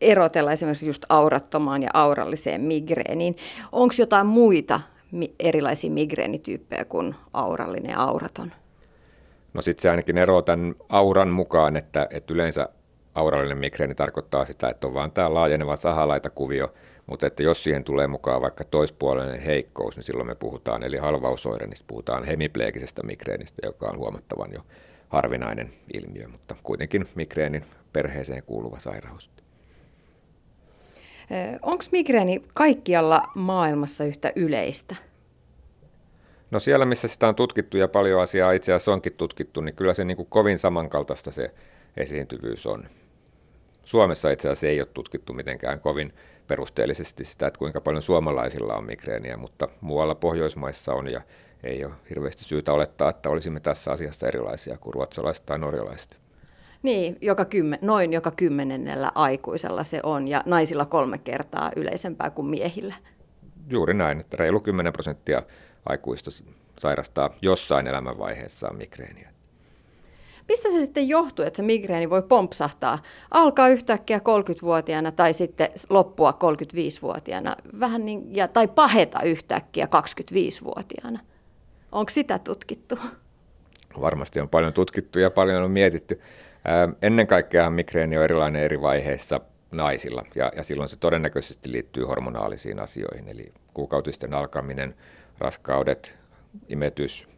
erotella 0.01 0.53
esimerkiksi 0.53 0.86
just 0.86 1.05
aurattomaan 1.09 1.82
ja 1.82 1.91
auralliseen 1.95 2.61
migreeniin. 2.61 3.36
Onko 3.72 3.95
jotain 3.99 4.26
muita 4.26 4.80
erilaisia 5.39 5.91
migreenityyppejä 5.91 6.84
kuin 6.84 7.14
aurallinen 7.32 7.91
ja 7.91 8.03
auraton? 8.03 8.53
No 9.55 9.62
sitten 9.62 9.82
se 9.82 9.91
ainakin 9.91 10.18
eroaa 10.18 10.43
tämän 10.43 10.74
auran 10.89 11.28
mukaan, 11.28 11.76
että, 11.76 12.07
että 12.11 12.34
yleensä 12.34 12.68
aurallinen 13.14 13.59
migreeni 13.59 13.95
tarkoittaa 13.95 14.45
sitä, 14.45 14.68
että 14.68 14.86
on 14.86 14.95
vaan 14.95 15.11
tämä 15.11 15.34
laajeneva 15.34 15.76
sahalaitakuvio, 15.76 16.74
mutta 17.09 17.27
että 17.27 17.43
jos 17.43 17.65
siihen 17.65 17.85
tulee 17.85 18.07
mukaan 18.07 18.43
vaikka 18.43 18.65
toispuolinen 18.65 19.41
heikkous, 19.41 19.97
niin 19.97 20.05
silloin 20.05 20.27
me 20.27 20.35
puhutaan, 20.35 20.83
eli 20.83 20.97
halvausoire, 20.97 21.67
niin 21.67 21.77
puhutaan 21.87 22.25
hemipleekisestä 22.25 23.03
migreenistä, 23.03 23.67
joka 23.67 23.87
on 23.87 23.99
huomattavan 23.99 24.53
jo 24.53 24.61
harvinainen 25.09 25.73
ilmiö, 25.95 26.29
mutta 26.29 26.57
kuitenkin 26.63 27.09
migreenin 27.15 27.65
perheeseen 27.93 28.43
kuuluva 28.43 28.79
sairaus. 28.79 29.31
Onko 31.63 31.85
migreeni 31.93 32.45
kaikkialla 32.55 33.23
maailmassa 33.35 34.05
yhtä 34.05 34.33
yleistä? 34.37 34.97
No 36.51 36.59
siellä, 36.59 36.85
missä 36.87 37.09
sitä 37.09 37.29
on 37.29 37.35
tutkittu 37.35 37.77
ja 37.77 37.89
paljon 37.89 38.23
asiaa 38.23 38.53
itse 38.53 38.73
asiassa 38.73 38.93
onkin 38.93 39.13
tutkittu, 39.13 39.61
niin 39.61 39.75
kyllä 39.75 39.95
se 39.95 40.05
niin 40.05 40.17
kuin 40.17 40.29
kovin 40.31 40.59
samankaltaista 40.59 41.33
se 41.33 41.55
esiintyvyys 41.97 42.67
on. 42.67 42.85
Suomessa 43.85 44.31
itse 44.31 44.49
asiassa 44.49 44.67
ei 44.67 44.81
ole 44.81 44.89
tutkittu 44.95 45.33
mitenkään 45.33 45.81
kovin 45.81 46.13
perusteellisesti 46.49 47.25
sitä, 47.25 47.47
että 47.47 47.59
kuinka 47.59 47.81
paljon 47.81 48.03
suomalaisilla 48.03 48.75
on 48.75 48.85
migreeniä, 48.85 49.37
mutta 49.37 49.69
muualla 49.81 50.15
Pohjoismaissa 50.15 50.93
on 50.95 51.11
ja 51.11 51.21
ei 51.63 51.85
ole 51.85 51.95
hirveästi 52.11 52.45
syytä 52.45 52.73
olettaa, 52.73 53.11
että 53.11 53.29
olisimme 53.29 53.61
tässä 53.61 53.91
asiassa 53.91 54.29
erilaisia 54.29 54.79
kuin 54.79 54.95
ruotsalaiset 54.95 55.47
tai 55.47 55.59
norjalaiset. 55.59 56.19
Niin, 56.83 57.19
joka 57.21 57.45
kymmen, 57.45 57.79
noin 57.83 58.13
joka 58.13 58.31
kymmenennellä 58.31 59.13
aikuisella 59.15 59.85
se 59.85 60.01
on 60.03 60.29
ja 60.29 60.43
naisilla 60.47 60.85
kolme 60.85 61.19
kertaa 61.19 61.71
yleisempää 61.77 62.31
kuin 62.31 62.47
miehillä. 62.47 62.95
Juuri 63.71 63.95
näin, 63.95 64.21
että 64.21 64.37
reilu 64.37 64.61
10 64.61 64.93
prosenttia 64.93 65.43
aikuista 65.87 66.31
sairastaa 66.79 67.31
jossain 67.43 67.87
elämänvaiheessaan 67.87 68.77
migreeniä. 68.77 69.38
Mistä 70.49 70.69
se 70.71 70.81
sitten 70.81 71.09
johtuu, 71.09 71.45
että 71.45 71.57
se 71.57 71.63
migreeni 71.63 72.11
voi 72.11 72.23
pompsahtaa? 72.23 72.99
Alkaa 73.31 73.69
yhtäkkiä 73.69 74.19
30-vuotiaana 74.19 75.13
tai 75.13 75.35
sitten 75.35 75.69
loppua 75.91 76.31
35-vuotiaana, 76.31 77.57
vähän 77.81 78.05
niin, 78.05 78.37
ja, 78.37 78.49
tai 78.49 78.69
paheta 78.69 79.23
yhtäkkiä 79.23 79.87
25-vuotiaana. 79.87 81.21
Onko 81.93 82.11
sitä 82.11 82.39
tutkittu? 82.39 82.99
Varmasti 84.01 84.41
on 84.41 84.49
paljon 84.49 84.73
tutkittu 84.73 85.19
ja 85.19 85.31
paljon 85.31 85.63
on 85.63 85.71
mietitty. 85.71 86.21
Ennen 87.03 87.27
kaikkea 87.27 87.71
migreeni 87.71 88.19
on 88.19 88.25
erilainen 88.25 88.63
eri 88.63 88.81
vaiheissa 88.81 89.41
naisilla, 89.71 90.25
ja, 90.35 90.53
ja 90.57 90.63
silloin 90.63 90.89
se 90.89 90.97
todennäköisesti 90.97 91.73
liittyy 91.73 92.05
hormonaalisiin 92.05 92.81
asioihin, 92.81 93.29
eli 93.29 93.53
kuukautisten 93.75 94.35
alkaminen, 94.35 94.95
raskaudet, 95.39 96.19
imetys, 96.69 97.29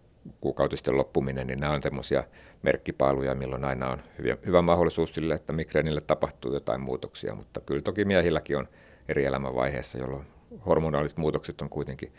kuukautisten 0.40 0.96
loppuminen, 0.96 1.46
niin 1.46 1.60
nämä 1.60 1.72
on 1.72 1.82
semmoisia 1.82 2.24
merkkipaaluja, 2.62 3.34
milloin 3.34 3.64
aina 3.64 3.90
on 3.90 4.02
hyvä, 4.18 4.36
hyvä 4.46 4.62
mahdollisuus 4.62 5.14
sille, 5.14 5.34
että 5.34 5.52
migreenille 5.52 6.00
tapahtuu 6.00 6.54
jotain 6.54 6.80
muutoksia, 6.80 7.34
mutta 7.34 7.60
kyllä 7.60 7.82
toki 7.82 8.04
miehilläkin 8.04 8.56
on 8.56 8.68
eri 9.08 9.24
elämänvaiheessa, 9.24 9.98
jolloin 9.98 10.26
hormonaaliset 10.66 11.18
muutokset 11.18 11.62
on 11.62 11.68
kuitenkin 11.68 12.12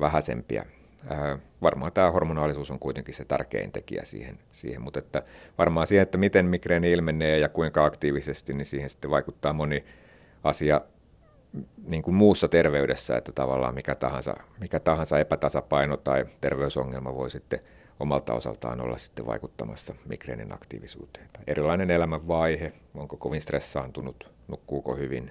vähäisempiä. 0.00 0.66
Ää, 1.08 1.38
varmaan 1.62 1.92
tämä 1.92 2.10
hormonaalisuus 2.10 2.70
on 2.70 2.78
kuitenkin 2.78 3.14
se 3.14 3.24
tärkein 3.24 3.72
tekijä 3.72 4.04
siihen, 4.04 4.38
siihen, 4.52 4.82
mutta 4.82 4.98
että 4.98 5.22
varmaan 5.58 5.86
siihen, 5.86 6.02
että 6.02 6.18
miten 6.18 6.46
migreeni 6.46 6.90
ilmenee 6.90 7.38
ja 7.38 7.48
kuinka 7.48 7.84
aktiivisesti, 7.84 8.54
niin 8.54 8.66
siihen 8.66 8.90
sitten 8.90 9.10
vaikuttaa 9.10 9.52
moni 9.52 9.84
asia 10.44 10.80
niin 11.86 12.02
kuin 12.02 12.14
muussa 12.14 12.48
terveydessä, 12.48 13.16
että 13.16 13.32
tavallaan 13.32 13.74
mikä 13.74 13.94
tahansa, 13.94 14.34
mikä 14.60 14.80
tahansa 14.80 15.18
epätasapaino 15.18 15.96
tai 15.96 16.26
terveysongelma 16.40 17.14
voi 17.14 17.30
sitten 17.30 17.60
omalta 18.00 18.34
osaltaan 18.34 18.80
olla 18.80 18.98
sitten 18.98 19.26
vaikuttamassa 19.26 19.94
migreenin 20.08 20.54
aktiivisuuteen. 20.54 21.28
Erilainen 21.46 21.90
elämänvaihe, 21.90 22.72
onko 22.94 23.16
kovin 23.16 23.40
stressaantunut, 23.40 24.30
nukkuuko 24.48 24.96
hyvin, 24.96 25.30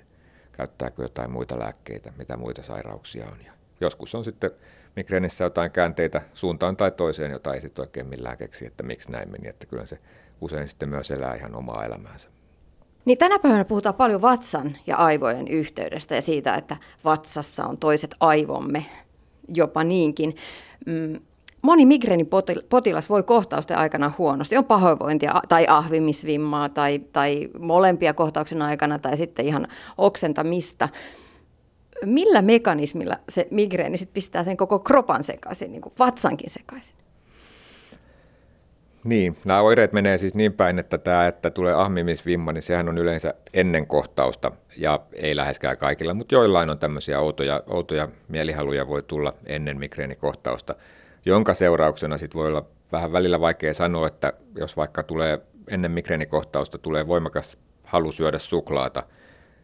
käyttääkö 0.51 1.01
jotain 1.01 1.31
muita 1.31 1.59
lääkkeitä, 1.59 2.13
mitä 2.17 2.37
muita 2.37 2.61
sairauksia 2.61 3.25
on. 3.31 3.37
Ja 3.45 3.51
joskus 3.81 4.15
on 4.15 4.23
sitten 4.23 4.51
migreenissä 4.95 5.43
jotain 5.43 5.71
käänteitä 5.71 6.21
suuntaan 6.33 6.77
tai 6.77 6.91
toiseen, 6.91 7.31
jota 7.31 7.53
ei 7.53 7.61
sitten 7.61 7.83
oikein 7.83 8.07
millään 8.07 8.37
keksi, 8.37 8.65
että 8.65 8.83
miksi 8.83 9.11
näin 9.11 9.31
meni, 9.31 9.47
että 9.47 9.65
kyllä 9.65 9.85
se 9.85 9.99
usein 10.41 10.67
sitten 10.67 10.89
myös 10.89 11.11
elää 11.11 11.35
ihan 11.35 11.55
omaa 11.55 11.85
elämäänsä. 11.85 12.29
Niin 13.05 13.17
tänä 13.17 13.39
päivänä 13.39 13.65
puhutaan 13.65 13.95
paljon 13.95 14.21
vatsan 14.21 14.77
ja 14.87 14.97
aivojen 14.97 15.47
yhteydestä 15.47 16.15
ja 16.15 16.21
siitä, 16.21 16.55
että 16.55 16.77
vatsassa 17.03 17.65
on 17.65 17.77
toiset 17.77 18.15
aivomme, 18.19 18.85
jopa 19.53 19.83
niinkin. 19.83 20.35
Mm, 20.85 21.19
moni 21.61 21.85
migreenipotilas 21.85 23.09
voi 23.09 23.23
kohtausten 23.23 23.77
aikana 23.77 24.11
huonosti. 24.17 24.57
On 24.57 24.65
pahoinvointia 24.65 25.41
tai 25.49 25.65
ahvimisvimmaa 25.69 26.69
tai, 26.69 26.99
tai 26.99 27.49
molempia 27.59 28.13
kohtauksen 28.13 28.61
aikana 28.61 28.99
tai 28.99 29.17
sitten 29.17 29.45
ihan 29.45 29.67
oksentamista. 29.97 30.89
Millä 32.05 32.41
mekanismilla 32.41 33.17
se 33.29 33.47
migreeni 33.51 33.97
sitten 33.97 34.13
pistää 34.13 34.43
sen 34.43 34.57
koko 34.57 34.79
kropan 34.79 35.23
sekaisin, 35.23 35.71
niin 35.71 35.81
kuin 35.81 35.93
vatsankin 35.99 36.49
sekaisin? 36.49 36.95
Niin, 39.03 39.37
nämä 39.45 39.61
oireet 39.61 39.93
menee 39.93 40.17
siis 40.17 40.33
niin 40.33 40.53
päin, 40.53 40.79
että 40.79 40.97
tämä, 40.97 41.27
että 41.27 41.49
tulee 41.49 41.73
ahmimisvimma, 41.73 42.51
niin 42.51 42.61
sehän 42.61 42.89
on 42.89 42.97
yleensä 42.97 43.33
ennen 43.53 43.87
kohtausta 43.87 44.51
ja 44.77 44.99
ei 45.13 45.35
läheskään 45.35 45.77
kaikilla, 45.77 46.13
mutta 46.13 46.35
joillain 46.35 46.69
on 46.69 46.79
tämmöisiä 46.79 47.19
outoja, 47.19 47.63
outoja 47.67 48.07
mielihaluja 48.27 48.87
voi 48.87 49.03
tulla 49.03 49.33
ennen 49.45 49.79
migreenikohtausta, 49.79 50.75
jonka 51.25 51.53
seurauksena 51.53 52.17
sitten 52.17 52.39
voi 52.39 52.47
olla 52.47 52.65
vähän 52.91 53.11
välillä 53.11 53.39
vaikea 53.39 53.73
sanoa, 53.73 54.07
että 54.07 54.33
jos 54.55 54.77
vaikka 54.77 55.03
tulee 55.03 55.39
ennen 55.67 55.91
migreenikohtausta 55.91 56.77
tulee 56.77 57.07
voimakas 57.07 57.57
halu 57.83 58.11
syödä 58.11 58.39
suklaata 58.39 59.03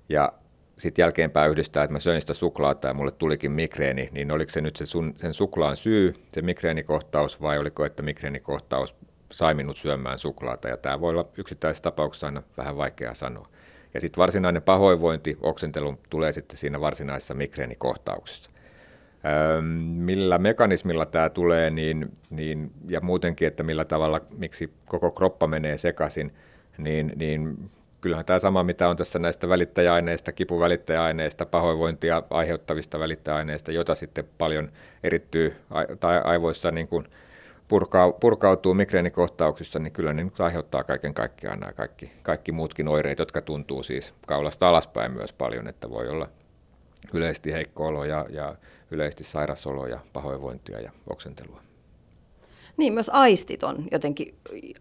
ja 0.09 0.33
sitten 0.77 1.03
jälkeenpäin 1.03 1.51
yhdistää, 1.51 1.83
että 1.83 1.91
mä 1.91 1.99
söin 1.99 2.21
sitä 2.21 2.33
suklaata 2.33 2.87
ja 2.87 2.93
mulle 2.93 3.11
tulikin 3.11 3.51
migreeni, 3.51 4.09
niin 4.11 4.31
oliko 4.31 4.51
se 4.51 4.61
nyt 4.61 4.75
se 4.75 4.85
sun, 4.85 5.13
sen 5.17 5.33
suklaan 5.33 5.75
syy, 5.75 6.13
se 6.33 6.41
migreenikohtaus, 6.41 7.41
vai 7.41 7.59
oliko, 7.59 7.85
että 7.85 8.03
migreenikohtaus 8.03 8.95
sai 9.31 9.53
minut 9.53 9.77
syömään 9.77 10.17
suklaata, 10.17 10.67
ja 10.67 10.77
tämä 10.77 11.01
voi 11.01 11.09
olla 11.09 11.27
yksittäisessä 11.37 11.83
tapauksessa 11.83 12.27
aina 12.27 12.43
vähän 12.57 12.77
vaikea 12.77 13.13
sanoa. 13.13 13.47
Ja 13.93 14.01
sitten 14.01 14.21
varsinainen 14.21 14.61
pahoinvointi, 14.61 15.37
oksentelu 15.41 15.99
tulee 16.09 16.31
sitten 16.31 16.57
siinä 16.57 16.81
varsinaisessa 16.81 17.33
migreenikohtauksessa. 17.33 18.49
Öö, 19.25 19.61
millä 19.85 20.37
mekanismilla 20.37 21.05
tämä 21.05 21.29
tulee, 21.29 21.69
niin, 21.69 22.11
niin, 22.29 22.71
ja 22.87 23.01
muutenkin, 23.01 23.47
että 23.47 23.63
millä 23.63 23.85
tavalla, 23.85 24.21
miksi 24.37 24.73
koko 24.85 25.11
kroppa 25.11 25.47
menee 25.47 25.77
sekaisin, 25.77 26.33
niin, 26.77 27.13
niin 27.15 27.69
kyllähän 28.01 28.25
tämä 28.25 28.39
sama, 28.39 28.63
mitä 28.63 28.89
on 28.89 28.97
tässä 28.97 29.19
näistä 29.19 29.49
välittäjäaineista, 29.49 30.31
kipuvälittäjäaineista, 30.31 31.45
pahoinvointia 31.45 32.23
aiheuttavista 32.29 32.99
välittäjäaineista, 32.99 33.71
jota 33.71 33.95
sitten 33.95 34.25
paljon 34.37 34.71
erittyy 35.03 35.55
tai 35.99 36.21
aivoissa 36.23 36.71
niin 36.71 36.87
kuin 36.87 37.07
purkautuu 38.19 38.73
migreenikohtauksissa, 38.73 39.79
niin 39.79 39.93
kyllä 39.93 40.13
ne 40.13 40.23
nyt 40.23 40.39
aiheuttaa 40.39 40.83
kaiken 40.83 41.13
kaikkiaan 41.13 41.59
nämä 41.59 41.73
kaikki, 41.73 42.11
kaikki 42.23 42.51
muutkin 42.51 42.87
oireet, 42.87 43.19
jotka 43.19 43.41
tuntuu 43.41 43.83
siis 43.83 44.13
kaulasta 44.27 44.67
alaspäin 44.67 45.11
myös 45.11 45.33
paljon, 45.33 45.67
että 45.67 45.89
voi 45.89 46.09
olla 46.09 46.29
yleisesti 47.13 47.53
heikko 47.53 47.87
olo 47.87 48.05
ja, 48.05 48.25
ja 48.29 48.55
yleisesti 48.91 49.23
sairasolo 49.23 49.87
ja 49.87 49.99
pahoinvointia 50.13 50.81
ja 50.81 50.91
oksentelua. 51.09 51.66
Niin, 52.77 52.93
myös 52.93 53.09
aistit 53.09 53.63
on 53.63 53.83
jotenkin 53.91 54.35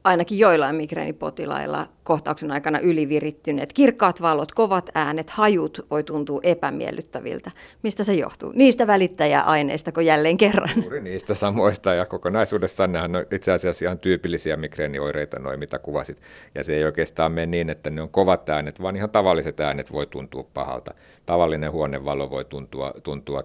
ainakin 0.05 0.39
joillain 0.39 0.77
migreenipotilailla 0.77 1.87
kohtauksen 2.05 2.51
aikana 2.51 2.79
ylivirittyneet. 2.79 3.73
Kirkkaat 3.73 4.21
valot, 4.21 4.53
kovat 4.53 4.91
äänet, 4.95 5.31
hajut 5.31 5.87
voi 5.91 6.05
tuntua 6.05 6.41
epämiellyttäviltä. 6.43 7.51
Mistä 7.83 8.05
se 8.05 8.15
johtuu? 8.15 8.53
Niistä 8.55 8.87
välittäjäaineista, 8.87 9.93
kun 9.93 10.07
jälleen 10.07 10.37
kerran. 10.37 10.69
Juuri 10.83 11.01
niistä 11.01 11.35
samoista 11.35 11.95
ja 11.95 12.07
kokonaisuudessaan 12.07 12.93
nehän 12.93 13.17
on 13.17 13.27
itse 13.33 13.53
asiassa 13.53 13.85
ihan 13.85 13.99
tyypillisiä 13.99 14.57
migreenioireita, 14.57 15.39
noin 15.39 15.59
mitä 15.59 15.79
kuvasit. 15.79 16.21
Ja 16.55 16.65
se 16.65 16.77
ei 16.77 16.85
oikeastaan 16.85 17.33
mene 17.33 17.47
niin, 17.47 17.71
että 17.71 17.91
ne 17.91 18.03
on 18.03 18.09
kovat 18.09 18.49
äänet, 18.49 18.83
vaan 18.83 18.97
ihan 18.97 19.11
tavalliset 19.11 19.61
äänet 19.61 19.93
voi 19.93 20.07
tuntua 20.07 20.45
pahalta. 20.55 20.95
Tavallinen 21.27 21.73
huonevalo 21.73 22.31
voi 22.31 22.45
tuntua, 22.45 22.93
tuntua 23.03 23.45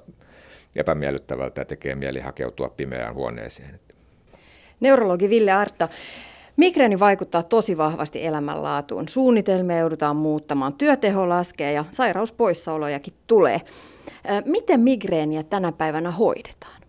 epämiellyttävältä 0.75 1.61
ja 1.61 1.65
tekee 1.65 1.95
mieli 1.95 2.19
hakeutua 2.19 2.69
pimeään 2.69 3.15
huoneeseen. 3.15 3.79
Neurologi 4.81 5.29
Ville 5.29 5.51
Artta, 5.51 5.89
Migreeni 6.57 6.99
vaikuttaa 6.99 7.43
tosi 7.43 7.77
vahvasti 7.77 8.25
elämänlaatuun. 8.25 9.07
Suunnitelmia 9.07 9.77
joudutaan 9.77 10.15
muuttamaan, 10.15 10.73
työteho 10.73 11.29
laskee 11.29 11.73
ja 11.73 11.85
sairauspoissaolojakin 11.91 13.13
tulee. 13.27 13.61
Miten 14.45 14.79
migreeniä 14.79 15.43
tänä 15.43 15.71
päivänä 15.71 16.11
hoidetaan? 16.11 16.81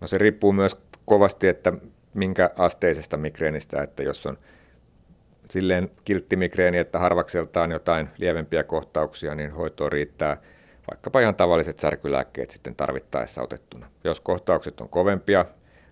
No 0.00 0.06
se 0.06 0.18
riippuu 0.18 0.52
myös 0.52 0.76
kovasti, 1.04 1.48
että 1.48 1.72
minkä 2.14 2.50
asteisesta 2.58 3.16
migreenistä, 3.16 3.82
että 3.82 4.02
jos 4.02 4.26
on 4.26 4.38
silleen 5.50 5.90
kilttimigreeni, 6.04 6.78
että 6.78 6.98
harvakseltaan 6.98 7.70
jotain 7.70 8.08
lievempiä 8.18 8.64
kohtauksia, 8.64 9.34
niin 9.34 9.50
hoitoon 9.50 9.92
riittää 9.92 10.36
vaikkapa 10.90 11.20
ihan 11.20 11.34
tavalliset 11.34 11.80
särkylääkkeet 11.80 12.50
sitten 12.50 12.74
tarvittaessa 12.76 13.42
otettuna. 13.42 13.86
Jos 14.04 14.20
kohtaukset 14.20 14.80
on 14.80 14.88
kovempia, 14.88 15.44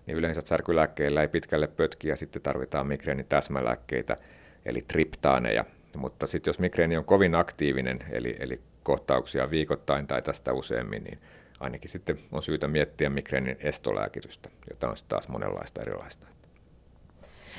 niin 0.05 0.17
yleensä 0.17 0.41
särkylääkkeillä 0.45 1.21
ei 1.21 1.27
pitkälle 1.27 1.67
pötki 1.67 2.07
ja 2.07 2.15
sitten 2.15 2.41
tarvitaan 2.41 2.87
migreenin 2.87 3.25
täsmälääkkeitä, 3.25 4.17
eli 4.65 4.81
triptaaneja. 4.87 5.65
Mutta 5.95 6.27
sitten 6.27 6.49
jos 6.49 6.59
migreeni 6.59 6.97
on 6.97 7.05
kovin 7.05 7.35
aktiivinen, 7.35 7.99
eli, 8.11 8.35
eli 8.39 8.61
kohtauksia 8.83 9.49
viikoittain 9.49 10.07
tai 10.07 10.21
tästä 10.21 10.53
useammin, 10.53 11.03
niin 11.03 11.19
ainakin 11.59 11.89
sitten 11.89 12.19
on 12.31 12.43
syytä 12.43 12.67
miettiä 12.67 13.09
migreenin 13.09 13.57
estolääkitystä, 13.59 14.49
jota 14.69 14.89
on 14.89 14.95
taas 15.07 15.29
monenlaista 15.29 15.81
erilaista. 15.81 16.27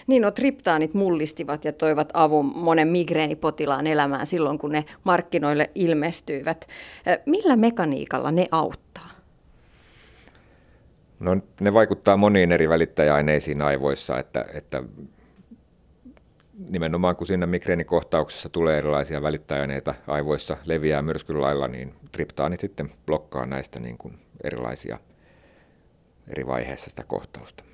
Niin, 0.07 0.23
no 0.23 0.31
triptaanit 0.31 0.95
mullistivat 0.95 1.65
ja 1.65 1.73
toivat 1.73 2.09
avun 2.15 2.47
monen 2.47 2.89
migreenipotilaan 2.89 3.87
elämään 3.87 4.27
silloin, 4.27 4.59
kun 4.59 4.73
ne 4.73 4.85
markkinoille 5.05 5.71
ilmestyivät. 5.75 6.69
Millä 7.27 7.57
mekaniikalla 7.57 8.31
ne 8.31 8.47
auttaa? 8.51 9.14
No, 11.25 11.37
ne 11.61 11.75
vaikuttaa 11.75 12.17
moniin 12.17 12.53
eri 12.53 12.69
välittäjäaineisiin 12.69 13.63
aivoissa, 13.63 14.19
että, 14.19 14.45
että 14.55 14.83
nimenomaan 16.69 17.17
kun 17.17 17.27
siinä 17.27 17.47
migreenikohtauksessa 17.47 18.49
tulee 18.49 18.79
erilaisia 18.79 19.23
välittäjäaineita 19.23 19.95
aivoissa, 20.07 20.57
leviää 20.65 21.03
myrskyn 21.03 21.41
lailla, 21.41 21.69
niin 21.69 21.95
triptaani 22.13 22.57
sitten 22.57 22.93
blokkaa 23.07 23.47
näistä 23.47 23.81
niin 23.81 23.99
kuin 23.99 24.19
erilaisia 24.45 24.99
eri 26.29 26.47
vaiheissa 26.47 26.91
sitä 26.91 27.05
kohtausta. 27.05 27.65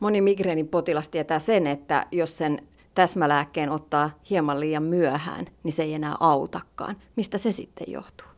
Moni 0.00 0.20
migreenin 0.20 0.68
potilas 0.68 1.08
tietää 1.08 1.38
sen, 1.38 1.66
että 1.66 2.06
jos 2.12 2.38
sen 2.38 2.58
täsmälääkkeen 2.94 3.70
ottaa 3.70 4.10
hieman 4.30 4.60
liian 4.60 4.82
myöhään, 4.82 5.46
niin 5.62 5.72
se 5.72 5.82
ei 5.82 5.94
enää 5.94 6.14
autakaan. 6.20 6.96
Mistä 7.16 7.38
se 7.38 7.52
sitten 7.52 7.86
johtuu? 7.92 8.31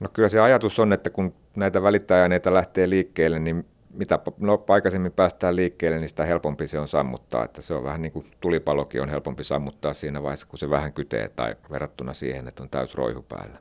No 0.00 0.08
kyllä 0.12 0.28
se 0.28 0.40
ajatus 0.40 0.78
on, 0.78 0.92
että 0.92 1.10
kun 1.10 1.34
näitä 1.56 1.82
välittäjäaineita 1.82 2.54
lähtee 2.54 2.90
liikkeelle, 2.90 3.38
niin 3.38 3.66
mitä 3.90 4.18
no, 4.38 4.64
aikaisemmin 4.68 5.12
päästään 5.12 5.56
liikkeelle, 5.56 5.98
niin 5.98 6.08
sitä 6.08 6.24
helpompi 6.24 6.66
se 6.66 6.78
on 6.78 6.88
sammuttaa. 6.88 7.44
Että 7.44 7.62
se 7.62 7.74
on 7.74 7.84
vähän 7.84 8.02
niin 8.02 8.12
kuin 8.12 8.30
tulipalokin 8.40 9.02
on 9.02 9.08
helpompi 9.08 9.44
sammuttaa 9.44 9.94
siinä 9.94 10.22
vaiheessa, 10.22 10.46
kun 10.46 10.58
se 10.58 10.70
vähän 10.70 10.92
kytee 10.92 11.28
tai 11.28 11.56
verrattuna 11.70 12.14
siihen, 12.14 12.48
että 12.48 12.62
on 12.62 12.70
täys 12.70 12.94
roihu 12.94 13.22
päällä. 13.22 13.58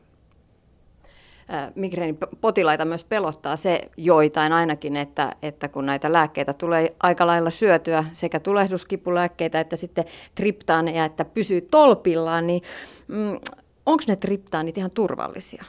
Migreenipotilaita 1.76 2.86
myös 2.86 3.04
pelottaa 3.04 3.56
se 3.56 3.82
joitain 3.98 4.54
ainakin, 4.54 4.98
että, 4.98 5.36
että 5.42 5.68
kun 5.68 5.86
näitä 5.86 6.14
lääkkeitä 6.14 6.54
tulee 6.54 6.96
aika 7.00 7.28
lailla 7.28 7.50
syötyä, 7.50 8.06
sekä 8.12 8.40
tulehduskipulääkkeitä 8.40 9.60
että 9.60 9.76
sitten 9.76 10.06
triptaaneja, 10.36 11.06
että 11.06 11.26
pysyy 11.26 11.62
tolpillaan, 11.62 12.48
niin 12.48 12.62
mm, 13.08 13.40
onko 13.86 14.04
ne 14.08 14.16
triptaanit 14.16 14.78
ihan 14.78 14.92
turvallisia? 14.92 15.66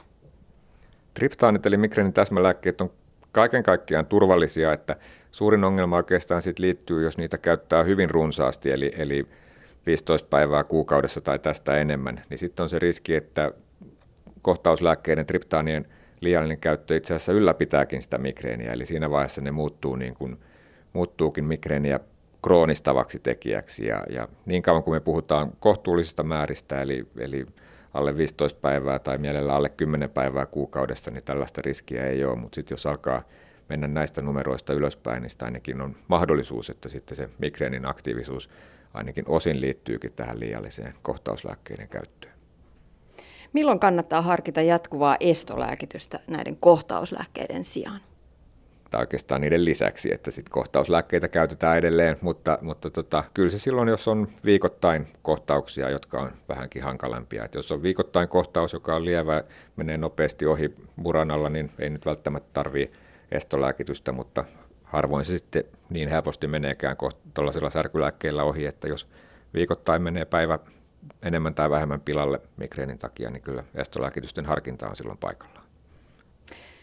Triptaanit 1.17 1.65
eli 1.65 1.77
migreenin 1.77 2.13
täsmälääkkeet 2.13 2.81
on 2.81 2.91
kaiken 3.31 3.63
kaikkiaan 3.63 4.05
turvallisia, 4.05 4.73
että 4.73 4.95
suurin 5.31 5.63
ongelma 5.63 5.95
oikeastaan 5.95 6.41
sit 6.41 6.59
liittyy, 6.59 7.03
jos 7.03 7.17
niitä 7.17 7.37
käyttää 7.37 7.83
hyvin 7.83 8.09
runsaasti, 8.09 8.71
eli, 8.71 8.91
eli 8.97 9.27
15 9.85 10.27
päivää 10.29 10.63
kuukaudessa 10.63 11.21
tai 11.21 11.39
tästä 11.39 11.77
enemmän, 11.77 12.23
niin 12.29 12.37
sitten 12.37 12.63
on 12.63 12.69
se 12.69 12.79
riski, 12.79 13.15
että 13.15 13.51
kohtauslääkkeiden 14.41 15.25
triptaanien 15.25 15.85
liiallinen 16.21 16.57
käyttö 16.57 16.95
itse 16.95 17.13
asiassa 17.13 17.33
ylläpitääkin 17.33 18.01
sitä 18.01 18.17
migreeniä, 18.17 18.73
eli 18.73 18.85
siinä 18.85 19.11
vaiheessa 19.11 19.41
ne 19.41 19.51
muuttuu 19.51 19.95
niin 19.95 20.13
kuin, 20.13 20.37
muuttuukin 20.93 21.45
migreeniä 21.45 21.99
kroonistavaksi 22.43 23.19
tekijäksi, 23.19 23.85
ja, 23.85 24.03
ja 24.09 24.27
niin 24.45 24.61
kauan 24.61 24.83
kuin 24.83 24.95
me 24.95 24.99
puhutaan 24.99 25.51
kohtuullisista 25.59 26.23
määristä, 26.23 26.81
eli, 26.81 27.07
eli 27.17 27.45
alle 27.93 28.17
15 28.17 28.59
päivää 28.59 28.99
tai 28.99 29.17
mielellä 29.17 29.55
alle 29.55 29.69
10 29.69 30.09
päivää 30.09 30.45
kuukaudessa, 30.45 31.11
niin 31.11 31.23
tällaista 31.23 31.61
riskiä 31.61 32.05
ei 32.05 32.25
ole. 32.25 32.35
Mutta 32.35 32.55
sitten 32.55 32.75
jos 32.75 32.85
alkaa 32.85 33.23
mennä 33.69 33.87
näistä 33.87 34.21
numeroista 34.21 34.73
ylöspäin, 34.73 35.21
niin 35.21 35.31
ainakin 35.41 35.81
on 35.81 35.95
mahdollisuus, 36.07 36.69
että 36.69 36.89
sitten 36.89 37.17
se 37.17 37.29
migreenin 37.37 37.85
aktiivisuus 37.85 38.49
ainakin 38.93 39.25
osin 39.27 39.61
liittyykin 39.61 40.13
tähän 40.13 40.39
liialliseen 40.39 40.93
kohtauslääkkeiden 41.01 41.87
käyttöön. 41.87 42.33
Milloin 43.53 43.79
kannattaa 43.79 44.21
harkita 44.21 44.61
jatkuvaa 44.61 45.17
estolääkitystä 45.19 46.19
näiden 46.27 46.57
kohtauslääkkeiden 46.57 47.63
sijaan? 47.63 47.99
Tai 48.91 49.01
oikeastaan 49.01 49.41
niiden 49.41 49.65
lisäksi, 49.65 50.13
että 50.13 50.31
sitten 50.31 50.51
kohtauslääkkeitä 50.51 51.27
käytetään 51.27 51.77
edelleen, 51.77 52.17
mutta, 52.21 52.57
mutta 52.61 52.89
tota, 52.89 53.23
kyllä 53.33 53.49
se 53.49 53.59
silloin, 53.59 53.89
jos 53.89 54.07
on 54.07 54.27
viikoittain 54.45 55.07
kohtauksia, 55.21 55.89
jotka 55.89 56.21
on 56.21 56.31
vähänkin 56.49 56.83
hankalampia. 56.83 57.45
että 57.45 57.57
jos 57.57 57.71
on 57.71 57.83
viikoittain 57.83 58.29
kohtaus, 58.29 58.73
joka 58.73 58.95
on 58.95 59.05
lievä, 59.05 59.43
menee 59.75 59.97
nopeasti 59.97 60.45
ohi 60.45 60.75
muran 60.95 61.31
alla, 61.31 61.49
niin 61.49 61.71
ei 61.79 61.89
nyt 61.89 62.05
välttämättä 62.05 62.49
tarvitse 62.53 62.97
estolääkitystä, 63.31 64.11
mutta 64.11 64.45
harvoin 64.83 65.25
se 65.25 65.37
sitten 65.37 65.63
niin 65.89 66.09
helposti 66.09 66.47
meneekään 66.47 66.97
tuollaisilla 67.33 67.69
särkylääkkeillä 67.69 68.43
ohi, 68.43 68.65
että 68.65 68.87
jos 68.87 69.07
viikoittain 69.53 70.01
menee 70.01 70.25
päivä 70.25 70.59
enemmän 71.23 71.55
tai 71.55 71.69
vähemmän 71.69 72.01
pilalle 72.01 72.41
migreenin 72.57 72.99
takia, 72.99 73.29
niin 73.29 73.41
kyllä 73.41 73.63
estolääkitysten 73.75 74.45
harkinta 74.45 74.87
on 74.87 74.95
silloin 74.95 75.17
paikallaan. 75.17 75.66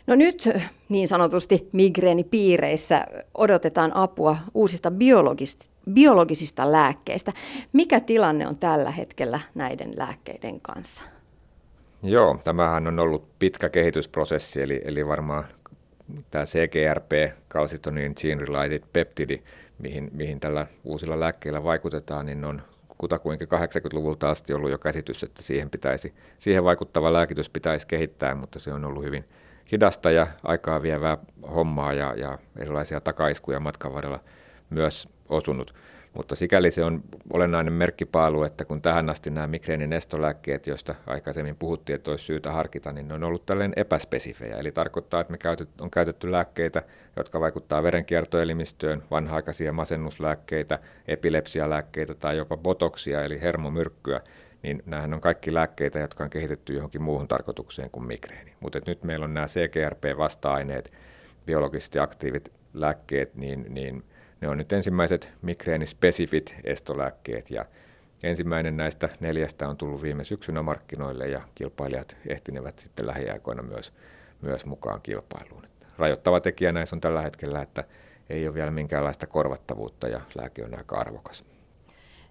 No 0.07 0.15
nyt 0.15 0.49
niin 0.89 1.09
sanotusti 1.09 1.69
migreenipiireissä 1.73 3.07
odotetaan 3.35 3.97
apua 3.97 4.37
uusista 4.55 4.91
biologisista, 4.91 5.67
biologisista 5.93 6.73
lääkkeistä. 6.73 7.33
Mikä 7.73 8.01
tilanne 8.01 8.49
on 8.49 8.57
tällä 8.57 8.91
hetkellä 8.91 9.41
näiden 9.55 9.93
lääkkeiden 9.97 10.61
kanssa? 10.61 11.03
Joo, 12.03 12.41
tämähän 12.45 12.87
on 12.87 12.99
ollut 12.99 13.29
pitkä 13.39 13.69
kehitysprosessi, 13.69 14.63
eli, 14.63 14.83
eli 14.85 15.07
varmaan 15.07 15.45
tämä 16.31 16.45
CGRP, 16.45 17.13
calcitonin 17.51 18.15
gene 18.21 18.45
related 18.45 18.83
peptidi, 18.93 19.43
mihin, 19.79 20.11
mihin 20.13 20.41
tällä 20.41 20.67
uusilla 20.85 21.21
lääkkeillä 21.21 21.65
vaikutetaan, 21.65 22.27
niin 22.27 22.45
on 22.45 22.63
kutakuinkin 22.99 23.49
80-luvulta 23.49 24.31
asti 24.31 24.55
ollut 24.55 24.71
jo 24.71 24.79
käsitys, 24.79 25.23
että 25.23 25.43
siihen, 25.43 25.71
pitäisi, 25.71 26.15
siihen 26.39 26.65
vaikuttava 26.65 27.13
lääkitys 27.13 27.51
pitäisi 27.51 27.87
kehittää, 27.87 28.35
mutta 28.35 28.59
se 28.59 28.73
on 28.73 28.85
ollut 28.85 29.05
hyvin 29.05 29.25
hidasta 29.73 30.11
ja 30.11 30.27
aikaa 30.43 30.83
vievää 30.83 31.19
hommaa 31.55 31.93
ja, 31.93 32.15
ja 32.17 32.39
erilaisia 32.59 33.01
takaiskuja 33.01 33.61
matkan 33.61 33.95
varrella 33.95 34.21
myös 34.71 35.09
osunut. 35.29 35.75
Mutta 36.15 36.35
sikäli 36.35 36.71
se 36.71 36.85
on 36.85 37.03
olennainen 37.33 37.73
merkkipaalu, 37.73 38.43
että 38.43 38.65
kun 38.65 38.83
tähän 38.83 39.11
asti 39.11 39.31
nämä 39.31 39.47
migreenin 39.47 39.93
estolääkkeet, 39.93 40.67
joista 40.67 40.95
aikaisemmin 41.07 41.57
puhuttiin, 41.57 41.95
että 41.95 42.11
olisi 42.11 42.25
syytä 42.25 42.53
harkita, 42.53 42.93
niin 42.93 43.09
ne 43.09 43.15
on 43.15 43.25
ollut 43.25 43.47
tällainen 43.47 43.73
epäspesifejä. 43.77 44.57
Eli 44.57 44.73
tarkoittaa, 44.73 45.21
että 45.21 45.33
me 45.33 45.39
on 45.81 45.91
käytetty 45.91 46.33
lääkkeitä, 46.33 46.83
jotka 47.17 47.41
vaikuttaa 47.41 47.83
verenkiertoelimistöön, 47.83 49.03
vanha-aikaisia 49.11 49.73
masennuslääkkeitä, 49.73 50.79
epilepsialääkkeitä 51.09 52.15
tai 52.15 52.37
jopa 52.37 52.57
botoksia 52.57 53.25
eli 53.25 53.41
hermomyrkkyä, 53.41 54.21
niin 54.65 54.83
nämähän 54.87 55.15
on 55.15 55.21
kaikki 55.21 55.55
lääkkeitä, 55.55 55.99
jotka 55.99 56.25
on 56.25 56.31
kehitetty 56.31 56.75
johonkin 56.75 57.03
muuhun 57.03 57.29
tarkoitukseen 57.29 57.91
kuin 57.91 58.07
migreeni. 58.07 58.53
Mutta 58.61 58.81
nyt 58.87 59.05
meillä 59.05 59.25
on 59.25 59.35
nämä 59.35 59.47
CGRP-vasta-aineet, 59.47 60.93
biologisesti 61.47 61.99
aktiivit 61.99 62.53
lääkkeet, 62.75 63.35
niin, 63.35 63.67
niin 63.69 64.05
ne 64.41 64.49
on 64.49 64.59
nyt 64.59 64.73
ensimmäiset 64.73 65.29
migreenispesifit 65.43 66.55
estolääkkeet 66.65 67.51
ja 67.51 67.65
ensimmäinen 68.23 68.77
näistä 68.77 69.09
neljästä 69.21 69.69
on 69.69 69.77
tullut 69.77 70.03
viime 70.03 70.25
syksynä 70.25 70.63
markkinoille 70.63 71.29
ja 71.29 71.41
kilpailijat 71.55 72.17
ehtinevät 72.27 72.79
sitten 72.79 73.07
lähiaikoina 73.07 73.63
myös, 73.63 73.93
myös 74.43 74.67
mukaan 74.67 75.03
kilpailuun. 75.03 75.67
Rajoittava 75.99 76.41
tekijä 76.41 76.73
näissä 76.73 76.97
on 76.97 77.01
tällä 77.01 77.23
hetkellä, 77.23 77.63
että 77.63 77.85
ei 78.31 78.47
ole 78.47 78.55
vielä 78.55 78.71
minkäänlaista 78.71 79.27
korvattavuutta 79.27 80.09
ja 80.09 80.21
lääke 80.35 80.65
on 80.65 80.79
aika 80.79 80.97
arvokas. 80.97 81.54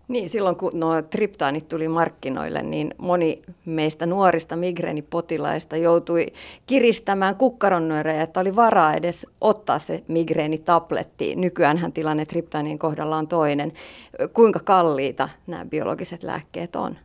Niin, 0.08 0.30
silloin 0.30 0.56
kun 0.56 0.72
nuo 0.74 1.02
triptaanit 1.02 1.68
tuli 1.68 1.88
markkinoille, 1.88 2.64
niin 2.64 2.94
moni 2.98 3.42
meistä 3.66 4.06
nuorista 4.06 4.56
migreenipotilaista 4.56 5.78
joutui 5.78 6.26
kiristämään 6.68 7.36
kukkaronnöörejä, 7.36 8.22
että 8.22 8.40
oli 8.40 8.56
varaa 8.56 8.94
edes 8.94 9.28
ottaa 9.42 9.80
se 9.80 10.04
migreenitabletti. 10.08 11.36
Nykyäänhän 11.36 11.94
tilanne 11.94 12.26
triptaanien 12.26 12.80
kohdalla 12.80 13.18
on 13.18 13.28
toinen. 13.28 13.74
Kuinka 14.34 14.60
kalliita 14.60 15.30
nämä 15.48 15.66
biologiset 15.66 16.24
lääkkeet 16.24 16.76
on? 16.76 16.98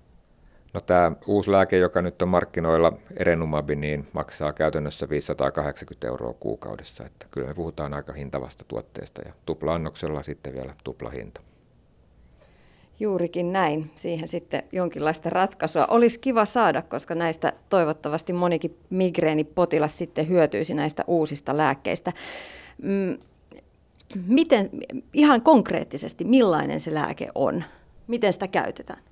No 0.75 0.81
tämä 0.81 1.13
uusi 1.27 1.53
lääke, 1.53 1.79
joka 1.79 2.03
nyt 2.03 2.23
on 2.23 2.29
markkinoilla, 2.29 2.93
Erenumabi, 3.17 3.77
niin 3.77 4.09
maksaa 4.13 4.53
käytännössä 4.53 5.09
580 5.09 6.07
euroa 6.07 6.35
kuukaudessa. 6.41 7.07
Että 7.07 7.27
kyllä 7.31 7.47
me 7.47 7.55
puhutaan 7.55 7.95
aika 7.95 8.13
hintavasta 8.13 8.65
tuotteesta 8.69 9.23
ja 9.27 9.33
tupla-annoksella 9.47 10.23
sitten 10.23 10.55
vielä 10.55 10.75
tuplahinta. 10.85 11.41
Juurikin 13.01 13.53
näin. 13.53 13.91
Siihen 13.97 14.29
sitten 14.29 14.63
jonkinlaista 14.73 15.31
ratkaisua 15.31 15.87
olisi 15.87 16.21
kiva 16.21 16.45
saada, 16.45 16.83
koska 16.83 17.15
näistä 17.15 17.53
toivottavasti 17.69 18.33
monikin 18.33 18.77
migreenipotilas 18.91 19.99
sitten 19.99 20.29
hyötyisi 20.29 20.75
näistä 20.75 21.05
uusista 21.07 21.57
lääkkeistä. 21.57 22.13
Mm, 22.83 23.19
miten, 24.27 24.71
ihan 25.13 25.43
konkreettisesti, 25.43 26.25
millainen 26.25 26.81
se 26.81 26.95
lääke 26.95 27.29
on? 27.35 27.65
Miten 28.07 28.33
sitä 28.33 28.49
käytetään? 28.49 29.03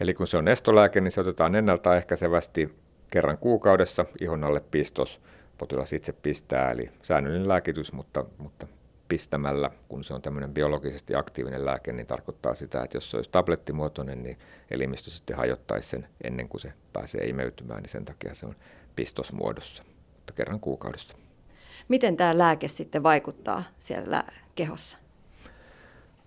Eli 0.00 0.14
kun 0.14 0.26
se 0.26 0.36
on 0.36 0.48
estolääke, 0.48 1.00
niin 1.00 1.10
se 1.10 1.20
otetaan 1.20 1.54
ennaltaehkäisevästi 1.54 2.74
kerran 3.10 3.38
kuukaudessa 3.38 4.04
ihon 4.20 4.44
alle 4.44 4.60
pistos. 4.70 5.20
Potilas 5.58 5.92
itse 5.92 6.12
pistää, 6.12 6.70
eli 6.70 6.90
säännöllinen 7.02 7.48
lääkitys, 7.48 7.92
mutta, 7.92 8.24
mutta 8.38 8.66
pistämällä, 9.12 9.70
kun 9.88 10.04
se 10.04 10.14
on 10.14 10.22
tämmöinen 10.22 10.54
biologisesti 10.54 11.14
aktiivinen 11.14 11.64
lääke, 11.64 11.92
niin 11.92 12.06
tarkoittaa 12.06 12.54
sitä, 12.54 12.82
että 12.82 12.96
jos 12.96 13.10
se 13.10 13.16
olisi 13.16 13.30
tablettimuotoinen, 13.30 14.22
niin 14.22 14.38
elimistö 14.70 15.10
sitten 15.10 15.36
hajottaisi 15.36 15.88
sen 15.88 16.08
ennen 16.24 16.48
kuin 16.48 16.60
se 16.60 16.72
pääsee 16.92 17.26
imeytymään, 17.26 17.82
niin 17.82 17.90
sen 17.90 18.04
takia 18.04 18.34
se 18.34 18.46
on 18.46 18.56
pistosmuodossa, 18.96 19.84
mutta 20.16 20.32
kerran 20.32 20.60
kuukaudessa. 20.60 21.16
Miten 21.88 22.16
tämä 22.16 22.38
lääke 22.38 22.68
sitten 22.68 23.02
vaikuttaa 23.02 23.62
siellä 23.78 24.24
kehossa? 24.54 24.96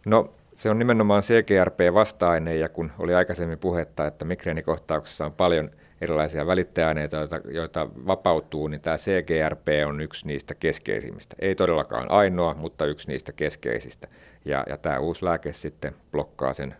No 0.05 0.33
se 0.55 0.69
on 0.69 0.79
nimenomaan 0.79 1.23
CGRP-vasta-aine, 1.23 2.55
ja 2.55 2.69
kun 2.69 2.91
oli 2.99 3.13
aikaisemmin 3.13 3.59
puhetta, 3.59 4.07
että 4.07 4.25
migreenikohtauksessa 4.25 5.25
on 5.25 5.33
paljon– 5.33 5.71
erilaisia 6.01 6.47
välittäjäaineita, 6.47 7.17
joita, 7.17 7.41
joita 7.51 7.89
vapautuu, 8.07 8.67
niin 8.67 8.81
tämä 8.81 8.97
CGRP 8.97 9.67
on 9.87 10.01
yksi 10.01 10.27
niistä 10.27 10.55
keskeisimmistä. 10.55 11.35
Ei 11.39 11.55
todellakaan 11.55 12.11
ainoa, 12.11 12.53
mutta 12.53 12.85
yksi 12.85 13.07
niistä 13.07 13.31
keskeisistä. 13.31 14.07
Ja, 14.45 14.63
ja 14.69 14.77
tämä 14.77 14.99
uusi 14.99 15.25
lääke 15.25 15.53
sitten 15.53 15.95
blokkaa 16.11 16.53
sen 16.53 16.75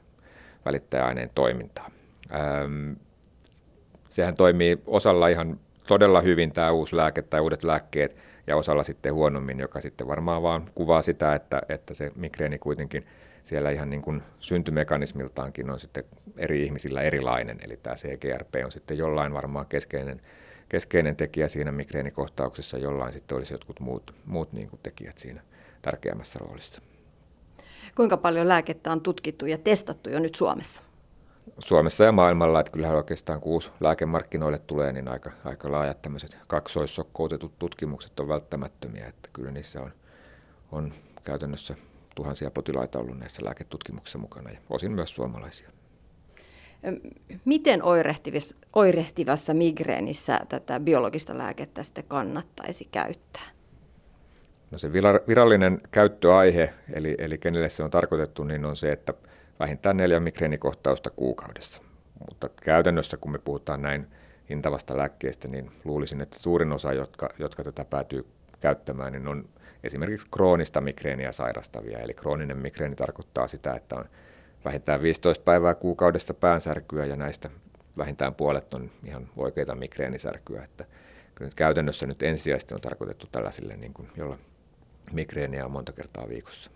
välittäjäaineen 0.66 1.32
toimintaa. 1.36 1.92
Ähm, 2.34 2.92
sehän 4.10 4.36
toimii 4.36 4.78
osalla 4.88 5.28
ihan 5.28 5.60
todella 5.88 6.22
hyvin 6.22 6.52
tämä 6.52 6.72
uusi 6.72 6.96
lääke 6.96 7.22
tai 7.22 7.42
uudet 7.42 7.64
lääkkeet, 7.64 8.18
ja 8.48 8.56
osalla 8.56 8.84
sitten 8.84 9.14
huonommin, 9.14 9.60
joka 9.60 9.82
sitten 9.82 10.08
varmaan 10.08 10.44
vaan 10.44 10.66
kuvaa 10.76 11.02
sitä, 11.02 11.36
että, 11.36 11.62
että 11.70 11.94
se 11.94 12.12
migreeni 12.16 12.60
kuitenkin– 12.60 13.06
siellä 13.46 13.72
ihan 13.72 13.90
niin 13.90 14.02
kuin 14.02 14.24
syntymekanismiltaankin 14.40 15.70
on 15.70 15.80
sitten 15.80 16.04
eri 16.38 16.64
ihmisillä 16.64 17.02
erilainen, 17.02 17.58
eli 17.62 17.78
tämä 17.78 17.96
CGRP 17.96 18.56
on 18.66 18.72
sitten 18.72 18.98
jollain 18.98 19.34
varmaan 19.34 19.66
keskeinen, 19.66 20.22
keskeinen 20.70 21.16
tekijä 21.16 21.48
siinä 21.48 21.72
migreenikohtauksessa, 21.72 22.78
jollain 22.78 23.14
sitten 23.14 23.38
olisi 23.38 23.54
jotkut 23.54 23.80
muut, 23.80 24.16
muut 24.26 24.54
niin 24.54 24.70
kuin 24.70 24.80
tekijät 24.84 25.18
siinä 25.18 25.42
tärkeämmässä 25.82 26.40
roolissa. 26.40 26.82
Kuinka 27.96 28.18
paljon 28.18 28.48
lääkettä 28.48 28.92
on 28.92 29.02
tutkittu 29.02 29.46
ja 29.46 29.58
testattu 29.58 30.10
jo 30.10 30.20
nyt 30.20 30.36
Suomessa? 30.36 30.82
Suomessa 31.60 32.04
ja 32.04 32.12
maailmalla, 32.12 32.60
että 32.60 32.72
kyllähän 32.72 32.98
oikeastaan 32.98 33.42
kun 33.42 33.54
uusi 33.54 33.72
lääkemarkkinoille 33.80 34.60
tulee, 34.60 34.94
niin 34.94 35.08
aika, 35.08 35.32
aika 35.44 35.72
laajat 35.72 36.02
tämmöiset 36.02 36.38
kaksoissokkoutetut 36.48 37.60
tutkimukset 37.60 38.20
on 38.20 38.28
välttämättömiä, 38.28 39.08
että 39.08 39.30
kyllä 39.34 39.52
niissä 39.52 39.82
on, 39.82 39.92
on 40.72 40.94
käytännössä 41.24 41.76
tuhansia 42.16 42.52
potilaita 42.52 43.00
ollut 43.00 43.20
näissä 43.20 43.46
lääketutkimuksissa 43.46 44.20
mukana 44.20 44.52
ja 44.52 44.60
osin 44.70 44.92
myös 44.92 45.16
suomalaisia. 45.16 45.70
Miten 47.46 47.84
oirehtivassa, 47.84 48.56
oirehtivassa 48.74 49.54
migreenissä 49.54 50.40
tätä 50.50 50.80
biologista 50.80 51.38
lääkettä 51.38 51.84
sitten 51.84 52.04
kannattaisi 52.08 52.86
käyttää? 52.92 53.50
No 54.72 54.78
se 54.78 54.94
virallinen 55.28 55.82
käyttöaihe, 55.92 56.74
eli, 56.94 57.16
eli 57.18 57.38
kenelle 57.38 57.70
se 57.70 57.84
on 57.84 57.92
tarkoitettu, 57.92 58.44
niin 58.44 58.66
on 58.66 58.76
se, 58.76 58.92
että 58.92 59.14
vähintään 59.60 59.98
neljä 59.98 60.20
migreenikohtausta 60.20 61.10
kuukaudessa. 61.10 61.82
Mutta 62.30 62.50
käytännössä, 62.50 63.18
kun 63.18 63.32
me 63.32 63.38
puhutaan 63.38 63.82
näin 63.82 64.08
hintavasta 64.50 64.98
lääkkeestä, 64.98 65.48
niin 65.48 65.72
luulisin, 65.84 66.22
että 66.22 66.40
suurin 66.40 66.72
osa, 66.72 66.94
jotka, 66.94 67.30
jotka 67.40 67.64
tätä 67.64 67.86
päätyy 67.86 68.26
käyttämään, 68.60 69.14
niin 69.14 69.28
on 69.28 69.50
esimerkiksi 69.86 70.28
kroonista 70.32 70.82
migreeniä 70.82 71.32
sairastavia. 71.32 72.00
Eli 72.00 72.14
krooninen 72.14 72.58
migreeni 72.58 72.96
tarkoittaa 72.96 73.48
sitä, 73.48 73.74
että 73.74 73.96
on 73.96 74.06
vähintään 74.66 75.02
15 75.02 75.44
päivää 75.44 75.76
kuukaudessa 75.76 76.34
päänsärkyä 76.34 77.06
ja 77.06 77.16
näistä 77.16 77.50
vähintään 77.98 78.36
puolet 78.36 78.74
on 78.74 78.92
ihan 79.04 79.30
oikeita 79.38 79.76
migreenisärkyä. 79.76 80.64
Että 80.64 80.86
kyllä 81.36 81.48
nyt 81.48 81.56
käytännössä 81.56 82.06
nyt 82.06 82.24
ensisijaisesti 82.24 82.74
on 82.74 82.82
tarkoitettu 82.82 83.28
tällaisille, 83.32 83.78
niin 83.78 83.94
kuin, 83.94 84.08
jolla 84.18 84.38
migreeniä 85.12 85.66
on 85.66 85.72
monta 85.72 85.92
kertaa 85.92 86.30
viikossa. 86.30 86.72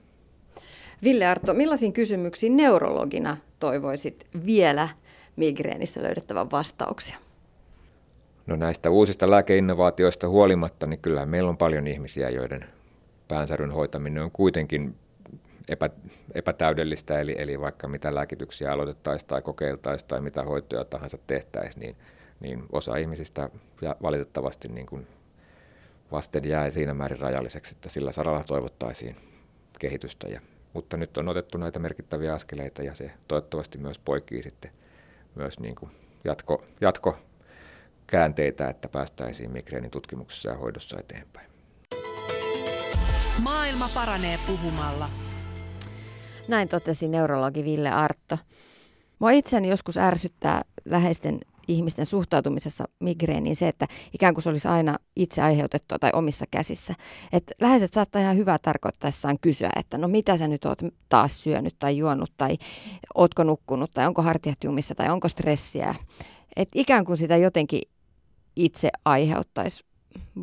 Ville 1.03 1.25
Arto, 1.25 1.53
millaisiin 1.53 1.93
kysymyksiin 1.93 2.57
neurologina 2.57 3.37
toivoisit 3.59 4.27
vielä 4.45 4.89
migreenissä 5.35 6.03
löydettävän 6.03 6.51
vastauksia? 6.51 7.17
No 8.47 8.55
näistä 8.55 8.89
uusista 8.89 9.31
lääkeinnovaatioista 9.31 10.29
huolimatta, 10.29 10.87
niin 10.87 10.99
kyllä 10.99 11.25
meillä 11.25 11.49
on 11.49 11.57
paljon 11.57 11.87
ihmisiä, 11.87 12.29
joiden 12.29 12.65
päänsäryn 13.29 13.71
hoitaminen 13.71 14.23
on 14.23 14.31
kuitenkin 14.31 14.95
epä, 15.69 15.89
epätäydellistä, 16.33 17.19
eli, 17.19 17.35
eli 17.37 17.59
vaikka 17.59 17.87
mitä 17.87 18.15
lääkityksiä 18.15 18.71
aloitettaisiin 18.71 19.27
tai 19.27 19.41
kokeiltaisiin 19.41 20.07
tai 20.07 20.21
mitä 20.21 20.43
hoitoja 20.43 20.85
tahansa 20.85 21.17
tehtäisiin, 21.27 21.81
niin, 21.81 21.95
niin 22.39 22.63
osa 22.71 22.95
ihmisistä 22.95 23.49
valitettavasti 24.01 24.67
niin 24.67 24.85
kuin 24.85 25.07
vasten 26.11 26.45
jää 26.45 26.71
siinä 26.71 26.93
määrin 26.93 27.19
rajalliseksi, 27.19 27.75
että 27.75 27.89
sillä 27.89 28.11
saralla 28.11 28.43
toivottaisiin 28.43 29.15
kehitystä. 29.79 30.27
Ja, 30.27 30.41
mutta 30.73 30.97
nyt 30.97 31.17
on 31.17 31.27
otettu 31.27 31.57
näitä 31.57 31.79
merkittäviä 31.79 32.33
askeleita 32.33 32.83
ja 32.83 32.95
se 32.95 33.11
toivottavasti 33.27 33.77
myös 33.77 33.99
poikii 33.99 34.43
sitten 34.43 34.71
myös 35.35 35.59
niin 35.59 35.75
kuin 35.75 35.91
jatko, 36.23 36.65
jatko 36.81 37.17
käänteitä, 38.07 38.69
että 38.69 38.87
päästäisiin 38.87 39.51
migreenin 39.51 39.91
tutkimuksessa 39.91 40.49
ja 40.49 40.57
hoidossa 40.57 40.99
eteenpäin. 40.99 41.48
Maailma 43.43 43.89
paranee 43.93 44.39
puhumalla. 44.47 45.09
Näin 46.47 46.67
totesi 46.67 47.07
neurologi 47.07 47.63
Ville 47.63 47.89
Artto. 47.89 48.37
Mua 49.19 49.31
itseäni 49.31 49.69
joskus 49.69 49.97
ärsyttää 49.97 50.61
läheisten 50.85 51.39
ihmisten 51.67 52.05
suhtautumisessa 52.05 52.85
migreeniin 52.99 53.55
se, 53.55 53.67
että 53.67 53.87
ikään 54.13 54.33
kuin 54.33 54.43
se 54.43 54.49
olisi 54.49 54.67
aina 54.67 54.97
itse 55.15 55.41
aiheutettua 55.41 55.99
tai 55.99 56.11
omissa 56.13 56.45
käsissä. 56.51 56.93
Et 57.33 57.51
läheiset 57.61 57.93
saattaa 57.93 58.21
ihan 58.21 58.37
hyvää 58.37 58.57
tarkoittaessaan 58.61 59.39
kysyä, 59.39 59.69
että 59.75 59.97
no 59.97 60.07
mitä 60.07 60.37
sä 60.37 60.47
nyt 60.47 60.65
oot 60.65 60.81
taas 61.09 61.43
syönyt 61.43 61.75
tai 61.79 61.97
juonut 61.97 62.33
tai 62.37 62.57
ootko 63.15 63.43
nukkunut 63.43 63.91
tai 63.91 64.07
onko 64.07 64.21
hartiat 64.21 64.63
jumissa 64.63 64.95
tai 64.95 65.09
onko 65.09 65.29
stressiä. 65.29 65.95
Et 66.55 66.69
ikään 66.75 67.05
kuin 67.05 67.17
sitä 67.17 67.37
jotenkin 67.37 67.81
itse 68.55 68.89
aiheuttaisi 69.05 69.88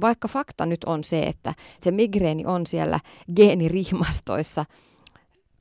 vaikka 0.01 0.29
fakta 0.29 0.67
nyt 0.67 0.85
on 0.85 1.05
se, 1.05 1.23
että 1.23 1.55
se 1.81 1.91
migreeni 1.91 2.47
on 2.47 2.67
siellä 2.67 3.01
geenirihmastoissa 3.37 4.65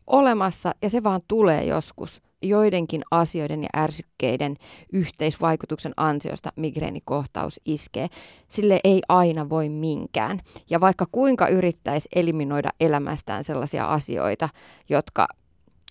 olemassa 0.08 0.76
ja 0.82 0.90
se 0.90 1.04
vaan 1.04 1.22
tulee 1.28 1.64
joskus 1.64 2.22
joidenkin 2.42 3.02
asioiden 3.12 3.64
ja 3.64 3.70
ärsykkeiden 3.78 4.58
yhteisvaikutuksen 4.94 5.94
ansiosta 5.98 6.52
migreenikohtaus 6.56 7.60
iskee. 7.66 8.08
Sille 8.48 8.80
ei 8.84 9.02
aina 9.10 9.50
voi 9.50 9.70
minkään. 9.70 10.40
Ja 10.70 10.82
vaikka 10.82 11.06
kuinka 11.12 11.48
yrittäisi 11.48 12.10
eliminoida 12.16 12.70
elämästään 12.80 13.44
sellaisia 13.44 13.86
asioita, 13.86 14.50
jotka 14.90 15.28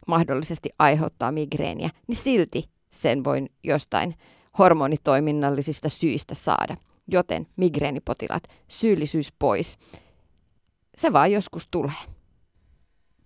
mahdollisesti 0.06 0.70
aiheuttaa 0.78 1.32
migreeniä, 1.32 1.90
niin 2.06 2.16
silti 2.16 2.68
sen 2.90 3.24
voin 3.24 3.50
jostain 3.64 4.14
hormonitoiminnallisista 4.58 5.88
syistä 5.88 6.34
saada. 6.34 6.76
Joten 7.06 7.46
migreenipotilaat, 7.56 8.42
syyllisyys 8.68 9.32
pois. 9.38 9.78
Se 10.96 11.12
vaan 11.12 11.32
joskus 11.32 11.68
tulee. 11.70 12.14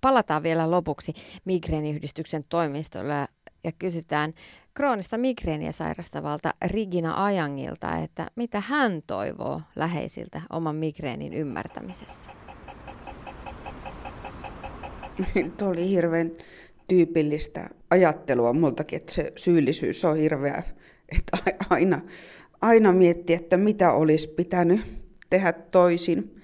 Palataan 0.01 0.43
vielä 0.43 0.71
lopuksi 0.71 1.13
migreeniyhdistyksen 1.45 2.43
toimistolle 2.49 3.29
ja 3.65 3.73
kysytään 3.79 4.35
kroonista 4.75 5.19
migreeniä 5.19 5.73
sairastavalta 5.73 6.55
Rigina 6.67 7.25
Ajangilta, 7.25 7.97
että 7.97 8.27
mitä 8.37 8.61
hän 8.61 9.03
toivoo 9.07 9.63
läheisiltä 9.77 10.41
oman 10.51 10.77
migreenin 10.77 11.35
ymmärtämisessä. 11.35 12.31
Tuo 15.59 15.69
oli 15.69 15.89
hirveän 15.89 16.33
tyypillistä 16.89 17.71
ajattelua 17.91 18.53
multakin, 18.53 18.97
että 18.97 19.13
se 19.13 19.33
syyllisyys 19.37 20.05
on 20.05 20.17
hirveä. 20.17 20.63
Että 21.19 21.39
aina, 21.71 22.01
aina 22.61 22.93
miettiä, 22.93 23.37
että 23.37 23.57
mitä 23.57 23.93
olisi 23.93 24.29
pitänyt 24.29 24.81
tehdä 25.31 25.53
toisin. 25.53 26.41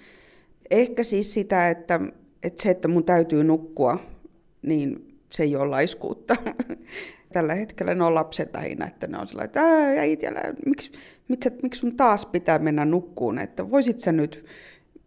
Ehkä 0.71 1.03
siis 1.03 1.35
sitä, 1.35 1.69
että, 1.69 2.01
että 2.43 2.63
se, 2.63 2.71
että 2.71 2.89
mun 2.89 3.05
täytyy 3.05 3.45
nukkua, 3.45 3.99
niin 4.63 5.19
se 5.33 5.43
ei 5.43 5.57
ole 5.57 5.67
laiskuutta. 5.67 6.37
Tällä 7.33 7.55
hetkellä 7.55 7.95
ne 7.95 8.05
on 8.05 8.15
lapset 8.15 8.55
lähinnä, 8.55 8.87
että 8.87 9.07
ne 9.07 9.19
on 9.19 9.29
sellainen, 9.29 9.51
että 10.05 10.29
älä, 10.29 10.55
miksi, 10.67 10.93
miksi, 11.29 11.51
miksi 11.63 11.79
sun 11.79 11.97
taas 11.97 12.27
pitää 12.27 12.59
mennä 12.59 12.85
nukkuun, 12.85 13.39
että 13.39 13.71
voisit 13.71 14.01
sä 14.01 14.13
nyt, 14.13 14.45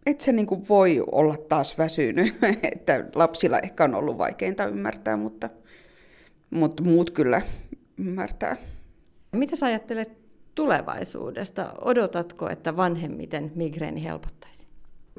et 0.06 0.20
se 0.20 0.32
niin 0.32 0.68
voi 0.68 1.04
olla 1.12 1.36
taas 1.36 1.78
väsynyt, 1.78 2.34
että 2.72 3.04
lapsilla 3.14 3.58
ehkä 3.58 3.84
on 3.84 3.94
ollut 3.94 4.18
vaikeinta 4.18 4.66
ymmärtää, 4.66 5.16
mutta, 5.16 5.50
mutta 6.50 6.82
muut 6.82 7.10
kyllä 7.10 7.42
ymmärtää. 7.98 8.56
Mitä 9.32 9.56
sä 9.56 9.66
ajattelet 9.66 10.17
tulevaisuudesta? 10.58 11.74
Odotatko, 11.84 12.50
että 12.50 12.76
vanhemmiten 12.76 13.52
migreeni 13.54 14.04
helpottaisi? 14.04 14.66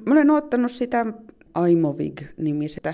Mä 0.05 0.13
olen 0.13 0.29
ottanut 0.29 0.71
sitä 0.71 1.05
Aimovig-nimisestä 1.53 2.93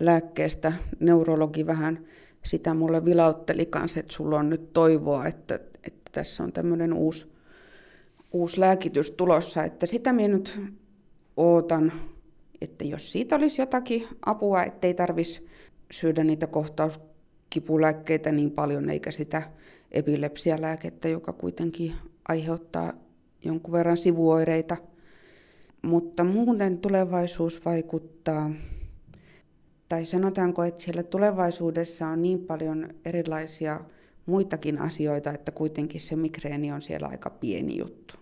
lääkkeestä. 0.00 0.72
Neurologi 1.00 1.66
vähän 1.66 2.04
sitä 2.44 2.74
mulle 2.74 3.04
vilautteli 3.04 3.66
kanssa, 3.66 4.00
että 4.00 4.12
sulla 4.12 4.38
on 4.38 4.50
nyt 4.50 4.72
toivoa, 4.72 5.26
että, 5.26 5.54
että 5.54 6.10
tässä 6.12 6.42
on 6.42 6.52
tämmöinen 6.52 6.92
uusi, 6.92 7.32
uusi 8.32 8.60
lääkitys 8.60 9.10
tulossa. 9.10 9.64
Että 9.64 9.86
sitä 9.86 10.12
minä 10.12 10.28
nyt 10.28 10.60
ootan, 11.36 11.92
että 12.60 12.84
jos 12.84 13.12
siitä 13.12 13.36
olisi 13.36 13.62
jotakin 13.62 14.08
apua, 14.26 14.62
ettei 14.62 14.94
tarvitsisi 14.94 15.46
syödä 15.92 16.24
niitä 16.24 16.46
kohtauskipulääkkeitä 16.46 18.32
niin 18.32 18.50
paljon, 18.50 18.90
eikä 18.90 19.10
sitä 19.10 19.42
epilepsialääkettä, 19.92 21.08
joka 21.08 21.32
kuitenkin 21.32 21.94
aiheuttaa 22.28 22.92
jonkun 23.44 23.72
verran 23.72 23.96
sivuoireita. 23.96 24.76
Mutta 25.82 26.24
muuten 26.24 26.78
tulevaisuus 26.78 27.64
vaikuttaa, 27.64 28.50
tai 29.88 30.04
sanotaanko, 30.04 30.64
että 30.64 30.82
siellä 30.82 31.02
tulevaisuudessa 31.02 32.06
on 32.06 32.22
niin 32.22 32.40
paljon 32.40 32.88
erilaisia 33.04 33.80
muitakin 34.26 34.80
asioita, 34.80 35.32
että 35.32 35.52
kuitenkin 35.52 36.00
se 36.00 36.16
migreeni 36.16 36.72
on 36.72 36.82
siellä 36.82 37.08
aika 37.08 37.30
pieni 37.30 37.78
juttu. 37.78 38.14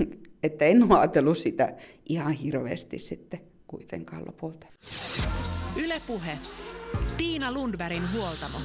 että 0.42 0.64
en 0.64 0.82
ole 0.82 0.98
ajatellut 0.98 1.38
sitä 1.38 1.76
ihan 2.08 2.32
hirveästi 2.32 2.98
sitten 2.98 3.40
kuitenkaan 3.66 4.26
lopulta. 4.26 4.66
Ylepuhe. 5.76 6.38
Tiina 7.16 7.52
Lundbergin 7.52 8.12
huoltamo. 8.12 8.58